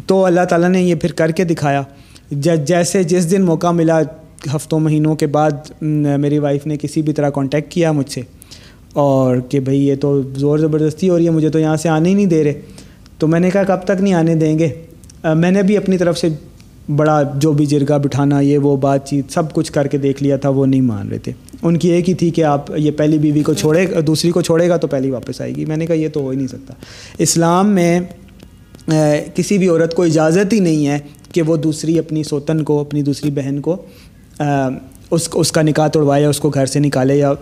تو 0.07 0.25
اللہ 0.25 0.45
تعالیٰ 0.51 0.69
نے 0.69 0.83
یہ 0.83 0.95
پھر 0.95 1.13
کر 1.13 1.31
کے 1.31 1.45
دکھایا۔ 1.45 1.83
جیسے 2.31 3.03
جس 3.03 3.31
دن 3.31 3.43
موقع 3.43 3.71
ملا، 3.71 4.01
ہفتوں 4.55 4.81
مہینوں 4.81 5.15
کے 5.15 5.27
بعد 5.27 5.83
میری 5.83 6.39
وائف 6.39 6.67
نے 6.67 6.77
کسی 6.77 7.03
بھی 7.03 7.13
طرح 7.13 7.31
کانٹیکٹ 7.31 7.73
کیا 7.73 7.93
مجھ 7.93 8.11
سے۔ 8.11 8.21
اور 8.95 9.37
کہ 9.49 9.61
بھئی 9.61 9.87
یہ 9.87 9.95
تو 10.01 10.21
زور 10.37 10.59
زبردستی 10.59 11.09
ہو 11.09 11.19
رہی 11.19 11.25
ہے، 11.25 11.31
مجھے 11.31 11.49
تو 11.49 11.59
یہاں 11.59 11.77
سے 11.77 11.89
آنے 11.89 12.09
ہی 12.09 12.15
نہیں 12.15 12.27
دے 12.27 12.45
رہے۔ 12.45 12.61
تو 13.19 13.27
میں 13.27 13.41
نے 13.41 13.51
کہا 13.51 13.63
کب 13.63 13.85
تک 13.85 14.01
نہیں 14.01 14.15
آنے 14.15 14.35
دیں 14.35 14.59
گے۔ 14.59 14.69
میں 15.35 15.51
نے 15.51 15.63
بھی 15.63 15.77
اپنی 15.77 15.99
طرف 15.99 16.19
سے 16.19 16.29
بڑا 16.97 17.23
جو 17.35 17.53
بھی 17.53 17.67
جرگا 17.67 17.97
بٹھانا، 17.97 18.41
یہ 18.41 18.59
وہ 18.59 18.77
بات 18.77 19.09
چیت 19.09 19.33
سب 19.33 19.53
کچھ 19.53 19.73
کر 19.73 19.87
کے 19.87 19.99
دیکھ 19.99 20.23
لیا 20.23 20.37
تھا، 20.37 20.49
وہ 20.49 20.67
نہیں 20.67 20.81
مان 20.81 21.09
رہے 21.09 21.19
تھے۔ 21.19 21.33
ان 21.63 21.77
کی 21.77 21.91
ایک 21.91 22.09
ہی 22.09 22.15
تھی 22.15 22.31
کہ 22.31 22.45
آپ 22.45 22.71
یہ 22.77 22.91
پہلی 22.91 23.19
بیوی 23.19 23.43
کو 23.43 23.55
چھوڑے، 23.55 23.87
دوسری 24.07 24.31
کو 24.31 24.41
چھوڑے 24.41 24.69
گا 24.69 24.77
تو 24.77 24.87
پہلی 24.87 25.11
واپس 25.11 25.41
آئے 25.41 25.55
گی۔ 25.57 25.65
میں 25.65 25.77
نے 25.77 25.87
کہا 25.87 25.95
یہ 25.95 26.09
تو 26.09 26.21
ہو 26.21 26.29
ہی 26.29 26.37
نہیں 26.37 26.47
سکتا۔ 26.47 26.75
اسلام 27.19 27.71
میں 27.71 28.01
کسی 29.35 29.59
بھی 29.59 29.69
عورت 29.69 29.95
کو 29.95 30.03
اجازت 30.03 30.53
ہی 30.53 30.61
نہیں 30.61 30.87
ہے 30.87 30.99
کہ 31.33 31.43
وہ 31.43 31.57
دوسری 31.57 31.99
اپنی 31.99 32.23
سوتن 32.23 32.63
کو، 32.63 32.81
اپنی 32.81 33.03
دوسری 33.03 33.31
بہن 33.31 33.61
کو 33.61 33.77
اس 35.11 35.29
اس 35.35 35.53
کا 35.53 35.63
نکاح 35.63 35.89
توڑوائے 35.89 36.23
یا 36.23 36.29
اس 36.29 36.39
کو 36.39 36.49
گھر 36.49 36.67
سے 36.67 36.81
نکالے 36.81 37.17
یا 37.17 37.33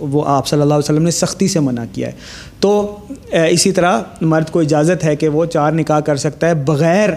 وہ 0.00 0.24
آپ 0.26 0.48
صلی 0.48 0.60
اللہ 0.60 0.74
علیہ 0.74 0.84
وسلم 0.84 1.02
نے 1.02 1.10
سختی 1.10 1.48
سے 1.48 1.60
منع 1.60 1.84
کیا 1.92 2.08
ہے۔ 2.08 2.12
تو 2.60 2.96
اسی 3.32 3.72
طرح 3.72 4.00
مرد 4.20 4.50
کو 4.50 4.60
اجازت 4.60 5.04
ہے 5.04 5.16
کہ 5.16 5.28
وہ 5.28 5.44
چار 5.44 5.72
نکاح 5.72 6.00
کر 6.00 6.16
سکتا 6.16 6.48
ہے 6.48 6.54
بغیر 6.54 7.10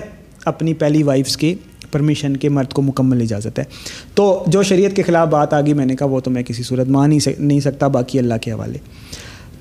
اپنی 0.46 0.74
پہلی 0.74 1.04
وائفس 1.04 1.38
کی 1.38 1.56
پرمیشن 1.92 2.38
کے 2.38 2.50
مرد 2.50 2.74
کو 2.74 2.82
مکمل 2.82 3.22
اجازت 3.22 3.60
ہے۔ 3.60 3.64
تو 4.14 4.44
جو 4.48 4.64
شریعت 4.64 4.96
کے 4.96 5.04
خلاف 5.04 5.28
بات 5.28 5.54
آ 5.54 5.62
گئی 5.62 5.74
میں 5.74 5.86
نے 5.86 5.96
کہا، 5.96 6.08
وہ 6.08 6.20
تو 6.20 6.32
میں 6.32 6.44
کسی 6.44 6.64
صورت 6.64 6.88
مان 6.88 7.12
ہی 7.12 7.18
نہیں 7.40 7.60
سکتا، 7.60 7.88
باقی 7.88 8.20
اللہ 8.20 8.34
کے 8.42 8.52
حوالے۔ 8.52 8.78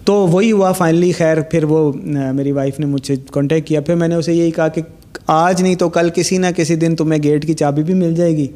تو 0.05 0.15
وہی 0.15 0.53
ہوا 0.53 0.73
فائنلی 0.73 1.13
خیر، 1.13 1.41
پھر 1.41 1.65
وہ 1.65 1.93
میری 2.33 2.53
وائف 2.53 2.81
نے 2.81 2.87
مجھ 2.87 3.07
سے 3.07 3.15
کانٹیکٹ 3.31 3.69
کیا۔ 3.69 3.81
پھر 3.81 3.95
میں 3.95 4.09
نے 4.09 4.15
اسے 4.15 4.33
یہی 4.33 4.51
کہا 4.51 4.69
کہ 4.69 4.83
آج 5.27 5.63
نہیں 5.63 5.75
تو 5.75 5.89
کل 5.89 6.09
کسی 6.15 6.39
نہ 6.39 6.47
کسی 6.57 6.77
دن 6.77 6.97
تمہیں 6.97 7.23
گیٹ 7.23 7.47
کی 7.47 7.55
چابی 7.55 7.83
بھی 7.83 7.95
مل 7.95 8.15
جائے 8.15 8.37
گی۔ 8.37 8.47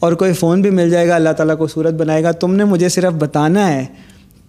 اور 0.00 0.12
کوئی 0.12 0.32
فون 0.32 0.62
بھی 0.62 0.70
مل 0.70 0.90
جائے 0.90 1.08
گا، 1.08 1.14
اللہ 1.14 1.28
تعالیٰ 1.28 1.58
کو 1.58 1.66
صورت 1.66 1.94
بنائے 1.94 2.22
گا۔ 2.22 2.32
تم 2.32 2.54
نے 2.54 2.64
مجھے 2.64 2.88
صرف 2.88 3.12
بتانا 3.12 3.72
ہے 3.72 3.86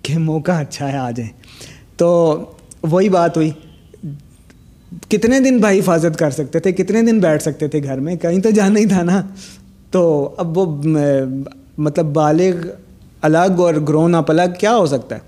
کہ 0.02 0.18
موقع 0.18 0.52
اچھا 0.52 0.92
ہے 0.92 0.98
آ 0.98 1.12
جائیں 1.12 1.32
تو 1.98 2.40
وہی 2.84 3.10
بات 3.10 3.38
ہوئی۔ 3.38 3.52
کتنے 5.10 5.40
دن 5.40 5.58
بھائی 5.58 5.80
حفاظت 5.80 6.20
کر 6.20 6.32
سکتے 6.32 6.60
تھے؟ 6.60 6.72
کتنے 6.72 7.02
دن 7.02 7.20
بیٹھ 7.20 7.42
سکتے 7.42 7.68
تھے 7.68 7.84
گھر 7.84 8.00
میں؟ 8.00 8.16
کہیں 8.16 8.40
تو 8.40 8.50
جانا 8.50 8.80
ہی 8.80 8.86
تھا 8.86 9.04
نا۔ 9.04 9.22
تو 9.92 10.34
اب 10.38 10.58
وہ 10.58 10.80
مطلب 11.78 12.06
بالغ، 12.06 12.68
الگ 13.22 13.60
اور 13.60 13.74
گرون 13.74 14.16
اپ 14.16 14.32
الگ 14.32 14.52
کیا 14.60 14.76
ہو 14.76 14.86
سکتا 14.86 15.16
ہے؟ 15.16 15.22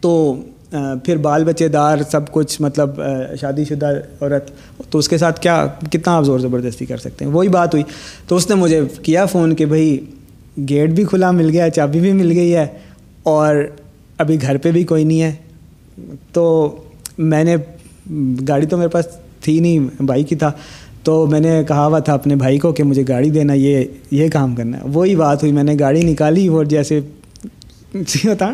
تو 0.00 0.42
پھر 1.04 1.16
بال 1.16 1.44
بچے 1.44 1.68
دار 1.68 1.98
سب 2.10 2.30
کچھ 2.32 2.62
مطلب 2.62 3.00
شادی 3.40 3.64
شدہ 3.64 3.86
عورت، 4.20 4.50
تو 4.90 4.98
اس 4.98 5.08
کے 5.08 5.18
ساتھ 5.18 5.40
کیا، 5.40 5.66
کتنا 5.92 6.16
آپ 6.16 6.24
زور 6.24 6.38
زبردستی 6.38 6.86
کر 6.86 6.96
سکتے 6.96 7.24
ہیں؟ 7.24 7.32
وہی 7.32 7.48
بات 7.48 7.74
ہوئی۔ 7.74 7.84
تو 8.28 8.36
اس 8.36 8.48
نے 8.48 8.54
مجھے 8.54 8.80
کیا 9.02 9.24
فون 9.26 9.54
کہ 9.54 9.66
بھائی، 9.66 9.98
گیٹ 10.68 10.90
بھی 10.90 11.04
کھلا 11.04 11.30
مل 11.30 11.50
گیا، 11.50 11.70
چابی 11.70 12.00
بھی 12.00 12.12
مل 12.12 12.32
گئی 12.32 12.54
ہے، 12.54 12.66
اور 13.22 13.56
ابھی 14.18 14.42
گھر 14.42 14.56
پہ 14.56 14.70
بھی 14.70 14.84
کوئی 14.84 15.04
نہیں 15.04 15.22
ہے۔ 15.22 15.32
تو 16.32 16.76
میں 17.18 17.44
نے، 17.44 17.56
گاڑی 18.48 18.66
تو 18.66 18.76
میرے 18.76 18.88
پاس 18.88 19.04
تھی 19.40 19.60
نہیں، 19.60 20.02
بھائی 20.02 20.24
کی 20.24 20.36
تھا۔ 20.36 20.52
تو 21.02 21.26
میں 21.26 21.40
نے 21.40 21.62
کہا 21.68 21.86
ہوا 21.86 21.98
تھا 21.98 22.14
اپنے 22.14 22.36
بھائی 22.36 22.58
کو 22.58 22.72
کہ 22.72 22.82
مجھے 22.82 23.04
گاڑی 23.08 23.30
دینا، 23.30 23.52
یہ 23.52 23.84
یہ 24.10 24.28
کام 24.28 24.54
کرنا 24.54 24.78
ہے۔ 24.78 24.82
وہی 24.92 25.16
بات 25.16 25.42
ہوئی، 25.42 25.52
میں 25.52 25.62
نے 25.62 25.76
گاڑی 25.80 26.02
نکالی 26.02 26.46
اور 26.48 26.64
جیسے 26.64 27.00
ہوتا 27.94 28.50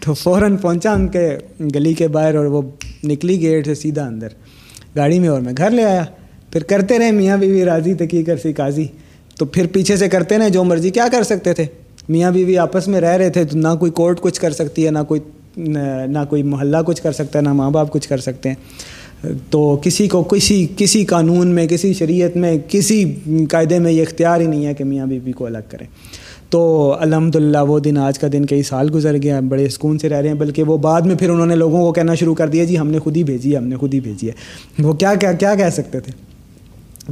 تو 0.00 0.14
فوراً 0.14 0.56
پہنچا 0.56 0.92
ان 0.92 1.08
کے 1.08 1.36
گلی 1.74 1.94
کے 1.94 2.08
باہر 2.08 2.34
اور 2.34 2.44
وہ 2.44 2.62
نکلی 3.04 3.40
گیٹ 3.40 3.66
سے 3.66 3.74
سیدھا 3.74 4.06
اندر۔ 4.06 4.28
گاڑی 4.96 5.18
میں 5.18 5.28
اور 5.28 5.40
میں 5.40 5.52
گھر 5.56 5.70
لے 5.70 5.84
آیا۔ 5.84 6.04
پھر 6.50 6.62
کرتے 6.62 6.98
رہے 6.98 7.10
میاں 7.10 7.36
بیوی 7.36 7.64
راضی 7.64 7.94
تقی 7.94 8.22
کر 8.22 8.36
سی 8.36 8.52
قاضی 8.52 8.86
تو 9.38 9.44
پھر 9.44 9.66
پیچھے 9.66 9.96
سے 9.96 10.08
کرتے 10.08 10.38
رہے 10.38 10.50
جو 10.50 10.64
مرضی۔ 10.64 10.90
کیا 10.90 11.06
کر 11.12 11.22
سکتے 11.22 11.52
تھے؟ 11.52 11.66
میاں 12.08 12.30
بیوی 12.30 12.58
آپس 12.58 12.88
میں 12.88 13.00
رہ 13.00 13.16
رہے 13.16 13.30
تھے 13.30 13.44
تو 13.44 13.58
نہ 13.58 13.68
کوئی 13.80 13.92
کورٹ 13.92 14.20
کچھ 14.20 14.40
کر 14.40 14.50
سکتی 14.50 14.86
ہے، 14.86 14.90
نہ 14.90 14.98
کوئی 15.08 15.20
نہ 16.06 16.18
کوئی 16.30 16.42
محلہ 16.42 16.76
کچھ 16.86 17.02
کر 17.02 17.12
سکتا 17.12 17.38
ہے، 17.38 17.44
نہ 17.44 17.52
ماں 17.52 17.70
باپ 17.70 17.92
کچھ 17.92 18.08
کر 18.08 18.18
سکتے 18.18 18.48
ہیں۔ 18.48 18.56
تو 19.50 19.80
کسی 19.82 20.08
کو، 20.08 20.22
کسی 20.22 20.66
کسی 20.76 21.04
قانون 21.04 21.48
میں، 21.48 21.66
کسی 21.66 21.92
شریعت 21.92 22.36
میں، 22.36 22.58
کسی 22.68 23.14
قاعدے 23.50 23.78
میں 23.78 23.92
یہ 23.92 24.02
اختیار 24.02 24.40
ہی 24.40 24.46
نہیں 24.46 24.66
ہے 24.66 24.74
کہ 24.74 24.84
میاں 24.84 25.06
بیوی 25.06 25.32
کو 25.32 25.46
الگ 25.46 25.58
کریں۔ 25.68 25.86
تو 26.54 26.96
الحمد 26.98 27.36
للہ 27.36 27.58
وہ 27.58 27.78
دن 27.78 27.96
آج 27.98 28.18
کا 28.18 28.26
دن 28.32 28.44
کئی 28.46 28.62
سال 28.62 28.90
گزر 28.94 29.16
گیا 29.22 29.40
بڑے 29.40 29.68
سکون 29.68 29.98
سے 29.98 30.08
رہ 30.08 30.14
رہے 30.14 30.28
ہیں، 30.28 30.34
بلکہ 30.34 30.62
وہ 30.62 30.76
بعد 30.78 31.02
میں 31.02 31.14
پھر 31.14 31.30
انہوں 31.30 31.46
نے 31.46 31.54
لوگوں 31.54 31.78
کو 31.78 31.92
کہنا 31.92 32.14
شروع 32.14 32.34
کر 32.34 32.48
دیا 32.48 32.64
جی 32.64 32.78
ہم 32.78 32.88
نے 32.88 32.98
خود 32.98 33.16
ہی 33.16 33.24
بھیجی 33.24 33.52
ہے، 33.52 33.56
ہم 33.56 33.64
نے 33.64 33.76
خود 33.76 33.94
ہی 33.94 34.00
بھیجی 34.00 34.28
ہے۔ 34.28 34.32
وہ 34.82 34.92
کیا 34.92 35.14
کیا 35.14 35.32
کیا 35.32 35.54
کہہ 35.54 35.70
سکتے 35.72 36.00
تھے؟ 36.00 36.12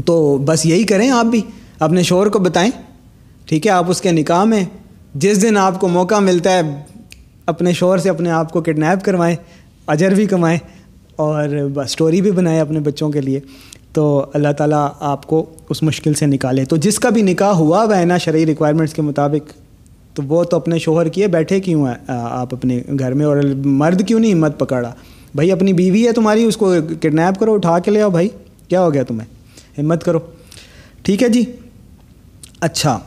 تو 0.05 0.39
بس 0.45 0.67
یہی 0.67 0.85
کریں 0.85 1.11
آپ 1.11 1.25
بھی، 1.25 1.41
اپنے 1.79 2.03
شور 2.03 2.27
کو 2.27 2.39
بتائیں۔ 2.39 2.71
ٹھیک 3.47 3.67
ہے، 3.67 3.73
آپ 3.73 3.91
اس 3.91 4.01
کے 4.01 4.13
نکاح 4.13 4.45
میں 4.45 4.65
جس 5.15 5.43
دن 5.43 5.57
آپ 5.57 5.81
کو 5.81 5.89
موقع 5.89 6.19
ملتا 6.19 6.53
ہے، 6.53 6.61
اپنے 7.47 7.73
شور 7.73 7.99
سے 7.99 8.11
اپنے 8.11 8.31
آپ 8.31 8.53
کو 8.53 8.61
کڈنیپ 8.61 9.05
کروائیں، 9.05 9.37
اجر 9.87 10.15
بھی 10.15 10.27
کمائیں 10.27 10.59
اور 11.17 11.49
اسٹوری 11.85 12.21
بھی 12.21 12.31
بنائیں 12.31 12.61
اپنے 12.61 12.81
بچوں 12.81 13.11
کے 13.11 13.21
لیے۔ 13.21 13.41
تو 13.93 14.27
اللہ 14.35 14.53
تعالیٰ 14.59 14.89
آپ 15.01 15.27
کو 15.27 15.47
اس 15.69 15.83
مشکل 15.83 16.15
سے 16.15 16.27
نکالے۔ 16.27 16.65
تو 16.65 16.77
جس 16.77 16.99
کا 16.99 17.09
بھی 17.09 17.23
نکاح 17.23 17.53
ہوا 17.53 17.85
وہ 17.85 17.97
ہے 17.97 18.05
نا 18.05 18.19
شرعی 18.19 18.47
ریکوائرمنٹس 18.47 18.95
کے 18.95 19.03
مطابق۔ 19.03 19.53
تو 20.17 20.23
وہ 20.29 20.45
تو 20.45 20.57
اپنے 20.57 20.79
شوہر 20.79 21.09
کیے 21.09 21.27
بیٹھے 21.27 21.61
کیوں 21.61 21.87
ہیں؟ 21.87 21.95
آپ 22.09 22.55
اپنے 22.55 22.83
گھر 22.99 23.15
میں 23.15 23.27
اور 23.27 23.37
مرد 23.65 24.09
کیوں 24.09 24.21
نہیں 24.21 24.33
ہمت 24.33 24.59
پکڑا؟ 24.59 24.93
بھائی 25.35 25.53
اپنی 25.53 25.73
بیوی 25.73 26.07
ہے 26.07 26.13
تمہاری، 26.13 26.45
اس 26.45 26.57
کو 26.57 26.75
کڈنیپ 27.01 27.41
کرو، 27.41 27.55
اٹھا 27.55 27.79
کے 27.79 27.91
لے 27.91 28.03
آؤ 28.03 28.11
بھائی۔ 28.11 28.29
کیا 28.69 28.81
ہو 28.85 28.95
گیا 28.95 29.03
تمہیں؟ 29.03 29.29
ہمت 29.81 30.05
کرو۔ 30.05 30.19
ٹھیک 31.03 31.23
ہے 31.23 31.29
جی۔ 31.29 31.45
اچھا 32.61 32.99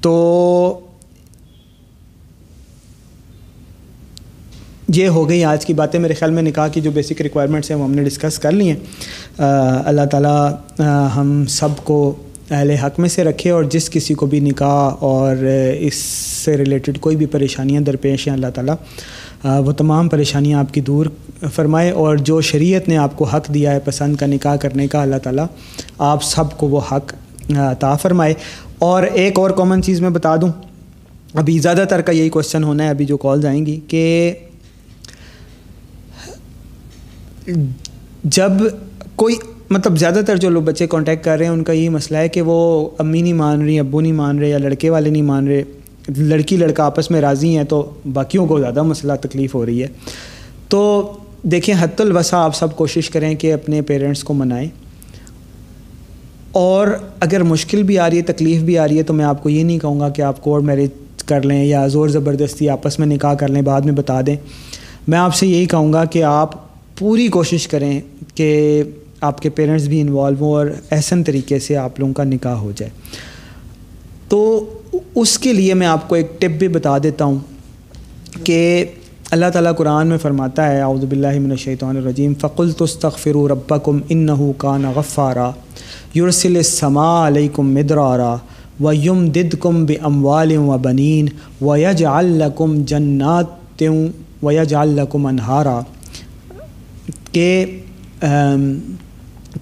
تو 0.00 0.80
یہ 4.88 5.08
ہو 5.08 5.28
گئی 5.28 5.44
آج 5.44 5.66
کی 5.66 5.74
باتیں 5.74 6.00
میرے 6.00 6.14
خیال 6.14 6.30
میں 6.30 6.42
نکاح 6.42 6.68
کی 6.68 6.80
جو 6.80 6.90
بیسک 6.90 7.22
ریکوائرمنٹس 7.22 7.70
ہیں 7.70 7.78
وہ 7.78 7.84
ہم 7.84 7.92
نے 7.92 8.04
ڈسکس 8.04 8.38
کر 8.38 8.52
لی 8.52 8.68
ہیں۔ 8.68 8.76
اللہ 9.84 10.04
تعالیٰ 10.04 10.52
ہم 11.16 11.44
سب 11.48 11.68
کو 11.84 12.14
اہل 12.50 12.70
حق 12.70 13.00
میں 13.00 13.08
سے 13.08 13.24
رکھے 13.24 13.50
اور 13.50 13.64
جس 13.64 13.90
کسی 13.90 14.14
کو 14.14 14.26
بھی 14.26 14.40
نکاح 14.40 14.96
اور 15.00 15.36
اس 15.78 15.94
سے 16.44 16.56
ریلیٹڈ 16.56 16.98
کوئی 17.00 17.16
بھی 17.16 17.26
پریشانیاں 17.26 17.80
درپیش 17.80 18.26
ہیں 18.26 18.34
اللہ 18.34 18.46
تعالیٰ 18.54 18.74
وہ 19.58 19.72
تمام 19.72 20.08
پریشانیاں 20.08 20.58
آپ 20.58 20.74
کی 20.74 20.80
دور 20.80 21.06
فرمائے 21.54 21.90
اور 21.90 22.16
جو 22.16 22.40
شریعت 22.40 22.88
نے 22.88 22.96
آپ 22.96 23.16
کو 23.16 23.24
حق 23.24 23.54
دیا 23.54 23.74
ہے 23.74 23.80
پسند 23.80 24.16
کا 24.16 24.26
نکاح 24.26 24.56
کرنے 24.56 24.86
کا، 24.86 25.02
اللہ 25.02 25.16
تعالیٰ 25.16 25.46
آپ 25.98 26.22
سب 26.22 26.56
کو 26.58 26.68
وہ 26.68 26.80
حق 26.92 27.14
عطا 27.56 27.94
فرمائے۔ 27.96 28.34
اور 28.78 29.02
ایک 29.02 29.38
اور 29.38 29.50
کامن 29.50 29.82
چیز 29.82 30.00
میں 30.00 30.10
بتا 30.10 30.36
دوں، 30.36 30.48
ابھی 31.34 31.58
زیادہ 31.58 31.84
تر 31.90 32.00
کا 32.00 32.12
یہی 32.12 32.28
کوشچن 32.28 32.64
ہونا 32.64 32.84
ہے، 32.84 32.88
ابھی 32.88 33.04
جو 33.04 33.16
کالز 33.16 33.46
آئیں 33.46 33.66
گی 33.66 33.80
کہ 33.88 34.32
جب 38.24 38.52
کوئی 39.16 39.36
مطلب 39.70 39.98
زیادہ 39.98 40.20
تر 40.26 40.36
جو 40.36 40.50
لوگ 40.50 40.62
بچے 40.62 40.86
کانٹیکٹ 40.86 41.24
کر 41.24 41.38
رہے 41.38 41.44
ہیں، 41.44 41.52
ان 41.52 41.64
کا 41.64 41.72
یہی 41.72 41.88
مسئلہ 41.88 42.18
ہے 42.18 42.28
کہ 42.28 42.42
وہ 42.42 42.88
امی 42.98 43.22
نہیں 43.22 43.32
مان 43.32 43.62
رہی، 43.62 43.78
ابو 43.78 44.00
نہیں 44.00 44.12
مان 44.12 44.38
رہے 44.38 44.48
یا 44.48 44.58
لڑکے 44.58 44.90
والے 44.90 45.10
نہیں 45.10 45.22
مان 45.22 45.48
رہے، 45.48 45.62
لڑکی، 46.16 46.56
لڑکا 46.56 46.84
آپس 46.84 47.10
میں 47.10 47.20
راضی 47.20 47.56
ہیں، 47.56 47.64
تو 47.64 47.90
باقیوں 48.12 48.46
کو 48.46 48.60
زیادہ 48.60 48.82
مسئلہ 48.82 49.12
تکلیف 49.20 49.54
ہو 49.54 49.66
رہی 49.66 49.82
ہے۔ 49.82 49.86
تو 50.68 51.12
دیکھیں، 51.42 51.74
حت 51.80 52.00
الوسا 52.00 52.44
آپ 52.44 52.56
سب 52.56 52.76
کوشش 52.76 53.10
کریں 53.10 53.34
کہ 53.34 53.52
اپنے 53.52 53.82
پیرنٹس 53.82 54.24
کو 54.24 54.34
منائیں۔ 54.34 54.68
اور 56.52 56.88
اگر 57.20 57.42
مشکل 57.42 57.82
بھی 57.82 57.98
آ 57.98 58.10
رہی 58.10 58.16
ہے، 58.16 58.22
تکلیف 58.22 58.62
بھی 58.62 58.78
آ 58.78 58.88
رہی 58.88 58.98
ہے، 58.98 59.02
تو 59.02 59.14
میں 59.14 59.24
آپ 59.24 59.42
کو 59.42 59.48
یہ 59.48 59.64
نہیں 59.64 59.78
کہوں 59.78 60.00
گا 60.00 60.08
کہ 60.08 60.22
آپ 60.22 60.42
کورٹ 60.42 60.62
میرج 60.62 61.22
کر 61.26 61.42
لیں 61.42 61.64
یا 61.64 61.86
زور 61.86 62.08
زبردستی 62.08 62.68
آپس 62.68 62.98
میں 62.98 63.06
نکاح 63.06 63.34
کر 63.34 63.48
لیں، 63.48 63.62
بعد 63.62 63.80
میں 63.80 63.92
بتا 63.92 64.20
دیں۔ 64.26 64.36
میں 65.08 65.18
آپ 65.18 65.34
سے 65.34 65.46
یہی 65.46 65.66
کہوں 65.66 65.92
گا 65.92 66.04
کہ 66.04 66.24
آپ 66.24 66.67
پوری 66.98 67.26
کوشش 67.28 67.66
کریں 67.68 68.00
کہ 68.34 68.82
آپ 69.20 69.40
کے 69.42 69.50
پیرنٹس 69.50 69.86
بھی 69.88 70.00
انوالو 70.00 70.36
ہوں 70.40 70.52
اور 70.54 70.66
احسن 70.90 71.22
طریقے 71.24 71.58
سے 71.58 71.76
آپ 71.76 72.00
لوگوں 72.00 72.12
کا 72.14 72.24
نکاح 72.24 72.56
ہو 72.56 72.72
جائے۔ 72.76 72.90
تو 74.28 74.38
اس 75.14 75.38
کے 75.38 75.52
لیے 75.52 75.74
میں 75.74 75.86
آپ 75.86 76.08
کو 76.08 76.14
ایک 76.14 76.40
ٹپ 76.40 76.58
بھی 76.58 76.68
بتا 76.68 76.96
دیتا 77.02 77.24
ہوں 77.24 77.38
کہ 78.44 78.84
اللہ 79.30 79.46
تعالیٰ 79.52 79.74
قرآن 79.76 80.06
میں 80.06 80.18
فرماتا 80.18 80.66
ہے، 80.68 80.80
اعوذ 80.80 81.04
باللہ 81.04 81.38
من 81.38 81.50
الشیطان 81.50 81.96
الرجیم 81.96 82.32
فقل 82.40 82.70
تستغفروا 82.72 83.48
ربکم 83.48 83.98
انہو 84.08 84.52
کان 84.58 84.84
غفارا 84.94 85.50
یرسل 86.14 86.56
السماء 86.56 87.26
علیکم 87.26 87.74
مدرارا 87.74 88.34
و 88.80 88.92
یم 88.94 89.26
دد 89.30 89.54
کم 89.60 89.84
ب 89.86 89.92
اموال 90.02 90.56
و 90.56 90.78
بنین 90.82 91.28
و 91.60 91.76
یج 91.76 92.04
الکم 92.04 92.82
جنات 92.84 93.82
و 94.42 94.52
یج 94.52 94.74
الکم 94.74 95.26
انہارا 95.26 95.80
کہ 97.32 97.64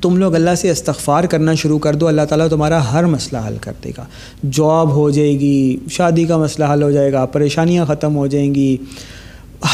تم 0.01 0.17
لوگ 0.17 0.35
اللہ 0.35 0.55
سے 0.55 0.71
استغفار 0.71 1.25
کرنا 1.25 1.55
شروع 1.55 1.79
کر 1.79 1.95
دو، 1.95 2.07
اللہ 2.09 2.23
تعالیٰ 2.29 2.49
تمہارا 2.49 2.81
ہر 2.93 3.05
مسئلہ 3.05 3.41
حل 3.47 3.57
کر 3.61 3.73
دے 3.85 3.91
گا۔ 3.99 4.05
جاب 4.53 4.91
ہو 4.93 5.09
جائے 5.11 5.39
گی، 5.41 5.77
شادی 5.91 6.25
کا 6.25 6.37
مسئلہ 6.37 6.65
حل 6.73 6.83
ہو 6.83 6.91
جائے 6.91 7.13
گا، 7.13 7.25
پریشانیاں 7.27 7.85
ختم 7.85 8.17
ہو 8.17 8.27
جائیں 8.27 8.55
گی، 8.55 8.77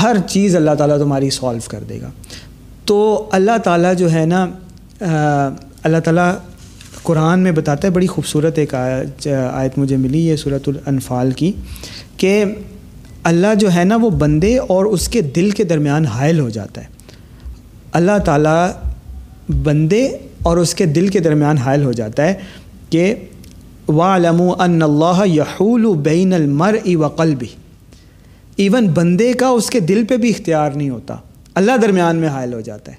ہر 0.02 0.16
چیز 0.28 0.56
اللہ 0.56 0.74
تعالیٰ 0.78 0.98
تمہاری 0.98 1.30
سولو 1.30 1.68
کر 1.68 1.82
دے 1.88 2.00
گا۔ 2.00 2.10
تو 2.84 3.28
اللہ 3.32 3.58
تعالیٰ 3.64 3.94
جو 3.96 4.12
ہے 4.12 4.24
نا 4.26 4.46
اللہ 5.00 6.00
تعالیٰ 6.04 6.32
قرآن 7.02 7.40
میں 7.40 7.52
بتاتا 7.52 7.88
ہے، 7.88 7.92
بڑی 7.92 8.06
خوبصورت 8.06 8.58
ایک 8.58 8.74
آیت 8.74 9.78
مجھے 9.78 9.96
ملی 9.96 10.28
ہے 10.30 10.36
صورت 10.36 10.68
الانفال 10.68 11.30
کی، 11.30 11.52
کہ 12.16 12.44
اللہ 13.24 13.54
جو 13.60 13.72
ہے 13.72 13.84
نا، 13.84 13.96
وہ 13.96 14.10
بندے 14.10 14.56
اور 14.58 14.84
اس 14.84 15.08
کے 15.08 15.20
دل 15.36 15.50
کے 15.50 15.64
درمیان 15.64 16.06
حائل 16.06 16.40
ہو 16.40 16.48
جاتا 16.48 16.80
ہے۔ 16.80 16.91
اللہ 17.92 18.18
تعالیٰ 18.24 18.70
بندے 19.62 20.08
اور 20.42 20.56
اس 20.56 20.74
کے 20.74 20.86
دل 20.86 21.08
کے 21.08 21.20
درمیان 21.20 21.58
حائل 21.58 21.84
ہو 21.84 21.92
جاتا 21.92 22.22
ہے 22.24 22.34
کہ 22.90 23.14
وَعْلَمُ 23.88 24.64
أَنَّ 24.64 24.84
اللَّهَ 24.84 25.26
يَحُولُ 25.26 25.94
بَيْنَ 25.94 26.34
الْمَرْءِ 26.34 26.94
وَقَلْبِ 26.94 27.46
ایون 28.56 28.88
بندے 28.88 29.32
کا 29.32 29.48
اس 29.48 29.70
کے 29.70 29.80
دل 29.80 30.04
پہ 30.04 30.16
بھی 30.16 30.30
اختیار 30.30 30.70
نہیں 30.70 30.90
ہوتا۔ 30.90 31.16
اللہ 31.54 31.72
درمیان 31.82 32.16
میں 32.16 32.28
حائل 32.28 32.52
ہو 32.52 32.60
جاتا 32.60 32.92
ہے۔ 32.92 32.96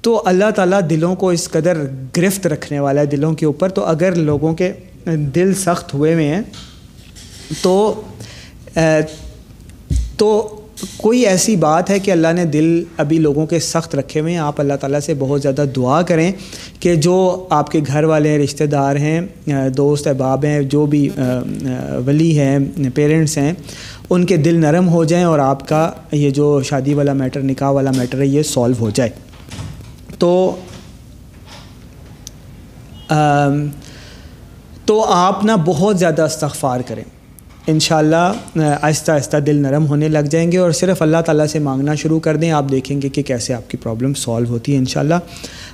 تو 0.00 0.22
اللہ 0.26 0.50
تعالیٰ 0.56 0.80
دلوں 0.90 1.14
کو 1.14 1.30
اس 1.30 1.48
قدر 1.48 1.84
گرفت 2.16 2.46
رکھنے 2.46 2.80
والا 2.80 3.00
ہے 3.00 3.06
دلوں 3.06 3.34
کے 3.34 3.46
اوپر۔ 3.46 3.68
تو 3.68 3.84
اگر 3.84 4.14
لوگوں 4.14 4.54
کے 4.54 4.72
دل 5.06 5.54
سخت 5.54 5.94
ہوئے 5.94 6.14
ہوئے 6.14 6.34
ہیں، 6.34 6.42
تو 7.62 8.00
تو 10.16 10.57
کوئی 10.96 11.26
ایسی 11.26 11.56
بات 11.56 11.90
ہے 11.90 11.98
کہ 11.98 12.10
اللہ 12.10 12.32
نے 12.34 12.44
دل 12.44 12.84
ابھی 12.96 13.18
لوگوں 13.18 13.46
کے 13.46 13.58
سخت 13.58 13.94
رکھے 13.94 14.20
ہوئے 14.20 14.32
ہیں؟ 14.32 14.40
آپ 14.40 14.60
اللہ 14.60 14.74
تعالیٰ 14.80 15.00
سے 15.00 15.14
بہت 15.18 15.42
زیادہ 15.42 15.64
دعا 15.76 16.02
کریں 16.02 16.32
کہ 16.80 16.94
جو 16.94 17.46
آپ 17.50 17.70
کے 17.70 17.80
گھر 17.86 18.04
والے 18.04 18.28
ہیں، 18.28 18.38
رشتہ 18.38 18.64
دار 18.64 18.96
ہیں، 18.96 19.20
دوست، 19.76 20.06
احباب 20.06 20.44
ہیں، 20.44 20.62
جو 20.62 20.86
بھی 20.86 21.08
ولی 22.06 22.38
ہیں، 22.38 22.58
پیرنٹس 22.94 23.38
ہیں، 23.38 23.52
ان 24.10 24.26
کے 24.26 24.36
دل 24.36 24.60
نرم 24.60 24.88
ہو 24.88 25.04
جائیں 25.04 25.24
اور 25.24 25.38
آپ 25.38 25.68
کا 25.68 25.90
یہ 26.12 26.30
جو 26.30 26.62
شادی 26.62 26.94
والا 26.94 27.12
میٹر، 27.12 27.40
نکاح 27.40 27.70
والا 27.70 27.90
میٹر 27.96 28.20
ہے، 28.20 28.26
یہ 28.26 28.42
سولو 28.42 28.74
ہو 28.80 28.90
جائے۔ 28.90 29.10
تو 30.18 30.56
تو 34.84 35.04
آپ 35.04 35.44
نا 35.44 35.56
بہت 35.56 35.98
زیادہ 35.98 36.22
استغفار 36.22 36.80
کریں۔ 36.86 37.04
انشاءاللہ 37.68 38.32
آہستہ 38.82 39.12
آہستہ 39.12 39.36
دل 39.36 39.56
نرم 39.56 39.86
ہونے 39.86 40.08
لگ 40.08 40.28
جائیں 40.30 40.50
گے 40.52 40.58
اور 40.58 40.70
صرف 40.70 41.02
اللہ 41.02 41.20
تعالیٰ 41.26 41.46
سے 41.46 41.58
مانگنا 41.58 41.94
شروع 41.94 42.20
کر 42.20 42.36
دیں، 42.36 42.50
آپ 42.50 42.70
دیکھیں 42.70 43.00
گے 43.02 43.08
کہ 43.08 43.22
کیسے 43.22 43.54
آپ 43.54 43.70
کی 43.70 43.76
پرابلم 43.76 44.14
سالو 44.14 44.48
ہوتی 44.48 44.72
ہے 44.72 44.78
انشاءاللہ۔ 44.78 45.14